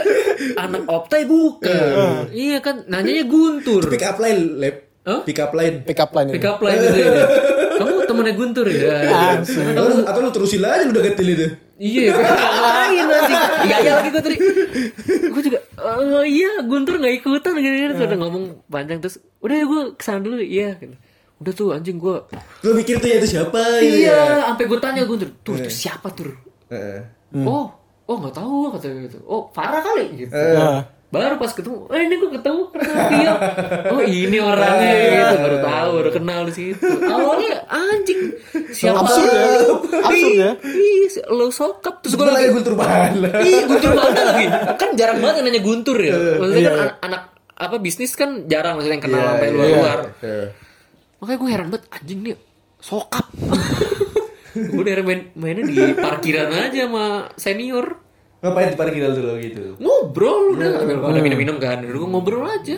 anak 0.55 0.85
optai 0.85 1.25
bukan. 1.25 2.29
Iya 2.29 2.61
kan 2.61 2.85
nanyanya 2.85 3.25
Guntur. 3.25 3.89
Pick 3.89 4.05
up 4.05 4.21
line, 4.21 4.61
lab. 4.61 4.75
Hah? 5.05 5.21
Pick 5.21 5.37
up 5.37 5.53
line. 5.53 5.81
Pick 5.81 5.97
up 5.97 6.09
line 6.11 6.29
Pick 6.29 6.45
up 6.45 6.57
line 6.59 6.81
gitu 6.81 6.97
ya. 6.97 7.13
Kamu 7.75 8.05
temennya 8.05 8.33
Guntur 8.33 8.65
ya? 8.65 9.09
Atau, 9.73 9.85
lu- 9.87 10.05
atau 10.05 10.19
lu 10.21 10.29
terusin 10.29 10.61
aja 10.61 10.81
lu 10.81 10.93
udah 10.93 11.03
getil 11.03 11.27
itu. 11.29 11.47
Iya, 11.75 12.13
ngapain 12.13 13.05
anjing? 13.05 13.41
Iya, 13.65 13.77
iya 13.81 13.91
lagi 13.97 14.09
gue 14.09 14.21
tadi. 14.21 14.37
Gue 15.27 15.41
juga, 15.41 15.59
oh 15.79 16.23
iya 16.25 16.61
Guntur 16.63 16.99
gak 16.99 17.15
ikutan 17.19 17.55
gini-gini. 17.57 17.95
Terus 17.95 18.07
udah 18.07 18.19
ngomong 18.19 18.43
panjang 18.67 18.99
terus, 19.03 19.19
udah 19.39 19.55
ya 19.55 19.65
gue 19.67 19.81
ke 19.95 20.03
sana 20.03 20.19
dulu, 20.23 20.39
iya. 20.39 20.75
Gitu. 20.79 20.95
Udah 21.41 21.51
tuh 21.51 21.67
anjing 21.75 21.99
gue. 21.99 22.17
Lu 22.63 22.71
mikir 22.75 22.99
tuh 23.03 23.07
ya 23.11 23.19
itu 23.19 23.27
siapa 23.35 23.59
gitu 23.83 24.07
ya. 24.07 24.15
Iya, 24.15 24.21
sampai 24.51 24.65
gue 24.71 24.79
tanya 24.79 25.01
Guntur, 25.03 25.29
tuh 25.43 25.59
itu 25.59 25.71
siapa 25.71 26.07
tuh? 26.15 26.31
Oh, 27.43 27.67
oh 28.07 28.15
nggak 28.21 28.35
tahu 28.37 28.71
katanya 28.77 29.11
gitu. 29.11 29.17
Oh 29.27 29.51
Farah 29.51 29.83
kali 29.83 30.25
gitu. 30.25 30.35
Baru 31.15 31.35
pas 31.37 31.47
ketemu, 31.49 31.87
eh 31.87 32.01
ini 32.01 32.15
gue 32.17 32.31
ketemu 32.33 32.61
dia. 33.09 33.33
Oh 33.93 34.01
ini 34.01 34.37
orangnya 34.37 34.91
gitu, 34.91 35.35
baru 35.39 35.57
tahu, 35.61 35.89
baru 35.95 36.11
kenal 36.11 36.41
di 36.43 36.53
situ. 36.53 36.83
Awalnya 36.99 37.53
anjing, 37.65 38.21
siapa? 38.69 38.99
Absurd 38.99 39.29
ya? 39.29 39.45
Absurd 40.01 40.35
ya? 40.35 40.51
Ih, 40.59 41.05
lo 41.29 41.47
sokap 41.49 42.01
terus 42.01 42.13
gue 42.13 42.25
lagi 42.25 42.51
Guntur 42.51 42.75
Bala. 42.75 43.29
Ih, 43.39 43.63
Guntur 43.63 43.91
mana 43.93 44.21
lagi? 44.27 44.45
Kan 44.75 44.89
jarang 44.93 45.17
banget 45.17 45.35
yang 45.39 45.45
nanya 45.47 45.61
Guntur 45.61 45.97
ya. 45.97 46.13
Maksudnya 46.35 46.59
Iya, 46.59 46.67
kan 46.67 46.75
iya. 46.75 46.83
an- 46.83 46.99
anak 47.01 47.21
apa 47.55 47.75
bisnis 47.77 48.11
kan 48.13 48.43
jarang 48.45 48.75
maksudnya 48.75 48.95
yang 48.95 49.05
kenal 49.05 49.21
Iya, 49.21 49.29
sampai 49.31 49.47
iya. 49.47 49.55
luar-luar. 49.55 49.99
Iya. 50.19 50.45
Makanya 51.15 51.37
gue 51.37 51.49
heran 51.49 51.67
banget 51.69 51.85
anjing 51.89 52.19
nih 52.21 52.35
sokap. 52.77 53.25
gue 54.55 54.83
dari 54.83 55.01
main 55.01 55.21
mainnya 55.33 55.63
di 55.63 55.75
parkiran 55.93 56.49
aja 56.49 56.81
sama 56.85 57.05
senior. 57.35 57.85
Ngapain 58.45 58.69
di 58.69 58.77
parkiran 58.77 59.11
dulu 59.17 59.33
gitu? 59.41 59.63
Ngobrol 59.81 60.53
udah 60.53 60.85
ambil 60.85 60.97
ada 61.01 61.21
minum-minum 61.25 61.57
kan. 61.57 61.81
Dulu 61.81 61.97
gue 62.05 62.09
ngobrol 62.13 62.45
aja. 62.45 62.77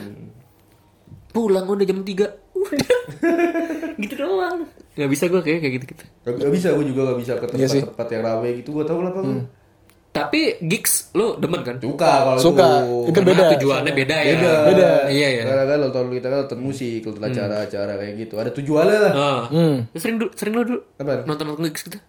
Pulang 1.36 1.68
udah 1.68 1.84
jam 1.84 2.00
3. 2.08 2.56
Udah. 2.56 3.00
gitu 4.02 4.16
doang. 4.16 4.64
Gak 4.96 5.10
bisa 5.12 5.28
gue 5.28 5.42
kayak 5.44 5.60
kayak 5.60 5.74
gitu-gitu. 5.76 6.04
Gak, 6.24 6.34
gak 6.40 6.52
bisa, 6.56 6.68
gue 6.72 6.86
juga 6.88 7.02
gak 7.12 7.20
bisa 7.20 7.34
ke 7.36 7.46
Iya 7.60 7.68
tempat-tempat 7.68 8.08
yang 8.16 8.24
rame 8.24 8.50
gitu. 8.64 8.70
Gue 8.72 8.84
tau 8.88 8.98
kenapa 9.04 9.20
gue. 9.20 9.44
Tapi 10.16 10.42
gigs 10.66 11.14
lo 11.14 11.38
demen 11.38 11.62
kan? 11.62 11.78
Suka 11.78 12.12
kalau 12.26 12.40
Suka. 12.42 12.68
itu. 12.82 13.14
Itu 13.14 13.20
beda. 13.22 13.44
tujuannya 13.60 13.92
beda 13.94 14.18
ya. 14.18 14.34
Beda. 14.34 14.54
Beda. 14.72 14.90
Iya 15.14 15.28
ya. 15.30 15.44
Karena 15.46 15.64
kan 15.68 15.78
nonton 15.84 16.06
kita 16.16 16.28
kan 16.32 16.38
nonton 16.48 16.60
musik, 16.64 17.02
nonton 17.06 17.24
acara-acara 17.28 17.94
kayak 18.02 18.14
gitu. 18.26 18.34
Ada 18.40 18.50
tujuannya 18.56 18.98
lah. 18.98 19.14
Ah. 19.14 19.44
Hmm. 19.52 19.76
Sering 19.94 20.18
dulu, 20.18 20.32
sering 20.34 20.54
lo 20.56 20.64
dulu 20.64 20.80
nonton 21.04 21.46
nonton 21.52 21.64
gigs 21.70 21.84
gitu. 21.86 22.00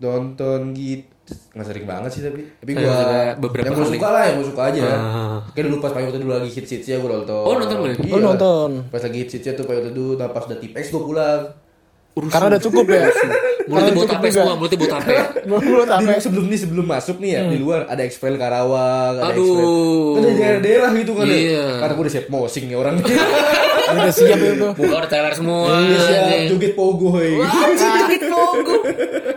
nonton 0.00 0.72
gitu 0.72 1.19
nggak 1.50 1.66
sering 1.66 1.84
banget 1.84 2.10
sih 2.10 2.22
tapi 2.22 2.40
tapi 2.54 2.70
gua 2.72 2.82
maksudnya 2.84 3.22
beberapa 3.36 3.64
yang 3.64 3.72
gua 3.72 3.82
kali. 3.82 3.94
suka 3.94 4.08
lah 4.08 4.22
yang 4.22 4.34
gua 4.34 4.46
suka 4.46 4.62
aja 4.64 4.80
Ah. 4.82 5.38
kayak 5.50 5.64
dulu 5.66 5.76
pas 5.78 5.90
payung 5.90 6.10
teduh 6.10 6.30
lagi 6.30 6.48
hits 6.48 6.70
hitsnya 6.72 6.96
gua 6.98 7.10
nonton 7.16 7.42
Oh, 7.42 7.54
nonton 7.56 7.76
ya? 7.80 7.94
iya. 7.96 8.12
Oh, 8.12 8.20
nonton. 8.20 8.70
pas 8.86 9.00
lagi 9.00 9.18
hits 9.18 9.32
hitsnya 9.32 9.52
tuh 9.52 9.64
payung 9.64 9.84
teduh 9.84 10.12
nah 10.14 10.28
pas 10.28 10.42
udah 10.42 10.56
tip 10.56 10.72
X 10.72 10.88
gua 10.88 11.02
pulang 11.02 11.42
Karena 12.12 12.46
udah 12.48 12.60
cukup 12.60 12.84
ya. 12.86 13.06
Mulutnya 13.62 13.92
buat 13.94 14.08
juga. 14.10 14.28
semua, 14.34 14.54
mulutnya 14.58 14.78
buat 14.78 14.92
tape. 14.92 15.14
Mulut 15.46 15.86
di, 15.86 15.94
apa? 16.04 16.18
sebelum 16.18 16.44
nih 16.44 16.58
sebelum 16.58 16.82
masuk 16.84 17.16
nih 17.16 17.30
ya 17.30 17.40
di 17.46 17.56
luar 17.56 17.86
ada 17.86 18.02
Exfil 18.02 18.34
Karawang 18.34 19.14
ada 19.16 19.30
Aduh. 19.30 19.46
Exfil 19.46 19.70
kan 20.10 20.20
ada 20.20 20.34
daerah-daerah 20.34 20.90
gitu 20.92 21.12
kan 21.14 21.24
Iya. 21.24 21.38
ya 21.46 21.64
karena 21.78 21.92
gua 21.92 22.02
udah 22.02 22.12
siap 22.12 22.26
mosing 22.28 22.64
nih 22.66 22.76
orang 22.76 22.94
Udah 23.92 24.12
siap 24.12 24.38
itu. 24.38 24.68
Muka 24.72 24.94
udah 24.96 25.08
teler 25.08 25.32
semua. 25.32 25.66
Iya, 25.76 25.98
siap 25.98 26.22
joget 26.48 26.72
pogo 26.72 27.08
hei 27.14 27.34
joget 27.80 28.22
pogo. 28.24 28.74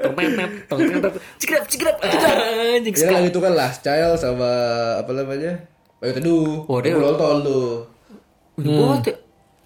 Tongpepet. 0.04 1.14
Cikrap, 1.38 1.64
cikrap. 1.66 1.96
Anjing 2.00 2.92
Ya 2.92 3.00
sekali. 3.00 3.16
lah 3.16 3.22
itu 3.26 3.40
kan 3.40 3.54
Last 3.54 3.80
Child 3.82 4.16
sama 4.16 4.50
apa 4.98 5.12
namanya 5.12 5.52
Payung 5.98 6.16
Teduh 6.18 6.48
Oh, 6.66 6.78
dia- 6.80 6.94
Gua 6.94 7.04
nonton 7.10 7.36
tuh 7.42 7.68
banget 8.56 9.04
ya. 9.04 9.16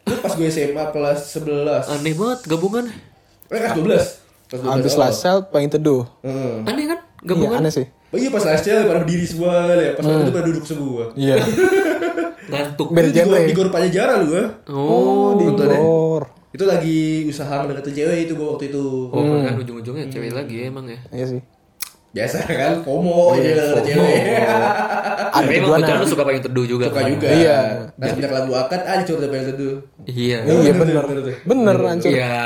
Itu 0.06 0.16
pas 0.18 0.32
gue 0.32 0.48
SMA 0.48 0.84
kelas 0.88 1.20
11 1.36 1.84
Aneh 1.90 2.14
banget 2.14 2.40
gabungan. 2.46 2.86
Eh 3.48 3.60
kelas 3.60 3.76
12 3.76 4.24
Kelas 4.48 4.62
12 4.62 4.72
Habis 4.72 4.94
awal. 4.94 5.02
last 5.04 5.20
sale 5.20 5.42
paling 5.46 5.68
teduh. 5.68 6.08
Heeh. 6.22 6.64
Aneh 6.64 6.86
kan 6.88 7.00
Iya, 7.00 7.26
gabungan. 7.26 7.60
aneh 7.60 7.72
sih. 7.74 7.88
Oh 8.08 8.16
iya 8.16 8.30
pas 8.30 8.40
Last 8.42 8.64
Child 8.64 8.86
pada 8.86 9.00
berdiri 9.00 9.24
semua 9.24 9.52
ya 9.70 9.92
Pas 9.92 10.02
waktu 10.02 10.24
itu 10.24 10.32
pada 10.32 10.46
duduk 10.46 10.64
semua 10.64 11.04
Iya. 11.14 11.36
Ngantuk. 12.48 12.88
Beda 12.90 13.04
Itu 13.04 13.12
di 13.12 13.20
gor- 13.20 13.28
genre. 13.30 13.44
Di 13.44 13.54
gor 13.54 13.70
Pajajaran 13.70 14.18
lu 14.22 14.32
ya 14.34 14.46
Oh. 14.70 15.36
di 15.36 15.44
ya? 15.46 15.52
gor. 15.76 16.24
Itu 16.50 16.64
lagi 16.64 17.00
usaha 17.26 17.56
mendeketin 17.62 17.94
cewek 17.94 18.18
itu 18.24 18.34
gue 18.34 18.48
waktu 18.48 18.66
itu 18.68 18.84
Oh, 19.10 19.22
kan 19.44 19.54
ujung-ujungnya 19.58 20.08
cewek 20.08 20.32
lagi 20.32 20.56
ya, 20.58 20.64
emang 20.66 20.88
ya. 20.88 21.00
Iya 21.12 21.26
sih. 21.28 21.42
Biasa 22.08 22.48
kan 22.48 22.82
FOMO 22.82 23.36
aja 23.36 23.50
ada 23.52 23.84
cewek 23.84 24.16
Ada 24.40 25.28
Tapi 25.36 25.52
emang 25.54 25.68
tujuan. 25.68 25.78
kebetulan 25.78 26.00
lu 26.00 26.08
suka 26.08 26.24
paling 26.24 26.42
teduh 26.42 26.66
juga. 26.66 26.86
Suka 26.88 26.98
kan? 26.98 27.12
juga 27.12 27.28
Iya. 27.30 27.60
Nah 27.94 28.06
semenjak 28.08 28.32
lagu 28.34 28.52
akad 28.56 28.82
aja 28.82 29.04
curhat 29.04 29.24
apa 29.24 29.36
yang 29.36 29.48
teduh 29.50 29.76
Iya. 30.08 30.38
Iya 30.42 30.72
bener. 30.74 31.04
bener. 31.04 31.24
Bener 31.44 31.78
hancur. 31.78 32.10
Ya, 32.10 32.40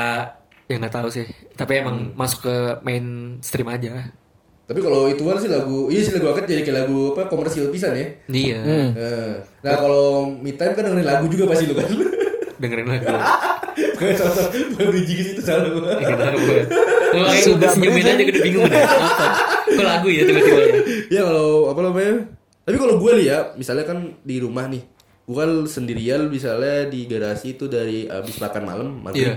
ya 0.66 0.74
nggak 0.76 0.92
tahu 0.92 1.08
sih. 1.08 1.24
Tapi 1.54 1.72
emang 1.78 2.10
masuk 2.12 2.42
ke 2.42 2.54
mainstream 2.82 3.70
aja. 3.70 4.10
Tapi 4.62 4.78
kalau 4.78 5.06
itu 5.06 5.20
kan 5.20 5.36
sih 5.36 5.50
lagu 5.50 5.90
Iya 5.90 6.00
sih 6.00 6.12
lagu 6.14 6.30
akad 6.30 6.46
jadi 6.46 6.62
kayak 6.62 6.76
lagu 6.84 7.12
apa 7.12 7.26
komersial 7.26 7.68
pisan 7.68 7.92
ya 7.92 8.06
Iya. 8.26 8.58
Eh, 8.94 9.32
Nah 9.60 9.74
kalau 9.76 10.04
me 10.30 10.54
time 10.54 10.72
kan 10.72 10.82
dengerin 10.82 11.04
lagu 11.04 11.26
juga 11.26 11.50
pasti 11.50 11.66
lu 11.66 11.74
kan 11.74 11.86
Dengerin 12.62 12.86
lagu. 12.86 13.06
Kayak 13.72 14.18
salah 14.18 14.34
satu 14.36 14.58
bridging 14.74 15.18
ke 15.18 15.24
situ 15.24 15.40
salah 15.40 15.70
gua. 15.70 15.94
Ya, 15.94 16.12
kenapa 16.12 16.36
gue? 16.36 16.60
Sudah 17.40 17.70
senyumin 17.70 18.02
aja 18.04 18.18
gue 18.18 18.30
udah 18.30 18.44
bingung 18.44 18.64
deh. 18.66 18.82
Apa? 18.82 19.26
Kok 19.64 19.84
lagu 19.86 20.06
ya 20.10 20.22
tiba-tiba 20.26 20.60
ya? 20.60 20.74
Ya 21.08 21.20
kalau 21.22 21.70
apa 21.70 21.80
namanya? 21.80 22.14
Tapi 22.62 22.76
kalau 22.78 22.94
gue 22.98 23.10
nih 23.18 23.26
ya, 23.26 23.38
misalnya 23.54 23.84
kan 23.86 23.98
di 24.22 24.36
rumah 24.38 24.66
nih, 24.66 24.82
bukan 25.24 25.66
sendirian 25.66 26.26
misalnya 26.26 26.86
di 26.86 27.06
garasi 27.06 27.54
itu 27.54 27.66
dari 27.66 28.06
abis 28.06 28.38
makan 28.38 28.62
malam, 28.62 28.88
maghrib. 29.02 29.22
Iya. 29.22 29.34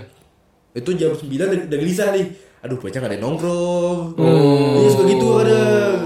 Itu 0.75 0.89
jam 0.93 1.13
9 1.13 1.25
udah, 1.25 1.47
udah 1.69 1.77
gelisah 1.79 2.09
nih. 2.11 2.25
Aduh, 2.65 2.81
bocah 2.81 2.97
gak 2.97 3.05
ada 3.05 3.13
yang 3.13 3.23
nongkrong. 3.23 3.97
Oh. 4.17 4.81
Iya, 4.81 4.89
suka 4.89 5.03
gitu 5.05 5.25
kadang. 5.37 5.99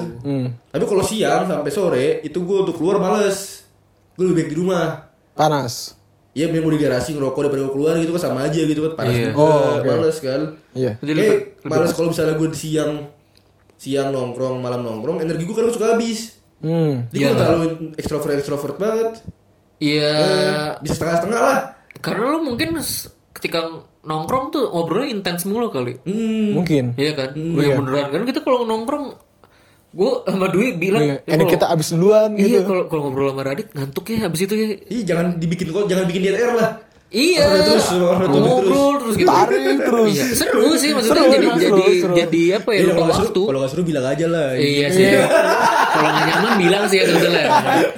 Tapi 0.69 0.83
kalau 0.83 1.03
siang 1.03 1.47
sampai 1.47 1.71
sore, 1.71 2.07
itu 2.21 2.35
gue 2.37 2.57
untuk 2.61 2.75
keluar 2.75 2.99
males. 2.99 3.63
Gue 4.13 4.27
lebih 4.27 4.43
baik 4.43 4.49
di 4.51 4.57
rumah. 4.59 5.07
Panas. 5.31 5.95
Iya, 6.29 6.51
mau 6.51 6.69
di 6.69 6.77
garasi 6.77 7.15
ngerokok 7.15 7.39
daripada 7.41 7.61
gue 7.63 7.73
keluar 7.73 7.93
gitu 7.97 8.11
kan 8.11 8.21
sama 8.21 8.45
aja 8.45 8.59
gitu 8.59 8.79
kan 8.85 8.93
panas 8.93 9.13
Iya. 9.15 9.23
juga, 9.25 9.39
Oh, 9.39 9.63
oke. 9.79 9.87
males 9.87 10.17
kan. 10.19 10.41
Iya. 10.71 10.91
Jadi 10.99 11.11
lebih- 11.15 11.39
lebih 11.57 11.65
males 11.65 11.91
kalau 11.95 12.07
misalnya 12.11 12.35
gue 12.35 12.49
siang 12.53 12.91
siang 13.79 14.07
nongkrong, 14.11 14.59
malam 14.59 14.83
nongkrong, 14.83 15.23
energi 15.23 15.43
gue 15.43 15.55
kadang 15.55 15.71
suka 15.71 15.95
habis. 15.95 16.35
Hmm. 16.59 17.07
Jadi 17.07 17.17
gue 17.17 17.33
terlalu 17.33 17.65
ekstrovert 17.95 18.35
ekstrovert 18.35 18.75
banget. 18.75 19.09
Iya. 19.79 20.13
Bisa 20.83 20.93
setengah-setengah 20.93 21.39
lah. 21.39 21.59
Karena 21.97 22.23
lu 22.29 22.39
mungkin 22.45 22.77
ketika 23.39 23.60
nongkrong 24.02 24.52
tuh 24.52 24.67
ngobrolnya 24.67 25.10
intens 25.10 25.43
mulu 25.43 25.67
kali. 25.67 25.95
Hmm. 26.04 26.54
Mungkin. 26.54 26.93
Iya 26.93 27.15
kan? 27.15 27.30
Gue 27.34 27.63
yang 27.65 27.80
beneran. 27.82 28.12
Karena 28.12 28.25
kita 28.28 28.39
kalau 28.41 28.63
nongkrong, 28.63 29.06
gue 29.89 30.12
sama 30.21 30.47
Dwi 30.47 30.75
bilang, 30.75 31.02
Iya. 31.02 31.15
"Eh, 31.17 31.25
Ini 31.25 31.39
kalau- 31.39 31.49
kita 31.49 31.65
abis 31.67 31.88
duluan 31.89 32.30
Iya, 32.36 32.45
gitu. 32.45 32.67
kalau 32.67 32.84
kalau 32.86 33.02
ngobrol 33.08 33.32
sama 33.32 33.43
Radit 33.43 33.67
ngantuk 33.71 34.06
ya 34.06 34.17
habis 34.21 34.39
itu 34.43 34.54
ya. 34.54 34.67
Ih, 34.86 35.02
jangan 35.02 35.25
dibikin 35.36 35.67
kok, 35.69 35.88
jangan 35.88 36.06
bikin 36.06 36.21
DTR 36.21 36.54
lah. 36.54 36.71
Iya. 37.10 37.41
Ngobrol 37.41 37.65
terus, 37.65 37.88
ngobrol 38.30 38.93
terus. 39.02 39.15
gitu. 39.17 39.30
Tarik 39.32 39.80
terus. 39.82 40.13
Iya, 40.13 40.25
seru 40.36 40.67
sih 40.75 40.89
maksudnya 40.93 41.15
Seru, 41.17 41.34
jadi 41.34 41.47
seru, 41.47 41.58
jadi 41.58 41.86
seru. 41.97 42.13
jadi 42.13 42.41
apa 42.54 42.69
ya 42.69 42.78
Iya, 42.78 42.86
kalau 42.86 43.02
nggak 43.02 43.15
seru, 43.15 43.25
waktu. 43.25 43.41
kalau 43.47 43.60
nggak 43.60 43.71
seru 43.73 43.84
bilang 43.84 44.06
aja 44.06 44.25
lah. 44.28 44.47
Iya 44.54 44.88
sih. 44.91 45.06
Kalau 45.99 46.09
nggak 46.09 46.25
nyaman 46.25 46.53
bilang 46.57 46.83
sih 46.85 46.97
ya 46.97 47.05
sebetulnya. 47.05 47.45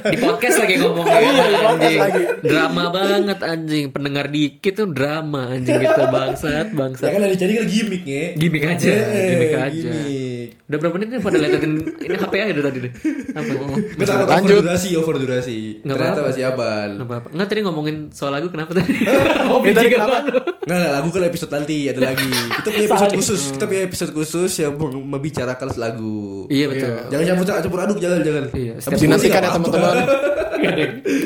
Di 0.03 0.17
podcast 0.17 0.57
lagi 0.57 0.75
ngomong 0.75 1.05
Iya, 1.05 1.29
anjing. 1.67 1.97
lagi. 1.97 2.21
Drama 2.41 2.83
banget 2.89 3.39
anjing. 3.39 3.85
Pendengar 3.89 4.25
dikit 4.27 4.73
tuh 4.75 4.87
drama 4.87 5.41
anjing 5.49 5.77
gitu 5.77 6.01
bangsat 6.07 6.67
Ya 6.67 6.73
bangsat. 6.73 7.07
kan 7.07 7.21
ada 7.21 7.35
jadi 7.35 7.53
kan 7.55 7.65
gimmick 7.65 8.03
ya. 8.03 8.25
Gimik 8.33 8.63
aja, 8.65 8.89
Eh, 8.89 9.27
gimik 9.29 9.53
aja. 9.55 9.91
gimmick. 9.93 10.47
Udah 10.65 10.77
berapa 10.79 10.95
menit 10.95 11.07
nih 11.09 11.19
pada 11.19 11.37
liatin 11.37 11.73
ini 11.99 12.15
HP 12.15 12.33
aja 12.33 12.51
dari 12.51 12.63
tadi 12.63 12.79
deh. 12.79 12.91
Apa? 13.31 13.51
Kita 13.91 14.03
takut 14.07 14.23
over 14.23 14.31
Lanjut. 14.33 14.57
durasi, 14.63 14.89
over 14.95 15.15
durasi. 15.15 15.57
Nggak 15.79 15.93
Ternyata 15.93 16.11
apa-apa. 16.15 16.29
masih 16.31 16.43
abal. 16.47 16.87
Nggak 16.91 17.07
apa-apa. 17.07 17.27
Nggak 17.29 17.47
tadi 17.47 17.59
ngomongin 17.61 17.95
soal 18.09 18.31
lagu 18.31 18.47
kenapa 18.47 18.71
tadi? 18.73 18.93
Oh, 19.51 19.59
tadi 19.61 19.89
kenapa? 19.89 20.17
Nggak, 20.63 20.89
lagu 20.89 21.07
kan 21.11 21.23
episode 21.25 21.51
nanti 21.51 21.75
ada 21.85 22.01
lagi. 22.01 22.29
Kita 22.31 22.67
punya 22.71 22.87
episode 22.87 23.13
khusus, 23.13 23.41
kita 23.51 23.65
punya 23.67 23.83
episode 23.83 24.11
khusus 24.13 24.51
yang 24.57 24.73
mem- 24.73 25.07
membicarakan 25.11 25.67
lagu. 25.75 26.47
Iya 26.47 26.65
betul. 26.71 26.91
Jangan 27.11 27.25
campur 27.27 27.45
campur 27.51 27.79
aduk, 27.91 27.99
jangan 27.99 28.19
jangan. 28.21 28.43
Iya, 28.51 28.73
setiap- 28.77 28.91
musik 28.93 29.03
Dinantikan 29.03 29.41
ya 29.41 29.49
teman-teman. 29.51 29.95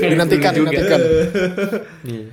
Dinantikan, 0.02 0.52
dinantikan. 0.58 1.00
Iya. 2.04 2.26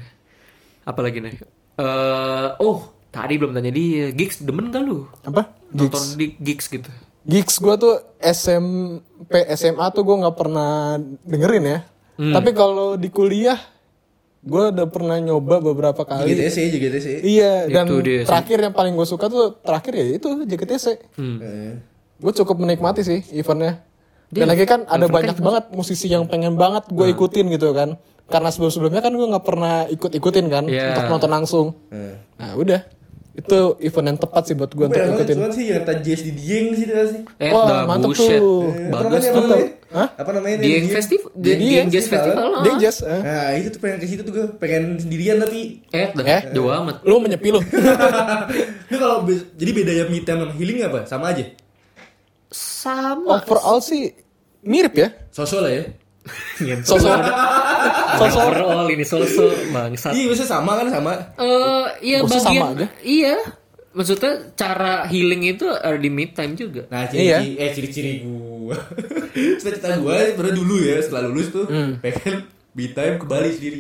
Apalagi 0.83 1.19
nih? 1.21 1.35
Eh, 1.75 2.49
oh, 2.59 2.79
tadi 3.09 3.35
belum 3.37 3.53
tanya 3.53 3.71
dia. 3.71 4.11
Gigs 4.11 4.41
demen 4.41 4.69
gak 4.69 4.83
lu? 4.83 5.07
Apa? 5.23 5.53
Nonton 5.71 6.01
Gigs. 6.01 6.17
di 6.17 6.27
gigs 6.39 6.67
gitu. 6.69 6.91
Gigs 7.23 7.57
gue 7.57 7.75
tuh 7.77 7.95
SMP 8.19 9.31
SMA 9.53 9.87
tuh 9.91 10.03
gue 10.03 10.17
nggak 10.19 10.35
pernah 10.35 10.97
dengerin 11.23 11.65
ya. 11.65 11.79
Hmm. 12.15 12.35
Tapi 12.35 12.51
kalau 12.51 12.95
di 12.95 13.09
kuliah 13.09 13.57
gue 14.43 14.65
udah 14.69 14.87
pernah 14.87 15.17
nyoba 15.17 15.63
beberapa 15.63 16.03
kali. 16.03 16.35
JGTC, 16.35 16.59
JGTC. 16.69 17.07
Iya 17.23 17.71
dan 17.71 17.87
Itu 17.87 18.03
dia 18.03 18.19
sih. 18.19 18.27
terakhir 18.27 18.59
yang 18.61 18.75
paling 18.75 18.93
gue 18.93 19.07
suka 19.07 19.31
tuh 19.31 19.55
terakhir 19.57 19.93
ya 19.95 20.07
itu 20.13 20.29
JKTC. 20.43 20.87
Hmm. 21.15 21.39
Eh. 21.39 21.75
Gue 22.19 22.33
cukup 22.33 22.59
menikmati 22.59 23.01
sih 23.01 23.23
eventnya. 23.33 23.87
Dan 24.33 24.49
lagi 24.49 24.65
kan 24.65 24.83
ada 24.87 25.07
banyak 25.07 25.37
banget 25.37 25.65
musisi 25.71 26.09
yang 26.09 26.25
pengen 26.25 26.57
banget 26.57 26.89
gue 26.89 27.05
Nah. 27.05 27.13
ikutin 27.13 27.47
gitu 27.49 27.71
kan. 27.71 28.01
Karena 28.25 28.49
sebelum-sebelumnya 28.49 29.01
kan 29.01 29.13
gue 29.13 29.27
nggak 29.29 29.45
pernah 29.45 29.85
ikut-ikutin 29.87 30.47
kan 30.49 30.65
Iya. 30.65 30.89
untuk 30.91 31.05
nonton 31.11 31.31
langsung. 31.31 31.67
Eh. 31.89 32.17
Nah 32.35 32.57
udah 32.57 32.81
itu 33.33 33.59
event 33.79 34.07
yang 34.07 34.19
tepat 34.19 34.43
sih 34.45 34.55
buat 34.55 34.69
gue 34.69 34.85
untuk 34.87 35.01
ikutin. 35.03 35.37
cuman 35.37 35.53
sih 35.53 35.65
yang 35.67 35.81
tadi 35.83 36.01
Jazz 36.03 36.21
di 36.23 36.33
Dieng 36.33 36.67
sih 36.71 36.85
dia 36.85 37.05
sih. 37.07 37.21
Eh, 37.39 37.49
Wah, 37.49 37.85
mantep 37.87 38.13
buset. 38.13 38.41
tuh. 38.41 38.69
Eh, 38.69 38.89
apa 38.89 38.93
Bagus 38.95 39.05
namanya, 39.05 39.21
tuh. 39.25 39.33
apa 39.33 39.45
namanya? 39.47 39.69
Hah? 39.93 40.09
Apa 40.15 40.31
namanya? 40.33 40.57
Dieng 40.59 40.87
Festival, 40.89 41.29
Dieng 41.35 41.61
Dieng 41.61 41.89
Jazz 41.89 42.07
Festival. 42.07 42.37
Festival. 42.41 42.61
Dia 42.61 42.73
ah. 42.73 42.77
jazz. 42.79 42.97
eh. 43.03 43.21
Nah 43.23 43.49
itu 43.53 43.69
tuh 43.69 43.81
pengen 43.81 43.99
ke 43.99 44.07
situ 44.07 44.23
tuh 44.23 44.33
gue 44.33 44.47
pengen 44.59 44.83
sendirian 44.97 45.37
tapi 45.39 45.61
Eh, 45.91 46.09
dah. 46.11 46.25
Eh? 46.27 46.41
Jauh 46.51 46.73
amat. 46.75 46.97
Lu 47.03 47.17
menyepi 47.19 47.49
lu. 47.51 47.61
Ini 48.89 48.97
kalau 48.99 49.25
jadi 49.29 49.71
bedanya 49.71 50.05
me 50.07 50.21
time 50.21 50.41
sama 50.43 50.53
healing 50.55 50.79
apa? 50.83 51.01
Sama 51.05 51.25
aja. 51.31 51.45
Sama. 52.51 53.41
Overall 53.41 53.81
sih 53.81 54.13
mirip 54.63 54.95
ya. 54.95 55.09
Sosok 55.29 55.61
lah 55.61 55.73
ya. 55.73 55.85
Sosok 56.81 57.19
Sosok 58.15 58.41
overall 58.47 58.87
ini 58.87 59.03
sosok 59.03 59.51
bangsat. 59.71 60.13
Iya 60.13 60.25
biasanya 60.29 60.51
sama 60.51 60.73
kan 60.77 60.87
sama. 60.89 61.13
Eh, 61.35 61.87
iya 62.01 62.17
Maksudnya 62.21 62.43
bagian 62.43 62.63
sama 62.63 62.67
aja? 62.75 62.87
iya. 63.03 63.37
Maksudnya 63.93 64.33
cara 64.55 65.05
healing 65.05 65.43
itu 65.47 65.69
ada 65.69 65.95
di 65.95 66.09
mid 66.09 66.33
time 66.33 66.55
juga. 66.55 66.89
Nah 66.89 67.05
Iya. 67.07 67.45
ciri-ciri 67.45 67.53
eh 67.59 67.71
ciri-ciri 67.71 68.13
gua. 68.23 68.77
Cita-cita 69.61 69.99
gua 69.99 70.17
sebenarnya 70.25 70.57
dulu 70.57 70.77
ya 70.81 70.97
setelah 70.99 71.23
lulus 71.27 71.49
tuh 71.51 71.67
pengen 71.99 72.49
me 72.73 72.89
time 72.89 73.19
ke 73.19 73.27
Bali 73.27 73.51
sendiri. 73.51 73.79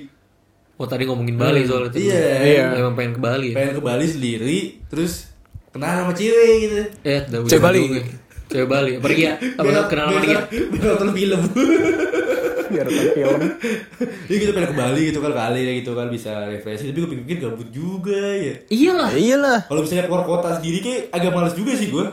Oh 0.76 0.84
tadi 0.84 1.06
ngomongin 1.06 1.38
Bali 1.38 1.64
soal 1.64 1.88
itu. 1.88 2.10
Iya. 2.10 2.20
Iya. 2.42 2.64
Emang 2.76 2.92
pengen 2.92 3.16
ke 3.16 3.22
Bali 3.22 3.48
ya. 3.50 3.56
Pengen 3.56 3.72
ke 3.78 3.82
Bali 3.82 4.04
sendiri 4.04 4.58
terus 4.84 5.32
kenal 5.70 6.04
sama 6.04 6.12
cewek 6.12 6.52
gitu. 6.60 6.74
Eh, 7.00 7.20
dah 7.24 7.38
Cewek 7.46 7.62
Bali. 7.62 7.80
Cewek 8.52 8.68
Bali. 8.68 8.92
Pergi 9.00 9.22
ya. 9.24 9.34
Apa 9.56 9.88
kenal 9.88 10.06
sama 10.12 10.20
dia? 10.20 10.40
Biar 10.52 10.84
nonton 10.92 11.10
film. 11.16 11.40
biar 12.72 12.84
nonton 12.88 13.08
film. 13.16 13.40
Iya 14.28 14.36
gitu 14.36 14.50
pengen 14.52 14.68
ke 14.72 14.76
Bali 14.76 15.02
gitu 15.08 15.18
kan 15.24 15.32
kali 15.32 15.60
ya 15.64 15.72
gitu 15.80 15.90
kan 15.96 16.06
bisa 16.12 16.30
refreshing 16.48 16.92
tapi 16.92 16.98
gue 17.00 17.10
pikir 17.24 17.36
gabut 17.40 17.68
juga 17.72 18.20
ya. 18.36 18.54
Iyalah. 18.68 19.08
Ya 19.16 19.18
iyalah. 19.18 19.58
Kalau 19.64 19.80
misalnya 19.80 20.04
keluar 20.04 20.24
kota 20.28 20.48
sendiri 20.60 20.78
kayak 20.84 21.00
agak 21.12 21.32
males 21.32 21.56
juga 21.56 21.72
sih 21.72 21.88
gue. 21.88 22.04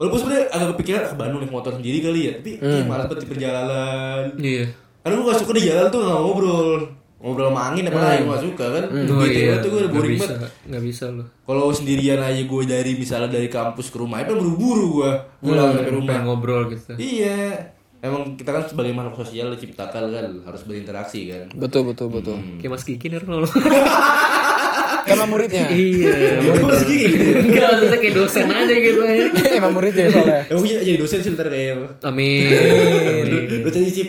Walaupun 0.00 0.16
sebenarnya 0.16 0.46
agak 0.48 0.68
kepikiran 0.78 1.02
ke 1.12 1.16
Bandung 1.20 1.40
naik 1.44 1.52
motor 1.52 1.76
sendiri 1.76 2.00
kali 2.00 2.20
ya, 2.24 2.32
tapi 2.40 2.56
kayak 2.56 2.88
malas 2.88 3.04
banget 3.04 3.20
di 3.20 3.28
perjalanan. 3.28 4.22
Iya. 4.40 4.64
Karena 5.04 5.14
gue 5.16 5.26
gak 5.28 5.40
suka 5.44 5.52
di 5.52 5.62
jalan 5.68 5.86
tuh 5.92 6.00
gak 6.00 6.20
ngobrol. 6.24 6.80
Ngobrol 7.20 7.52
sama 7.52 7.60
angin 7.68 7.84
apa 7.84 7.98
lain 8.00 8.18
gue 8.18 8.32
gak 8.32 8.44
suka 8.48 8.64
kan 8.66 8.84
Oh 8.88 9.20
gitu 9.20 9.40
iya, 9.44 9.60
tuh 9.60 9.68
gue 9.68 9.80
nggak 9.82 9.92
boring 9.92 10.16
bisa, 10.16 10.32
banget 10.32 10.50
nggak 10.66 10.84
bisa 10.88 11.04
loh. 11.12 11.26
kalau 11.44 11.64
sendirian 11.68 12.16
aja 12.18 12.42
gue 12.42 12.62
dari 12.64 12.92
misalnya 12.96 13.28
dari 13.28 13.46
kampus 13.46 13.86
ke 13.88 13.96
rumah 14.00 14.24
itu 14.24 14.32
buru-buru 14.32 14.86
gue 14.98 15.10
pulang 15.38 15.76
ke 15.76 15.92
rumah 15.92 16.16
ngobrol 16.24 16.72
gitu. 16.72 16.96
iya 16.96 17.68
emang 18.00 18.32
kita 18.34 18.50
kan 18.50 18.64
sebagai 18.64 18.96
makhluk 18.96 19.20
sosial 19.20 19.52
diciptakan 19.52 20.08
kan 20.08 20.24
harus 20.48 20.64
berinteraksi 20.64 21.28
kan 21.28 21.52
Betul 21.52 21.92
betul 21.92 22.08
betul. 22.08 22.40
Kayak 22.56 22.72
Mas 22.72 22.84
Kiki 22.88 23.12
nih 23.12 23.20
lo. 23.20 23.44
Karena 25.00 25.24
muridnya. 25.26 25.66
iya. 25.68 26.38
Terus 26.44 26.82
gini, 26.86 27.32
Enggak, 27.34 27.66
maksudnya 27.72 27.98
kayak 27.98 28.14
dosen 28.14 28.46
aja 28.46 28.74
gitu 28.74 29.00
ya. 29.02 29.26
Emang 29.58 29.72
muridnya 29.74 30.06
soalnya. 30.12 30.40
Emang 30.46 30.62
punya 30.62 30.76
jadi 30.80 30.98
dosen 31.00 31.18
sih 31.20 31.30
ntar 31.34 31.48
kayak 31.50 31.98
Amin. 32.04 32.46
dosen 33.64 33.82
cip 33.90 34.08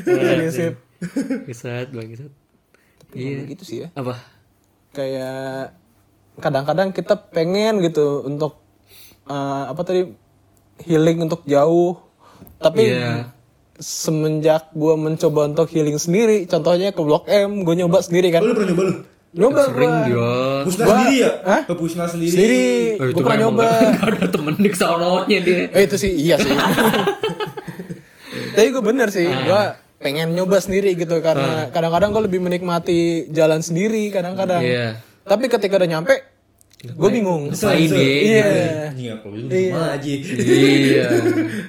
Jadi 0.00 0.46
sip. 0.48 0.74
Bangsat, 1.44 1.88
bangsat. 1.90 2.32
Iya. 3.12 3.38
Gitu 3.46 3.62
sih 3.62 3.76
ya. 3.80 3.88
Apa? 3.92 4.18
Kayak 4.90 5.76
kadang-kadang 6.36 6.90
kita 6.90 7.14
pengen 7.28 7.78
gitu 7.80 8.22
untuk 8.22 8.58
eh, 9.24 9.34
apa 9.66 9.80
tadi 9.80 10.08
healing 10.82 11.22
untuk 11.22 11.44
jauh. 11.44 12.00
Tapi 12.56 12.90
Iya. 12.90 13.30
semenjak 13.74 14.70
gue 14.72 14.94
mencoba 14.94 15.46
untuk 15.46 15.66
healing 15.68 15.96
sendiri, 15.96 16.44
contohnya 16.44 16.90
ke 16.90 17.00
Blok 17.00 17.26
M, 17.26 17.62
gue 17.62 17.74
nyoba 17.74 18.00
sendiri 18.00 18.30
kan. 18.30 18.40
lu 18.40 18.52
pernah 18.52 18.70
nyoba 18.70 18.84
lu 18.84 18.94
Nyoba 19.34 19.66
Sering 19.66 19.90
gua. 19.90 20.06
dia. 20.06 20.30
pusna 20.62 20.78
Gua- 20.78 20.94
sendiri 20.94 21.16
ya 21.18 21.30
Hah? 21.42 21.60
ke 21.60 21.74
pusna 21.74 22.04
sendiri 22.06 22.30
Sendiri, 22.30 22.64
Oh, 22.94 23.06
gue 23.08 23.18
pernah 23.20 23.40
nyoba. 23.42 23.66
Gak 23.98 24.06
ada 24.08 24.26
temen 24.30 24.54
di 24.56 24.70
sononya 24.72 25.38
dia. 25.40 25.58
Eh 25.68 25.82
itu 25.84 25.96
sih 25.96 26.12
iya 26.12 26.36
sih. 26.36 26.54
Tapi 28.54 28.68
gue 28.70 28.82
bener 28.82 29.08
sih, 29.08 29.26
gue 29.26 29.62
pengen 29.96 30.30
nyoba 30.30 30.58
sendiri 30.58 30.92
gitu 30.94 31.18
karena 31.18 31.68
kadang-kadang 31.68 32.10
gue 32.10 32.22
lebih 32.24 32.40
menikmati 32.40 33.00
jalan 33.28 33.60
sendiri 33.60 34.08
kadang-kadang. 34.08 34.60
Iya. 34.60 35.00
Tapi 35.22 35.48
ketika 35.48 35.74
udah 35.74 35.88
nyampe, 35.88 36.14
gue 36.84 37.10
bingung. 37.10 37.48
Ngapain 37.48 37.88
deh? 37.88 38.18
Iya, 38.20 38.44
lu 39.16 39.48
cuma 39.48 39.82
aja 39.90 40.04
Iya. 40.04 41.06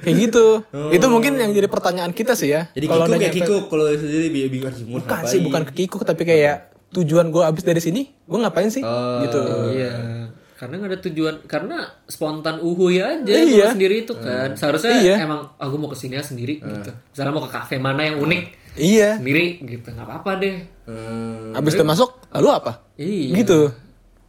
kayak 0.02 0.16
gitu. 0.22 0.46
Itu 0.92 1.06
mungkin 1.08 1.36
yang 1.36 1.52
jadi 1.52 1.66
pertanyaan 1.66 2.12
kita 2.12 2.36
sih 2.36 2.52
ya. 2.52 2.68
jadi 2.70 2.86
Kalau 2.86 3.06
kikuk 3.06 3.18
kayak 3.18 3.34
kikuk 3.34 3.64
kalau 3.66 3.86
sendiri 3.88 4.28
bi- 4.28 4.50
bingung 4.50 5.00
Bukan 5.00 5.20
sih, 5.26 5.40
bukan 5.40 5.62
kekikuk 5.66 6.04
tapi 6.04 6.24
kayak 6.24 6.68
tujuan 6.92 7.28
gue 7.28 7.44
abis 7.44 7.64
dari 7.64 7.80
sini, 7.80 8.02
gue 8.08 8.38
ngapain 8.38 8.68
sih? 8.68 8.84
Oh. 8.84 9.24
gitu. 9.24 9.40
Iya. 9.72 10.25
Karena 10.56 10.80
gak 10.80 10.88
ada 10.88 11.00
tujuan, 11.04 11.36
karena 11.46 11.78
spontan 12.08 12.64
uhuy 12.64 12.98
aja 12.98 13.28
Iya. 13.28 13.76
sendiri 13.76 14.08
itu 14.08 14.16
kan. 14.16 14.56
Seharusnya 14.56 14.96
Iya. 14.96 15.16
emang 15.22 15.44
aku 15.56 15.76
mau 15.76 15.92
ke 15.92 16.00
sini 16.00 16.16
sendiri 16.18 16.64
gitu. 16.64 16.92
Misalnya 17.12 17.32
mau 17.32 17.44
ke 17.44 17.52
kafe 17.52 17.76
mana 17.76 18.02
yang 18.02 18.24
unik 18.24 18.44
Iya. 18.76 19.20
sendiri 19.20 19.60
gitu, 19.62 19.88
nggak 19.88 20.04
apa-apa 20.04 20.32
deh. 20.40 20.56
Hmm, 20.88 21.52
Abis 21.52 21.76
udah 21.76 21.88
masuk, 21.88 22.10
lalu 22.32 22.48
apa? 22.50 22.72
Iya. 22.96 23.36
Gitu. 23.36 23.60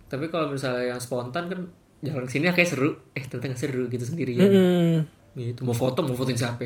Tapi 0.06 0.26
kalau 0.26 0.50
misalnya 0.50 0.94
yang 0.94 0.98
spontan 0.98 1.46
kan 1.46 1.60
jalan 2.02 2.26
sini 2.26 2.50
kayak 2.50 2.68
seru, 2.68 2.90
eh 3.12 3.22
ternyata 3.22 3.54
nggak 3.54 3.60
seru 3.60 3.82
gitu 3.86 4.04
sendirian. 4.04 4.42
Hmm. 4.42 4.96
Gitu 5.32 5.62
mau 5.62 5.74
foto 5.74 6.02
mau 6.02 6.14
fotoin 6.14 6.34
siapa? 6.34 6.62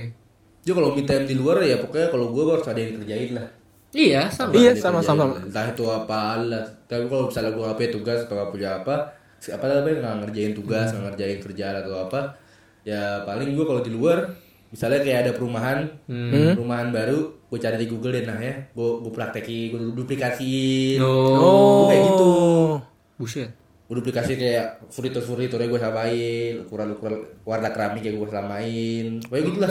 Jadi 0.61 0.73
kalau 0.73 0.93
me 0.93 1.03
time 1.03 1.25
di 1.25 1.35
luar 1.35 1.61
ya 1.61 1.77
pokoknya 1.77 2.09
kalau 2.09 2.33
gue 2.33 2.43
harus 2.47 2.65
ada 2.65 2.77
yang 2.77 2.97
dikerjain 2.97 3.33
lah. 3.33 3.49
Iya 3.91 4.23
sama. 4.31 4.53
Iya, 4.55 4.73
sama-sama. 4.73 5.23
dikerjain. 5.27 5.49
Entah 5.49 5.67
itu 5.69 5.85
apa 5.85 6.21
lah. 6.39 6.65
Tapi 6.85 7.05
kalau 7.09 7.25
misalnya 7.27 7.51
gue 7.51 7.67
apa 7.67 7.81
tugas 7.91 8.19
atau 8.23 8.35
nggak 8.37 8.51
punya 8.51 8.71
apa, 8.79 8.97
apa 9.43 9.65
namanya 9.65 9.97
nggak 9.99 10.17
ngerjain 10.21 10.53
tugas, 10.53 10.89
nggak 10.91 11.05
ngerjain 11.09 11.39
kerjaan 11.41 11.75
atau 11.79 11.95
apa, 12.03 12.21
ya 12.83 13.25
paling 13.25 13.53
gue 13.53 13.65
kalau 13.65 13.81
di 13.81 13.89
luar, 13.89 14.37
misalnya 14.69 15.01
kayak 15.01 15.19
ada 15.23 15.33
perumahan, 15.33 15.89
perumahan 16.53 16.89
baru, 16.91 17.19
gue 17.43 17.59
cari 17.59 17.77
di 17.77 17.87
Google 17.87 18.13
deh 18.13 18.25
nah 18.25 18.37
ya, 18.37 18.69
gue 18.69 18.89
gue 19.01 19.11
praktekin, 19.11 19.73
gue 19.73 19.81
duplikasiin, 19.95 21.01
Oh, 21.01 21.41
Gua 21.81 21.85
kayak 21.89 22.03
gitu. 22.05 22.33
buset. 23.17 23.51
Gue 23.85 23.99
duplikasi 23.99 24.33
kayak 24.35 24.67
furnitur 24.87 25.19
furniturnya 25.21 25.67
gue 25.67 25.81
samain, 25.81 26.53
ukuran 26.63 26.89
ukuran 26.95 27.15
warna 27.43 27.69
keramik 27.69 28.03
yang 28.03 28.17
gue 28.17 28.29
samain, 28.29 29.07
kayak 29.25 29.45
gitu 29.47 29.59
lah. 29.59 29.71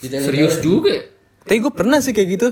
Dia 0.00 0.18
serius 0.22 0.56
juga. 0.60 0.88
ya? 0.92 1.02
Tapi 1.44 1.58
gue 1.60 1.72
pernah 1.72 1.98
sih 1.98 2.10
kayak 2.10 2.30
gitu. 2.30 2.48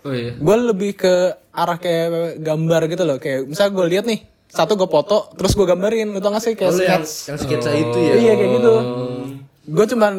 Oh 0.00 0.16
iya. 0.16 0.32
gue 0.32 0.56
lebih 0.64 0.96
ke 0.96 1.12
arah 1.52 1.76
kayak 1.76 2.40
gambar 2.40 2.88
gitu 2.88 3.04
loh 3.04 3.20
kayak 3.20 3.44
misalnya 3.44 3.72
gue 3.74 3.86
lihat 3.86 4.04
nih 4.08 4.20
satu 4.50 4.74
gue 4.74 4.86
foto 4.86 5.30
terus 5.32 5.52
gue 5.52 5.62
gambarin 5.62 6.10
lu 6.10 6.18
tau 6.18 6.30
gak 6.30 6.42
sih 6.42 6.52
kayak 6.52 6.68
Kalau 6.68 6.82
yang, 6.82 7.02
sketch 7.02 7.28
yang 7.28 7.38
sketsa 7.38 7.70
itu 7.72 7.98
ya. 7.98 8.14
iya 8.16 8.32
kayak 8.34 8.50
gitu 8.52 8.72
gue 9.64 9.84
cuman 9.88 10.14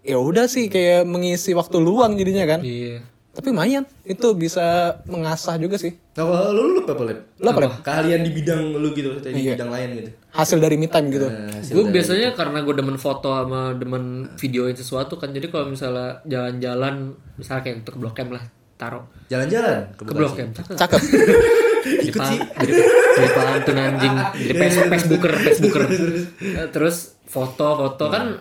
ya 0.00 0.16
udah 0.16 0.44
sih 0.44 0.66
kayak 0.66 1.04
mengisi 1.04 1.52
waktu 1.52 1.76
luang 1.76 2.14
jadinya 2.14 2.48
kan 2.48 2.60
Iya. 2.60 3.04
tapi 3.30 3.46
lumayan 3.48 3.84
itu 4.02 4.24
bisa 4.32 4.64
mengasah 5.04 5.54
juga 5.56 5.76
sih 5.76 5.92
Nah, 6.16 6.26
lu 6.48 6.74
lu 6.74 6.82
apa 6.82 6.98
Lep? 7.04 7.38
Lu 7.38 7.46
apa, 7.46 7.60
Lep? 7.60 7.72
Keahlian 7.80 8.20
di 8.20 8.32
bidang 8.32 8.74
lu 8.74 8.90
gitu, 8.90 9.14
di 9.20 9.38
Iya. 9.38 9.54
bidang 9.54 9.70
lain 9.70 9.88
gitu. 9.94 10.10
hasil 10.32 10.58
dari 10.58 10.74
me 10.74 10.88
time 10.88 11.06
gitu 11.08 11.28
Nah, 11.28 11.46
hasil 11.52 11.72
Gue 11.72 11.84
biasanya 11.88 12.34
karena 12.34 12.58
gue 12.60 12.74
demen 12.74 12.96
foto 12.96 13.30
sama 13.30 13.70
demen 13.72 14.04
videoin 14.34 14.74
sesuatu 14.74 15.14
kan. 15.14 15.30
Jadi 15.30 15.46
kalau 15.46 15.68
misalnya 15.68 16.18
jalan-jalan, 16.24 16.94
misalnya 17.36 17.62
kayak 17.62 17.76
untuk 17.78 17.92
ke 17.94 18.00
Blok 18.00 18.18
M 18.18 18.28
lah, 18.32 18.44
taruh 18.74 19.04
jalan-jalan 19.28 19.94
ke. 19.94 20.02
Blok 20.08 20.34
M. 20.36 20.50
Cakep. 20.56 20.98
Jadi 21.84 22.10
pan- 22.14 22.42
jadi 22.58 23.30
pantun 23.34 23.76
anjing, 23.78 24.14
jadi 24.34 24.56
Facebook 24.58 24.88
Facebooker, 24.90 25.32
Facebooker. 25.38 25.82
Eh, 26.42 26.68
Terus 26.74 27.18
foto-foto 27.28 28.04
kan, 28.08 28.40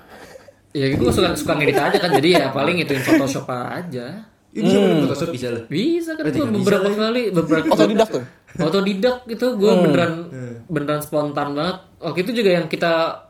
ya 0.74 0.86
gue 0.94 1.12
suka 1.12 1.36
suka 1.38 1.54
ngedit 1.58 1.78
aja 1.78 1.98
kan. 1.98 2.12
Jadi 2.18 2.30
ya 2.36 2.50
paling 2.52 2.82
ituin 2.82 3.04
Photoshop 3.04 3.48
aja. 3.50 4.26
Bisa 4.52 4.78
hmm. 4.78 5.06
Photoshop 5.06 5.30
bisa 5.36 5.48
lu. 5.54 5.62
Bisa 5.70 6.12
kan 6.18 6.24
gue 6.28 6.48
beberapa 6.62 6.90
kali, 6.90 7.22
beberapa 7.30 7.66
otodidak 7.72 8.10
tuh 8.10 8.24
Otodidak 8.58 9.18
itu 9.30 9.48
gue 9.54 9.72
beneran 9.86 10.14
beneran 10.66 11.00
spontan 11.06 11.54
banget. 11.54 11.78
Waktu 12.02 12.20
itu 12.26 12.32
juga 12.42 12.50
yang 12.58 12.66
kita 12.66 13.26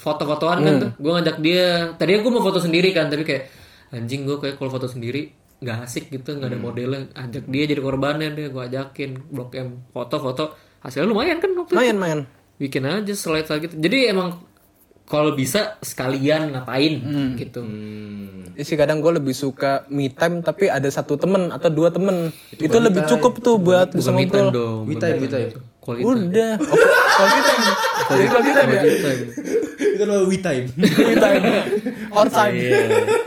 foto-fotoan 0.00 0.58
kan 0.64 0.74
tuh. 0.80 0.90
Gue 0.96 1.12
ngajak 1.20 1.36
dia. 1.44 1.92
Tadinya 2.00 2.20
gue 2.24 2.32
mau 2.32 2.40
foto 2.40 2.58
sendiri 2.62 2.96
kan, 2.96 3.12
tapi 3.12 3.28
kayak 3.28 3.44
anjing 3.90 4.24
gue 4.24 4.38
kayak 4.38 4.56
kalau 4.56 4.70
foto 4.70 4.86
sendiri 4.86 5.39
nggak 5.60 5.76
asik 5.84 6.08
gitu, 6.08 6.40
nggak 6.40 6.50
ada 6.50 6.58
modelnya. 6.58 7.00
Ajak 7.12 7.44
dia 7.46 7.64
jadi 7.68 7.80
korbannya 7.84 8.32
deh, 8.32 8.48
gue 8.48 8.62
ajakin 8.64 9.20
blok 9.28 9.54
M 9.54 9.84
foto-foto. 9.92 10.56
Hasilnya 10.80 11.12
lumayan 11.12 11.38
kan 11.44 11.52
waktu 11.52 11.72
itu. 11.72 11.76
lumayan 11.76 11.98
main 12.00 12.18
Bikin 12.56 12.84
aja 12.88 13.12
slide 13.12 13.48
gitu. 13.60 13.76
Jadi 13.76 14.08
emang 14.08 14.40
kalau 15.04 15.34
bisa 15.36 15.80
sekalian 15.84 16.54
ngapain 16.54 17.04
gitu. 17.36 17.60
Ya 18.54 18.64
sih 18.64 18.76
kadang 18.76 19.00
gue 19.00 19.12
lebih 19.16 19.32
suka 19.32 19.88
me 19.88 20.12
time 20.12 20.44
tapi 20.44 20.68
ada 20.68 20.86
satu 20.86 21.16
temen 21.16 21.50
atau 21.50 21.68
dua 21.72 21.90
temen 21.90 22.30
itu, 22.56 22.76
lebih 22.76 23.08
cukup 23.08 23.40
tuh 23.40 23.56
buat 23.56 23.90
bisa 23.92 24.12
Bukan 24.12 24.20
me 24.20 24.26
time 24.28 24.48
ngobrol 24.48 24.56
dong. 24.56 24.80
Me 24.86 24.94
time, 24.96 25.16
me 25.18 25.20
me 25.20 25.28
time. 25.28 25.50
Quality 25.92 26.04
time. 26.04 26.30
udah 26.30 26.52
oh, 26.56 26.76
quality 27.10 27.40
time 27.42 27.62
jadi 28.10 28.26
quality 28.26 28.52
time 28.52 28.68
ya 28.68 28.80
Quality 28.80 29.00
time. 29.00 29.22
Itu 29.90 30.02
namanya 30.02 30.24
we 30.24 30.38
time. 30.38 30.64
me 30.72 31.14
time 31.14 31.42
all 32.10 32.28
time 32.28 32.54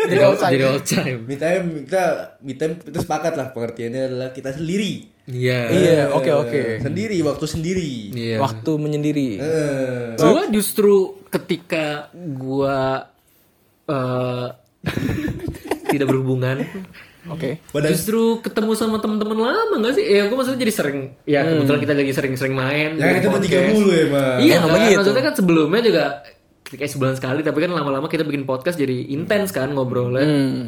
jadi 0.04 0.22
all 0.24 0.36
time 0.36 0.52
Jadi 0.52 0.64
all 0.66 0.82
time. 0.82 1.18
me 1.24 1.36
time 1.36 1.66
kita 1.84 2.04
me 2.40 2.54
time 2.54 2.74
kita 2.78 2.98
sepakat 3.00 3.34
lah 3.34 3.48
pengertiannya 3.50 4.02
adalah 4.08 4.30
kita 4.30 4.52
sendiri. 4.52 5.14
Iya. 5.24 5.60
iya 5.72 6.02
oke 6.10 6.28
oke 6.28 6.62
Sendiri, 6.82 7.16
waktu 7.22 7.46
sendiri. 7.46 7.92
Iya. 8.12 8.38
waktu 8.40 8.72
menyendiri 8.76 9.30
Eh, 9.38 10.08
Gua 10.18 10.44
justru 10.50 10.96
ketika 11.28 12.12
gua 12.14 13.08
eh 13.84 14.48
tidak 15.88 16.10
berhubungan, 16.10 16.66
oke 17.26 17.50
Badan- 17.72 17.92
justru 17.92 18.22
ketemu 18.40 18.72
sama 18.74 18.98
teman-teman 19.00 19.38
lama 19.40 19.76
gak 19.80 19.96
sih? 19.96 20.06
Ya 20.06 20.28
gua 20.28 20.44
maksudnya 20.44 20.60
jadi 20.60 20.74
sering, 20.74 21.00
ya 21.24 21.40
kebetulan 21.42 21.80
kita 21.80 21.94
lagi 21.94 22.12
sering-sering 22.12 22.56
main. 22.56 22.90
Bikin 22.96 23.16
kita 23.18 23.30
bertiga 23.30 23.58
podcast. 23.58 23.74
mulu 23.74 23.92
ya, 23.92 24.06
Bang. 24.08 24.38
Iya, 24.40 24.56
Emang 24.56 24.68
kan? 24.68 24.76
begitu. 24.76 24.98
maksudnya 25.00 25.24
kan 25.24 25.34
sebelumnya 25.36 25.82
juga 25.82 26.04
kayak 26.64 26.92
sebulan 26.92 27.16
sekali, 27.16 27.42
tapi 27.42 27.58
kan 27.62 27.72
lama-lama 27.72 28.08
kita 28.08 28.24
bikin 28.24 28.44
podcast 28.44 28.76
jadi 28.76 28.98
intens 29.10 29.50
kan 29.50 29.70
ngobrolnya. 29.70 30.26
hmm. 30.26 30.66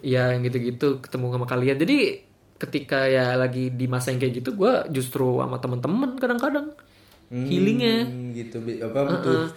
Ya 0.00 0.30
yang 0.32 0.40
gitu-gitu 0.40 1.00
ketemu 1.00 1.34
sama 1.34 1.46
kalian. 1.46 1.76
Jadi 1.76 2.22
ketika 2.56 3.04
ya 3.04 3.36
lagi 3.36 3.68
di 3.68 3.84
masa 3.84 4.14
yang 4.14 4.20
kayak 4.20 4.40
gitu, 4.40 4.56
gua 4.56 4.86
justru 4.88 5.40
sama 5.40 5.58
teman-teman 5.58 6.16
kadang-kadang 6.16 6.72
healingnya. 7.28 8.06
Hmm, 8.06 8.30
gitu 8.32 8.62
Bi. 8.62 8.78
apa 8.78 9.02
butuh 9.02 9.50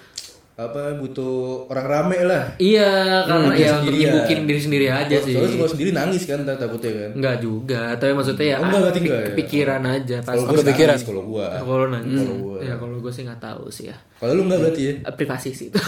apa 0.60 0.82
butuh 0.93 1.36
orang 1.66 1.88
rame 1.88 2.20
lah. 2.22 2.43
Iya, 2.55 2.91
karena 3.24 3.47
dia 3.49 3.62
ya 3.62 3.72
untuk 3.72 3.80
sendirian. 3.82 4.12
nyibukin 4.12 4.39
diri 4.43 4.62
sendiri 4.62 4.88
aja 4.88 5.18
sih. 5.18 5.32
Soalnya 5.32 5.55
kalau 5.55 5.72
sendiri 5.72 5.91
nangis 5.91 6.22
kan 6.24 6.39
tak- 6.43 6.60
takutnya 6.60 6.91
kan. 6.93 7.10
Enggak 7.16 7.36
juga, 7.39 7.82
tapi 7.95 8.12
maksudnya 8.12 8.45
ya 8.45 8.55
Oh, 8.55 8.62
enggak, 8.62 8.80
berarti 8.82 8.99
kepi- 8.99 9.07
enggak 9.07 9.22
ya? 9.22 9.28
kepikiran 9.30 9.82
aja 9.86 10.18
pas 10.20 10.28
Kalau 10.30 10.41
Oh, 10.41 10.47
gue 10.49 10.60
kepikiran. 10.62 10.91
nangis 10.91 11.05
kalau 11.05 11.24
gua. 11.24 11.47
kalau 11.57 11.86
nangis. 11.88 12.20
Kalau 12.20 12.36
gua. 12.38 12.57
Ya 12.60 12.74
kalau 12.76 12.95
gue 12.99 13.12
sih 13.12 13.24
nggak 13.24 13.41
tahu 13.41 13.64
sih 13.70 13.86
ya. 13.88 13.95
Kalau 14.16 14.32
lu 14.34 14.41
enggak 14.43 14.60
berarti 14.62 14.82
ya. 14.82 14.93
Eh, 14.99 15.14
Privasi 15.16 15.49
sih 15.49 15.66
itu. 15.70 15.80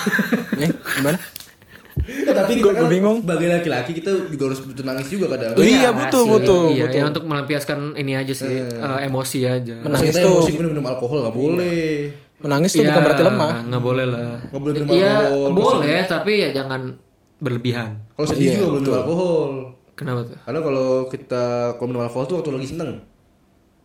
Eh, 0.57 0.69
gimana 0.93 1.19
Ya, 2.01 2.31
tapi 2.33 2.57
kita 2.57 2.71
kan 2.73 2.87
bingung. 2.87 3.19
sebagai 3.19 3.51
laki-laki 3.51 3.91
kita 3.93 4.09
juga 4.25 4.43
harus 4.47 4.63
butuh 4.63 4.81
nangis 4.81 5.07
juga 5.07 5.27
kadang. 5.29 5.53
Iya, 5.53 5.91
butuh, 5.91 6.23
butuh, 6.25 6.63
Iya, 6.71 6.87
butuh. 6.87 6.97
ya 6.97 7.03
untuk 7.05 7.23
melampiaskan 7.25 7.79
ini 7.93 8.15
aja 8.15 8.31
sih, 8.31 8.47
eh, 8.47 8.99
emosi 9.05 9.39
aja. 9.43 9.75
Menang. 9.77 9.99
Nangis 9.99 10.09
Nangis 10.09 10.23
tuh. 10.23 10.33
Emosi 10.33 10.51
minum, 10.55 10.71
minum 10.71 10.85
alkohol 10.87 11.17
nggak 11.21 11.35
boleh. 11.35 11.91
Menangis 12.41 12.71
tuh 12.71 12.81
Iya, 12.81 12.89
bukan 12.89 13.03
berarti 13.03 13.23
lemah 13.23 13.51
Nggak 13.63 13.83
boleh 13.83 14.05
lah. 14.05 14.19
Nggak 14.43 14.61
boleh 14.61 14.73
minum 14.75 14.89
Iya, 14.91 15.13
alkohol. 15.23 15.51
boleh, 15.53 15.99
tapi 16.05 16.31
ya 16.37 16.49
jangan 16.51 16.81
berlebihan. 17.37 17.89
Kalau 18.11 18.27
sedih 18.27 18.47
juga 18.51 18.65
boleh 18.67 18.81
minum 18.81 18.97
alkohol. 18.97 19.51
Kenapa 19.93 20.19
tuh? 20.23 20.37
Karena 20.41 20.59
kalau 20.59 20.87
kita 21.07 21.43
kalau 21.75 21.87
minum 21.87 22.01
alkohol 22.01 22.25
tuh 22.25 22.35
waktu 22.37 22.49
lagi 22.51 22.67
seneng. 22.69 22.91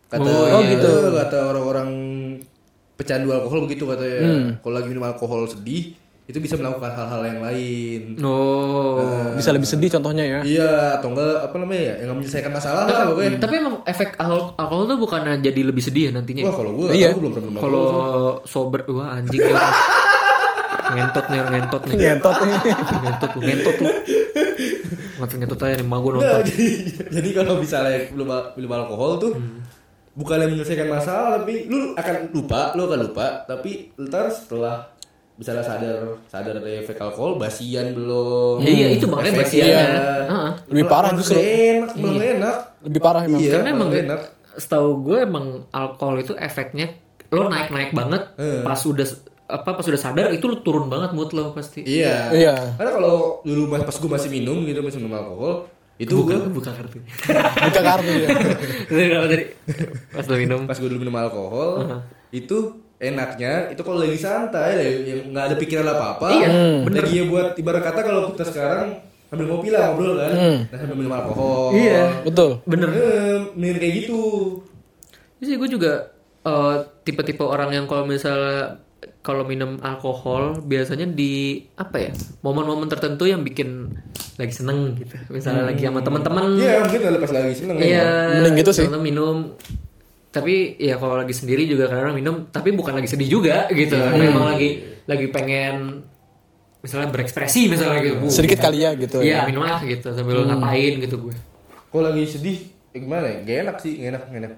Kata 0.07 0.23
Oh, 0.23 0.61
iya. 0.61 0.71
gitu. 0.73 0.91
kata 1.13 1.37
orang-orang 1.47 1.89
pecandu 2.93 3.29
alkohol 3.29 3.67
begitu 3.67 3.83
katanya. 3.85 4.19
Hmm. 4.23 4.47
Kalau 4.57 4.73
lagi 4.73 4.87
minum 4.87 5.03
alkohol 5.03 5.45
sedih, 5.45 5.93
itu 6.27 6.43
bisa 6.43 6.59
melakukan 6.59 6.91
hal-hal 6.91 7.21
yang 7.23 7.39
lain. 7.39 8.19
Oh. 8.19 8.99
Bisa 9.39 9.55
lebih 9.55 9.63
sedih 9.63 9.87
contohnya 9.95 10.27
ya. 10.27 10.39
Iya, 10.43 10.99
atau 10.99 11.15
enggak 11.15 11.47
apa 11.47 11.55
namanya 11.55 11.83
ya, 11.87 11.95
yang 12.03 12.19
menyelesaikan 12.19 12.51
masalah 12.51 12.83
lah 12.83 13.07
pokoknya. 13.07 13.39
Tapi 13.39 13.53
emang 13.55 13.75
efek 13.87 14.19
alkohol, 14.19 14.51
alkohol 14.59 14.83
tuh 14.91 14.97
bukannya 14.99 15.33
jadi 15.39 15.61
lebih 15.63 15.79
sedih 15.79 16.03
ya 16.07 16.19
nantinya? 16.19 16.43
Wah 16.51 16.55
kalau 16.59 16.71
gue, 16.75 16.87
Iya. 16.91 17.15
belum 17.15 17.31
pernah 17.31 17.61
Kalau 17.63 17.87
sober, 18.43 18.83
wah 18.91 19.15
anjing 19.15 19.39
ya. 19.39 19.55
ngentot 20.87 21.25
nih, 21.31 21.39
ngentot 21.47 21.81
nih. 21.87 21.95
Ngentot 21.95 22.37
nih. 22.43 22.57
ngentot 23.07 23.31
lu, 23.31 23.39
ngentot 23.47 23.75
lu. 23.79 23.87
Ngapain 25.17 25.37
ngentot 25.39 25.59
aja 25.63 25.75
nih, 25.79 25.85
emak 25.87 25.99
gue 26.03 26.11
nonton. 26.11 26.41
jadi, 26.43 26.67
jadi 27.07 27.29
kalau 27.39 27.53
misalnya 27.55 27.97
belum 28.11 28.27
minum 28.59 28.71
alkohol 28.75 29.11
tuh 29.15 29.31
bukannya 30.11 30.51
menyelesaikan 30.51 30.89
masalah 30.91 31.39
tapi 31.39 31.71
lu 31.71 31.95
akan 31.95 32.15
lupa, 32.35 32.75
lu 32.75 32.83
akan 32.83 32.99
lupa, 32.99 33.47
tapi 33.47 33.95
ntar 33.95 34.27
setelah 34.27 34.96
misalnya 35.37 35.61
sadar 35.61 35.97
sadar 36.25 36.57
dari 36.57 36.81
efek 36.81 36.97
alkohol 36.97 37.37
basian 37.37 37.93
belum. 37.93 38.57
Ya, 38.59 38.69
iya, 38.69 38.87
itu 38.91 39.05
makanya 39.05 39.33
basiannya. 39.37 39.85
Heeh. 40.25 40.51
Lebih 40.67 40.85
parah 40.85 41.11
justru. 41.13 41.37
enak, 41.37 41.89
malah 41.95 42.13
nggak 42.13 42.29
enak. 42.35 42.55
Lebih 42.81 42.99
parah 42.99 43.21
emang. 43.23 43.39
Iya, 43.39 43.51
Karena 43.53 43.69
emang 43.71 43.89
enak. 43.89 44.21
setahu 44.55 44.89
gue 45.03 45.17
emang 45.21 45.45
alkohol 45.69 46.17
itu 46.17 46.33
efeknya 46.33 46.89
lo 47.27 47.45
naik 47.45 47.69
naik 47.69 47.91
banget 47.91 48.33
Eh. 48.35 48.65
pas 48.65 48.81
udah 48.81 49.05
apa 49.47 49.69
pas 49.71 49.85
udah 49.85 49.95
sadar 49.97 50.27
itu 50.29 50.43
lo 50.43 50.59
turun 50.59 50.87
banget 50.87 51.13
mood 51.13 51.29
lo 51.31 51.51
pasti. 51.51 51.81
Iya. 51.81 52.33
Iya. 52.33 52.55
Karena 52.73 52.91
kalau 52.91 53.15
dulu 53.41 53.61
pas 53.69 53.93
gue 53.93 54.09
masih 54.09 54.29
minum 54.29 54.63
gitu 54.63 54.81
masih 54.81 54.97
minum 54.97 55.13
alkohol, 55.13 55.69
itu 55.95 56.09
gue 56.09 56.37
Buka, 56.49 56.73
kartu. 56.73 56.97
Buka 57.63 57.81
kartu 57.81 58.11
ya. 58.17 58.27
Dari? 58.89 59.45
Pas 60.09 60.25
lo 60.25 60.35
minum. 60.35 60.61
pas 60.65 60.73
gue 60.73 60.87
dulu 60.87 60.99
minum 60.99 61.15
alkohol 61.15 62.01
itu 62.27 62.57
enaknya 62.97 63.69
itu 63.69 63.81
kalau 63.81 63.99
lagi 63.99 64.17
santai 64.17 64.73
lagi- 64.73 65.05
yang 65.05 65.19
nggak 65.29 65.45
ada 65.45 65.55
pikiran 65.55 65.85
apa 65.87 66.05
apa 66.13 66.27
Iya, 66.31 66.49
lagi 66.83 67.13
ya 67.13 67.23
buat 67.23 67.47
ibarat 67.53 67.81
kata 67.83 67.99
kalau 68.01 68.21
kita 68.31 68.43
sekarang 68.47 68.87
sambil 69.27 69.45
ngopi 69.45 69.69
lah 69.69 69.91
ngobrol 69.91 70.15
kan 70.15 70.33
nah, 70.65 70.77
sambil 70.77 70.95
minum 70.95 71.13
alkohol 71.13 71.73
Iya. 71.73 72.23
Betul. 72.23 72.63
Bener. 72.63 72.89
eh, 72.89 73.37
mending 73.53 73.77
kayak 73.77 73.93
gitu 73.99 74.21
Jadi 75.37 75.53
gue 75.53 75.69
juga 75.69 75.91
eh, 76.41 76.75
tipe-tipe 77.03 77.43
orang 77.43 77.69
yang 77.71 77.85
kalau 77.85 78.03
misalnya 78.03 78.81
kalau 79.19 79.43
minum 79.43 79.77
alkohol 79.77 80.57
biasanya 80.57 81.05
di 81.05 81.59
apa 81.75 81.99
ya 81.99 82.11
momen-momen 82.41 82.87
tertentu 82.87 83.27
yang 83.27 83.43
bikin 83.43 83.91
lagi 84.37 84.53
seneng 84.55 84.95
gitu 84.95 85.19
misalnya 85.27 85.67
lagi 85.67 85.83
sama 85.83 85.99
teman-teman 85.99 86.55
iya 86.55 86.79
mungkin 86.79 87.01
kalau 87.03 87.19
pas 87.19 87.31
lagi 87.31 87.53
seneng 87.53 87.75
iya 87.77 88.39
Mending 88.39 88.55
gitu 88.57 88.71
sih. 88.71 88.87
minum 88.89 89.53
tapi 90.27 90.75
ya 90.77 90.99
kalau 90.99 91.17
lagi 91.17 91.33
sendiri 91.33 91.65
juga 91.65 91.87
kadang 91.89 92.13
minum 92.13 92.51
tapi 92.51 92.75
bukan 92.75 92.99
lagi 92.99 93.09
sedih 93.09 93.39
juga 93.39 93.65
gitu. 93.71 93.95
Memang 93.95 94.53
lagi 94.53 94.83
lagi 95.07 95.27
pengen 95.31 96.03
misalnya 96.83 97.09
berekspresi 97.09 97.71
misalnya 97.71 97.99
gitu. 98.05 98.15
Bu. 98.21 98.27
Sedikit 98.29 98.59
kali 98.61 98.85
ya 98.85 98.93
gitu 98.93 99.23
iya 99.23 99.43
ya. 99.43 99.49
minum 99.49 99.65
lah 99.65 99.81
gitu 99.81 100.13
sambil 100.13 100.45
ngapain 100.45 100.93
gitu 101.01 101.15
gue. 101.17 101.35
Kalau 101.89 102.03
lagi 102.11 102.23
sedih 102.27 102.57
ya 102.93 102.97
gimana 103.01 103.25
ya? 103.25 103.37
Gak 103.43 103.57
enak 103.65 103.77
sih 103.81 103.91
gak 103.97 104.09
enak 104.13 104.23
gak 104.29 104.39
enak. 104.45 104.51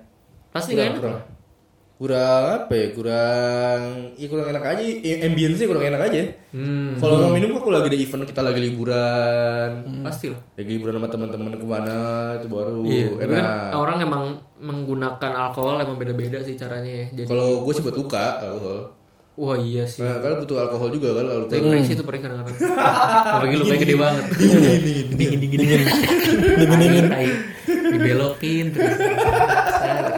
Pasti 0.51 0.71
gak 0.75 0.87
enak 0.97 1.38
kurang 1.99 2.63
apa 2.63 2.73
ya 2.79 2.87
kurang 2.95 3.79
ya 4.15 4.27
kurang 4.31 4.47
enak 4.55 4.63
aja 4.71 4.83
ya, 5.03 5.15
ambience 5.27 5.59
kurang 5.67 5.83
enak 5.83 6.01
aja 6.07 6.31
hmm, 6.55 6.95
kalau 6.95 7.19
nggak 7.19 7.33
minum 7.35 7.59
aku 7.59 7.75
lagi 7.75 7.91
ada 7.91 7.99
event 7.99 8.23
kita 8.23 8.39
lagi 8.39 8.59
liburan 8.63 9.69
pasti 9.99 10.31
lah 10.31 10.39
lagi 10.55 10.79
liburan 10.79 10.95
sama 10.95 11.11
teman-teman 11.11 11.59
ke 11.59 11.65
mana 11.67 11.97
itu 12.39 12.47
baru 12.47 12.81
Iya, 12.87 13.07
tapi 13.19 13.33
kan 13.35 13.43
enak 13.43 13.75
orang 13.75 13.97
emang 13.99 14.23
menggunakan 14.63 15.31
alkohol 15.51 15.75
emang 15.83 15.99
beda-beda 15.99 16.39
sih 16.39 16.55
caranya 16.55 17.03
ya. 17.03 17.05
Jadi, 17.19 17.27
kalau 17.27 17.67
gue 17.67 17.73
sih 17.75 17.83
buat 17.83 17.97
luka 17.99 18.47
alkohol 18.47 18.79
wah 19.35 19.55
iya 19.59 19.83
sih. 19.83 19.99
nah, 19.99 20.23
kalau 20.23 20.39
butuh 20.39 20.55
alkohol 20.55 20.89
juga 20.95 21.19
kan 21.19 21.25
kalau 21.27 21.45
Tapi 21.51 21.63
depresi 21.67 21.91
itu 21.99 22.03
perih 22.07 22.19
kadang-kadang. 22.23 22.55
Apalagi 23.35 23.55
lu 23.59 23.63
kayak 23.67 23.81
gede 23.83 23.95
banget. 23.99 24.23
Dingin, 24.39 25.11
dingin, 25.19 25.39
dingin. 25.39 25.81
Dingin, 26.63 26.79
dingin. 26.79 27.07
Dibelokin 27.91 28.65
terus. 28.71 28.95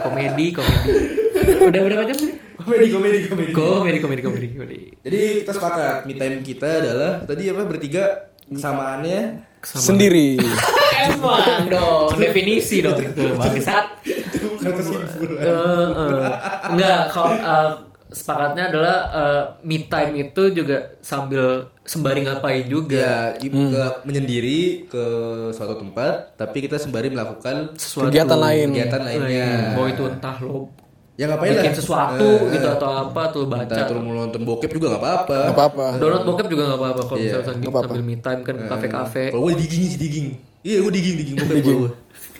Komedi, 0.02 0.46
komedi. 0.54 1.21
Udah 1.62 1.80
berapa 1.82 2.04
jam 2.04 2.16
sih? 2.16 2.32
komedi 2.54 2.86
komedi 2.88 3.18
komedi 3.26 3.50
Komedi, 3.50 3.98
komedi, 3.98 4.20
komedi, 4.22 4.46
komedi. 4.48 4.78
jadi 5.02 5.20
kita 5.42 5.50
sepakat 5.50 6.06
me 6.06 6.14
time 6.14 6.38
kita 6.40 6.68
adalah 6.78 7.12
tadi 7.22 7.50
apa 7.50 7.62
bertiga 7.64 8.04
kesamaannya 8.46 9.20
Sendiri. 9.62 10.38
Emang 11.04 11.66
dong, 11.66 12.14
definisi 12.16 12.78
dong 12.78 12.98
itu 12.98 13.30
bangsat. 13.32 14.02
Eh, 14.02 15.46
eh. 15.46 16.30
Enggak, 16.66 17.00
kalau 17.10 17.30
eh, 17.32 17.70
sepakatnya 18.08 18.68
adalah 18.68 18.96
eh, 19.08 19.42
me 19.62 19.86
time 19.86 20.12
itu 20.20 20.42
juga 20.52 20.98
sambil 21.00 21.70
sembari 21.82 22.22
ngapain 22.22 22.66
juga. 22.66 22.98
ya 22.98 23.16
ibu 23.40 23.70
ke 23.70 23.82
menyendiri 24.04 24.62
ke 24.86 25.04
suatu 25.50 25.78
tempat 25.78 26.34
tapi 26.36 26.58
kita 26.60 26.76
sembari 26.76 27.08
melakukan 27.08 27.74
Sesuatu 27.74 28.10
Kegiatan 28.10 28.38
lain. 28.38 28.66
kegiatan 28.70 29.02
lainnya 29.02 29.48
Mau 29.72 29.86
itu 29.86 30.02
entah 30.04 30.36
lo 30.38 30.70
ya 31.12 31.24
ngapain 31.26 31.50
lah 31.50 31.60
bikin 31.60 31.74
sesuatu 31.74 32.24
Eh, 32.24 32.52
gitu 32.52 32.68
atau 32.70 32.88
apa 32.90 33.22
tuh 33.28 33.42
entah 33.44 33.60
baca. 33.62 33.82
terus 33.84 34.00
mau 34.00 34.14
nonton 34.16 34.40
bokep 34.42 34.70
juga 34.70 34.86
nggak 34.90 35.02
apa-apa 35.02 35.38
Gak 35.42 35.54
apa-apa. 35.54 35.86
Download 35.96 36.24
bokep 36.24 36.46
juga 36.48 36.62
gak 36.66 36.78
apa-apa 36.78 37.00
kalau 37.02 37.18
Iya, 37.18 37.26
misalnya 37.28 37.46
sambil, 37.46 37.68
nggak 37.68 37.84
sambil 37.84 38.02
me 38.02 38.16
time 38.16 38.40
kan 38.42 38.54
ke 38.54 38.64
kafe-kafe. 38.66 39.24
Kalau 39.28 39.42
gue 39.42 39.54
digging 39.56 39.82
sih 39.84 39.98
digging. 39.98 40.26
Iya 40.62 40.76
gue 40.80 40.92
digging 40.92 41.14
digging 41.16 41.36
bokep 41.38 41.56
gue. 41.60 41.90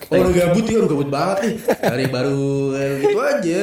Kalau 0.03 0.21
udah 0.25 0.35
gabut 0.35 0.65
ya 0.65 0.77
udah 0.79 0.91
gabut 0.91 1.09
banget 1.09 1.37
nih. 1.39 1.55
Hari 1.83 2.05
baru 2.09 2.43
kayak 2.73 2.93
gitu 2.99 3.19
aja. 3.21 3.61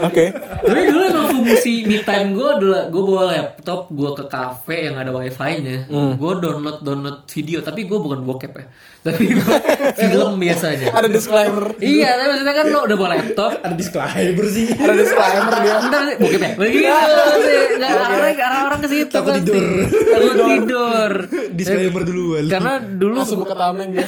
Oke. 0.00 0.32
Tapi 0.32 0.80
dulu 0.86 1.02
emang 1.02 1.28
fungsi 1.30 1.84
me 1.84 2.00
time 2.00 2.32
gue 2.32 2.48
adalah 2.50 2.88
gue 2.88 3.02
bawa 3.02 3.22
laptop 3.28 3.88
gue 3.90 4.10
ke 4.14 4.24
kafe 4.26 4.88
yang 4.88 4.96
ada 4.96 5.10
wifi-nya. 5.10 5.84
Gue 6.14 6.32
download 6.38 6.80
download 6.80 7.28
video 7.28 7.60
tapi 7.60 7.84
gue 7.84 7.98
bukan 7.98 8.24
bokep 8.24 8.48
ya. 8.50 8.64
Tapi 9.00 9.22
gua 9.30 9.56
film 10.00 10.36
biasanya. 10.36 10.88
Ada 10.90 11.08
disclaimer. 11.10 11.72
iya, 11.78 12.12
tapi 12.14 12.28
maksudnya 12.30 12.54
kan 12.54 12.66
lo 12.66 12.80
udah 12.82 12.96
bawa 12.96 13.08
laptop. 13.14 13.50
Ada 13.58 13.74
disclaimer 13.74 14.44
sih. 14.46 14.66
Ada 14.70 14.92
disclaimer 14.94 15.54
dia. 15.58 15.74
Bentar 15.78 16.00
sih, 16.02 16.16
bokep 16.16 16.40
ya? 16.40 16.50
Begitu 16.54 17.08
sih. 17.40 17.60
Nggak 17.76 17.90
arah 17.90 18.32
arah 18.32 18.60
orang 18.66 18.80
ke 18.80 18.88
situ 18.88 19.08
Takut 19.10 19.32
tidur. 19.36 19.64
Takut 19.88 20.36
tidur. 20.46 21.12
Disclaimer 21.50 22.02
duluan. 22.04 22.44
Karena 22.46 22.72
dulu 22.80 23.14
Langsung 23.16 23.40
buka 23.40 23.52
tameng 23.54 23.88
dia. 23.92 24.04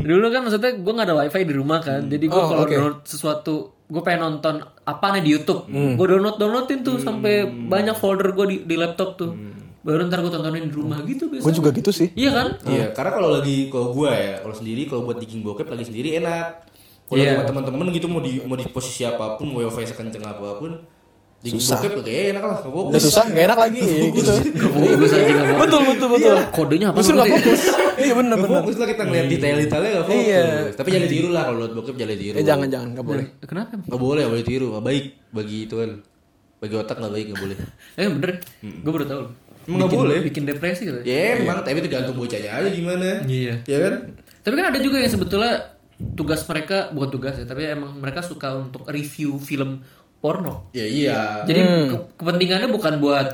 dulu 0.00 0.26
kan 0.26 0.40
maksudnya 0.42 0.74
gue 0.74 0.92
nggak 0.92 1.06
ada 1.06 1.16
wifi 1.16 1.42
di 1.44 1.54
rumah 1.54 1.78
kan 1.78 2.02
jadi 2.02 2.24
gue 2.24 2.34
Oh, 2.34 2.48
kalau 2.48 2.64
download 2.64 2.98
sesuatu 3.04 3.78
gue 3.90 4.00
pengen 4.00 4.20
nonton 4.24 4.54
apa 4.80 5.06
nih 5.12 5.22
di 5.22 5.30
YouTube 5.32 5.66
gue 5.68 6.06
download 6.06 6.36
downloadin 6.36 6.80
tuh 6.80 6.96
sampai 6.96 7.42
banyak 7.44 7.92
folder 7.92 8.30
gue 8.30 8.46
di, 8.46 8.56
di 8.64 8.74
laptop 8.74 9.14
tuh 9.14 9.34
baru 9.80 10.06
ntar 10.06 10.20
gue 10.20 10.28
tontonin 10.28 10.62
di 10.62 10.70
rumah 10.70 11.00
gitu 11.02 11.26
biasa 11.26 11.40
Gue 11.40 11.52
juga 11.52 11.70
gitu 11.72 11.88
sih. 11.88 12.12
iya 12.14 12.30
kan 12.30 12.52
Iya, 12.62 12.92
karena 12.92 13.10
kalau 13.10 13.32
lagi 13.32 13.66
kalau 13.66 13.90
gue 13.90 14.10
ya, 14.12 14.36
kalau 14.38 14.52
sendiri 14.52 14.84
kalau 14.84 15.02
buat 15.02 15.16
digging 15.16 15.40
bokep 15.40 15.66
lagi 15.66 15.84
sendiri 15.84 16.20
enak. 16.20 16.68
Kalau 17.08 17.16
sama 17.18 17.42
teman-teman 17.42 17.86
gitu 17.90 18.06
mau 18.06 18.20
di 18.20 18.38
mau 18.40 18.54
di 18.54 18.68
posisi 18.68 19.02
apa 19.02 19.34
pun, 19.34 19.48
mau 19.48 19.58
wifi 19.58 19.82
sekenceng 19.82 20.20
apa 20.20 20.60
pun, 20.60 20.84
digging 21.40 21.58
Susah. 21.58 21.80
bokep 21.80 22.04
kayak 22.04 22.24
enak 22.36 22.44
lah. 22.44 22.58
Udah 22.68 23.00
susah, 23.00 23.24
gak 23.26 23.44
enak 23.48 23.58
lagi 23.58 23.80
gitu. 24.14 24.32
betul, 25.64 25.80
betul, 25.88 26.08
betul. 26.12 26.34
kodenya 26.52 26.86
apa 26.92 27.00
Justru 27.00 27.16
tuh 27.16 27.18
gak 27.18 27.28
fokus. 27.34 27.60
Iya 28.02 28.14
bener, 28.14 28.32
Gak 28.32 28.42
bener. 28.42 28.58
fokus 28.58 28.76
lah 28.76 28.88
kita 28.88 29.02
ngeliat 29.02 29.26
detail-detailnya 29.28 29.90
gak 29.92 30.06
fokus. 30.06 30.24
Iya. 30.24 30.42
Tapi 30.72 30.88
jangan 30.88 31.04
ditiru 31.04 31.28
lah 31.28 31.42
kalau 31.44 31.58
liat 31.58 31.72
bokep 31.72 31.94
jangan 31.94 32.12
ditiru. 32.12 32.34
Eh 32.34 32.44
jangan, 32.44 32.68
jangan, 32.68 32.88
gak 32.92 33.06
boleh. 33.06 33.24
kenapa? 33.42 33.72
Gak 33.78 34.00
boleh, 34.00 34.22
boleh 34.26 34.42
tiru, 34.42 34.66
gak 34.72 34.84
baik 34.84 35.04
bagi 35.30 35.58
itu 35.64 35.74
kan. 35.76 35.90
Bagi 36.58 36.74
otak 36.74 36.96
gak 36.98 37.10
baik, 37.10 37.26
gak 37.28 37.40
boleh. 37.40 37.56
eh 37.98 38.08
bener 38.08 38.30
gue 38.60 38.92
baru 38.92 39.06
tahu 39.06 39.22
Emang 39.62 39.76
nggak 39.76 39.86
Bikin- 39.86 40.00
boleh? 40.02 40.18
bikin 40.24 40.44
depresi 40.46 40.82
gitu 40.82 41.00
Ya 41.02 41.36
emang, 41.36 41.60
tapi 41.60 41.78
tergantung 41.78 42.16
bocahnya 42.16 42.50
aja 42.50 42.68
gimana. 42.68 43.22
Iya. 43.22 43.60
Ya 43.62 43.78
kan? 43.78 43.94
Tapi 44.40 44.54
kan 44.54 44.66
ada 44.66 44.78
juga 44.78 44.96
yang 44.98 45.12
sebetulnya 45.12 45.76
tugas 46.10 46.40
mereka 46.42 46.88
bukan 46.90 47.10
tugas 47.10 47.34
ya, 47.34 47.44
tapi 47.44 47.66
emang 47.66 47.92
mereka 47.94 48.20
suka 48.20 48.56
untuk 48.56 48.88
review 48.88 49.36
film 49.36 49.84
porno. 50.16 50.68
Ya 50.70 50.82
iya. 50.82 51.44
Jadi 51.44 51.60
ke- 51.86 52.04
kepentingannya 52.16 52.68
bukan 52.68 52.98
buat 52.98 53.28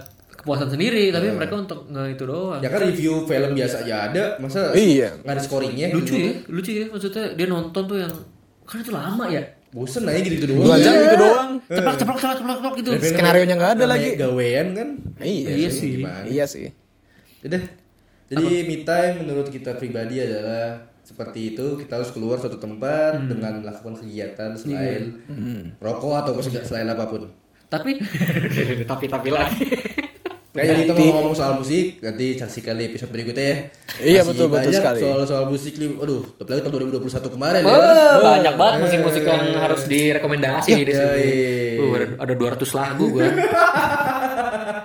kepuasan 0.47 0.71
sendiri, 0.71 1.11
tapi 1.11 1.27
mereka 1.35 1.59
untuk 1.59 1.91
nge 1.91 2.15
itu 2.15 2.23
doang. 2.23 2.63
Ya 2.63 2.71
kan 2.71 2.81
review 2.87 3.27
film 3.27 3.51
biasa 3.53 3.77
aja 3.83 3.95
ada, 4.07 4.25
masa 4.39 4.71
Iya. 4.71 5.11
nggak 5.19 5.35
ada 5.35 5.43
scoringnya? 5.43 5.91
lucu 5.91 6.15
ya, 6.15 6.33
lucu 6.47 6.71
ya 6.71 6.85
maksudnya 6.87 7.35
dia 7.35 7.47
nonton 7.51 7.83
tuh 7.83 7.99
yang 7.99 8.13
kan 8.63 8.79
itu 8.79 8.95
lama 8.95 9.27
ya. 9.27 9.43
Bosen 9.75 10.07
aja 10.07 10.23
gitu 10.23 10.47
doang. 10.47 10.63
Dua 10.63 10.77
jam 10.79 10.95
gitu 10.95 11.17
doang. 11.19 11.51
Ceplak 11.67 11.97
ceplak 11.99 12.17
ceplak 12.17 12.37
ceplak 12.39 12.57
ceplak 12.57 12.75
gitu. 12.79 12.91
Skenario-nya 12.97 13.55
nggak 13.59 13.73
ada 13.77 13.85
lagi. 13.85 14.09
Gawean 14.15 14.67
kan? 14.73 14.89
Iya, 15.19 15.49
Iya 15.53 15.69
sih. 15.69 15.91
Gimana? 15.99 16.25
Iya 16.25 16.45
sih. 16.47 16.71
Udah. 17.43 17.63
Jadi 18.27 18.47
me 18.65 18.77
time 18.83 19.15
menurut 19.21 19.51
kita 19.51 19.75
pribadi 19.75 20.19
adalah 20.19 20.79
seperti 21.03 21.55
itu 21.55 21.79
kita 21.79 21.99
harus 21.99 22.11
keluar 22.11 22.39
suatu 22.39 22.59
tempat 22.59 23.23
dengan 23.27 23.63
melakukan 23.63 23.99
kegiatan 23.99 24.55
selain 24.55 25.23
rokok 25.79 26.15
atau 26.23 26.33
selain 26.41 26.87
apa 26.87 27.07
pun. 27.07 27.27
Tapi 27.67 27.99
tapi 28.91 29.07
tapi 29.07 29.29
lagi. 29.31 29.67
Nah, 30.57 30.65
jadi 30.65 30.89
kita 30.89 30.93
mau 30.97 31.13
ngomong 31.21 31.35
soal 31.37 31.53
musik, 31.61 32.01
nanti 32.01 32.27
saksikan 32.41 32.81
di 32.81 32.85
episode 32.89 33.13
berikutnya 33.13 33.45
ya. 33.45 33.57
Iya, 34.01 34.21
Masih 34.25 34.29
betul, 34.33 34.47
betul 34.49 34.73
sekali. 34.73 34.99
Soal-soal 35.05 35.45
musik 35.53 35.75
nih, 35.77 35.89
aduh, 36.01 36.23
apalagi 36.41 36.61
tahun 36.65 36.73
2021 36.97 37.35
kemarin 37.37 37.61
ya. 37.61 37.69
Wah, 37.69 38.17
banyak 38.25 38.55
banget 38.57 38.79
musik-musik 38.89 39.23
yang 39.29 39.45
harus 39.61 39.83
direkomendasi 39.85 40.69
nih 40.73 40.85
di 40.89 40.95
sini. 40.97 41.13
Yoi. 41.13 41.31
Uh, 41.77 41.93
ada, 41.93 42.07
ada 42.25 42.33
200 42.57 42.73
lagu 42.73 43.05
gua. 43.13 43.29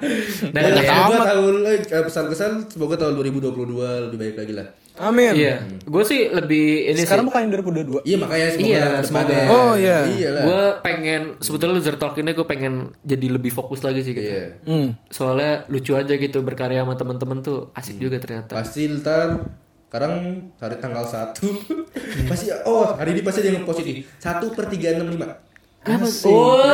Nah, 0.53 0.61
Nah, 0.61 0.81
ya, 0.81 0.91
semoga 0.91 1.17
tahun 1.29 1.55
eh, 1.65 2.03
pesan-kesan 2.03 2.51
semoga 2.67 2.95
tahun 2.97 3.13
2022 3.17 4.05
lebih 4.09 4.17
baik 4.17 4.35
lagi 4.37 4.53
lah. 4.57 4.67
Amin. 4.99 5.33
iya. 5.33 5.63
Gue 5.81 6.03
sih 6.03 6.29
lebih 6.29 6.91
ini 6.91 7.01
Sekarang 7.01 7.25
sih. 7.25 7.29
bukan 7.31 7.39
yang 7.41 7.51
2022. 7.63 8.05
Iya 8.05 8.17
makanya 8.19 8.47
semoga 8.51 8.67
Iya, 8.67 8.85
semoga. 9.01 9.37
Oh, 9.49 9.73
iya. 9.73 9.97
Iya. 10.05 10.29
Gue 10.43 10.63
pengen 10.83 11.21
sebetulnya 11.39 11.73
loser 11.79 11.95
talk 11.95 12.19
ini 12.19 12.31
gue 12.33 12.45
pengen 12.45 12.73
jadi 13.01 13.27
lebih 13.31 13.49
fokus 13.49 13.81
lagi 13.81 14.03
sih 14.03 14.13
gitu. 14.13 14.29
Iya. 14.29 14.45
Hmm. 14.67 14.87
Soalnya 15.07 15.63
lucu 15.71 15.95
aja 15.95 16.13
gitu 16.13 16.43
berkarya 16.43 16.83
sama 16.83 16.99
teman-teman 16.99 17.39
tuh 17.39 17.71
asik 17.73 17.97
juga 17.97 18.19
ternyata. 18.19 18.53
Pasti 18.53 18.85
ntar 18.91 19.47
sekarang 19.91 20.47
hari 20.55 20.79
tanggal 20.79 21.03
1 21.03 21.35
pasti 22.31 22.47
oh 22.63 22.95
hari 22.95 23.11
ini 23.11 23.27
pasti 23.27 23.43
ada 23.43 23.51
yang 23.51 23.67
ngepost 23.67 23.83
ini 23.83 24.07
1 24.23 24.55
per 24.55 24.71
365 24.71 25.50
Kenapa? 25.81 26.05
Wah. 26.29 26.69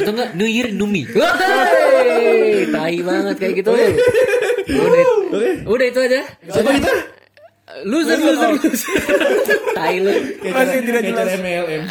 Atau 0.00 0.10
enggak 0.16 0.30
New 0.36 0.48
Year 0.48 0.72
Numi. 0.72 1.04
Tai 2.72 2.96
banget 3.04 3.36
kayak 3.36 3.54
gitu. 3.60 3.70
Udah, 4.72 5.04
udah 5.68 5.86
itu 5.86 6.00
aja. 6.00 6.20
Siapa 6.48 6.70
kita? 6.80 6.92
Loser, 7.88 8.18
loser, 8.20 8.48
loser. 8.56 8.78
Tai 9.76 9.94
lu. 10.00 10.12
Masih 10.44 10.78
tidak 10.84 11.02
jelas 11.08 11.28
MLM 11.40 11.82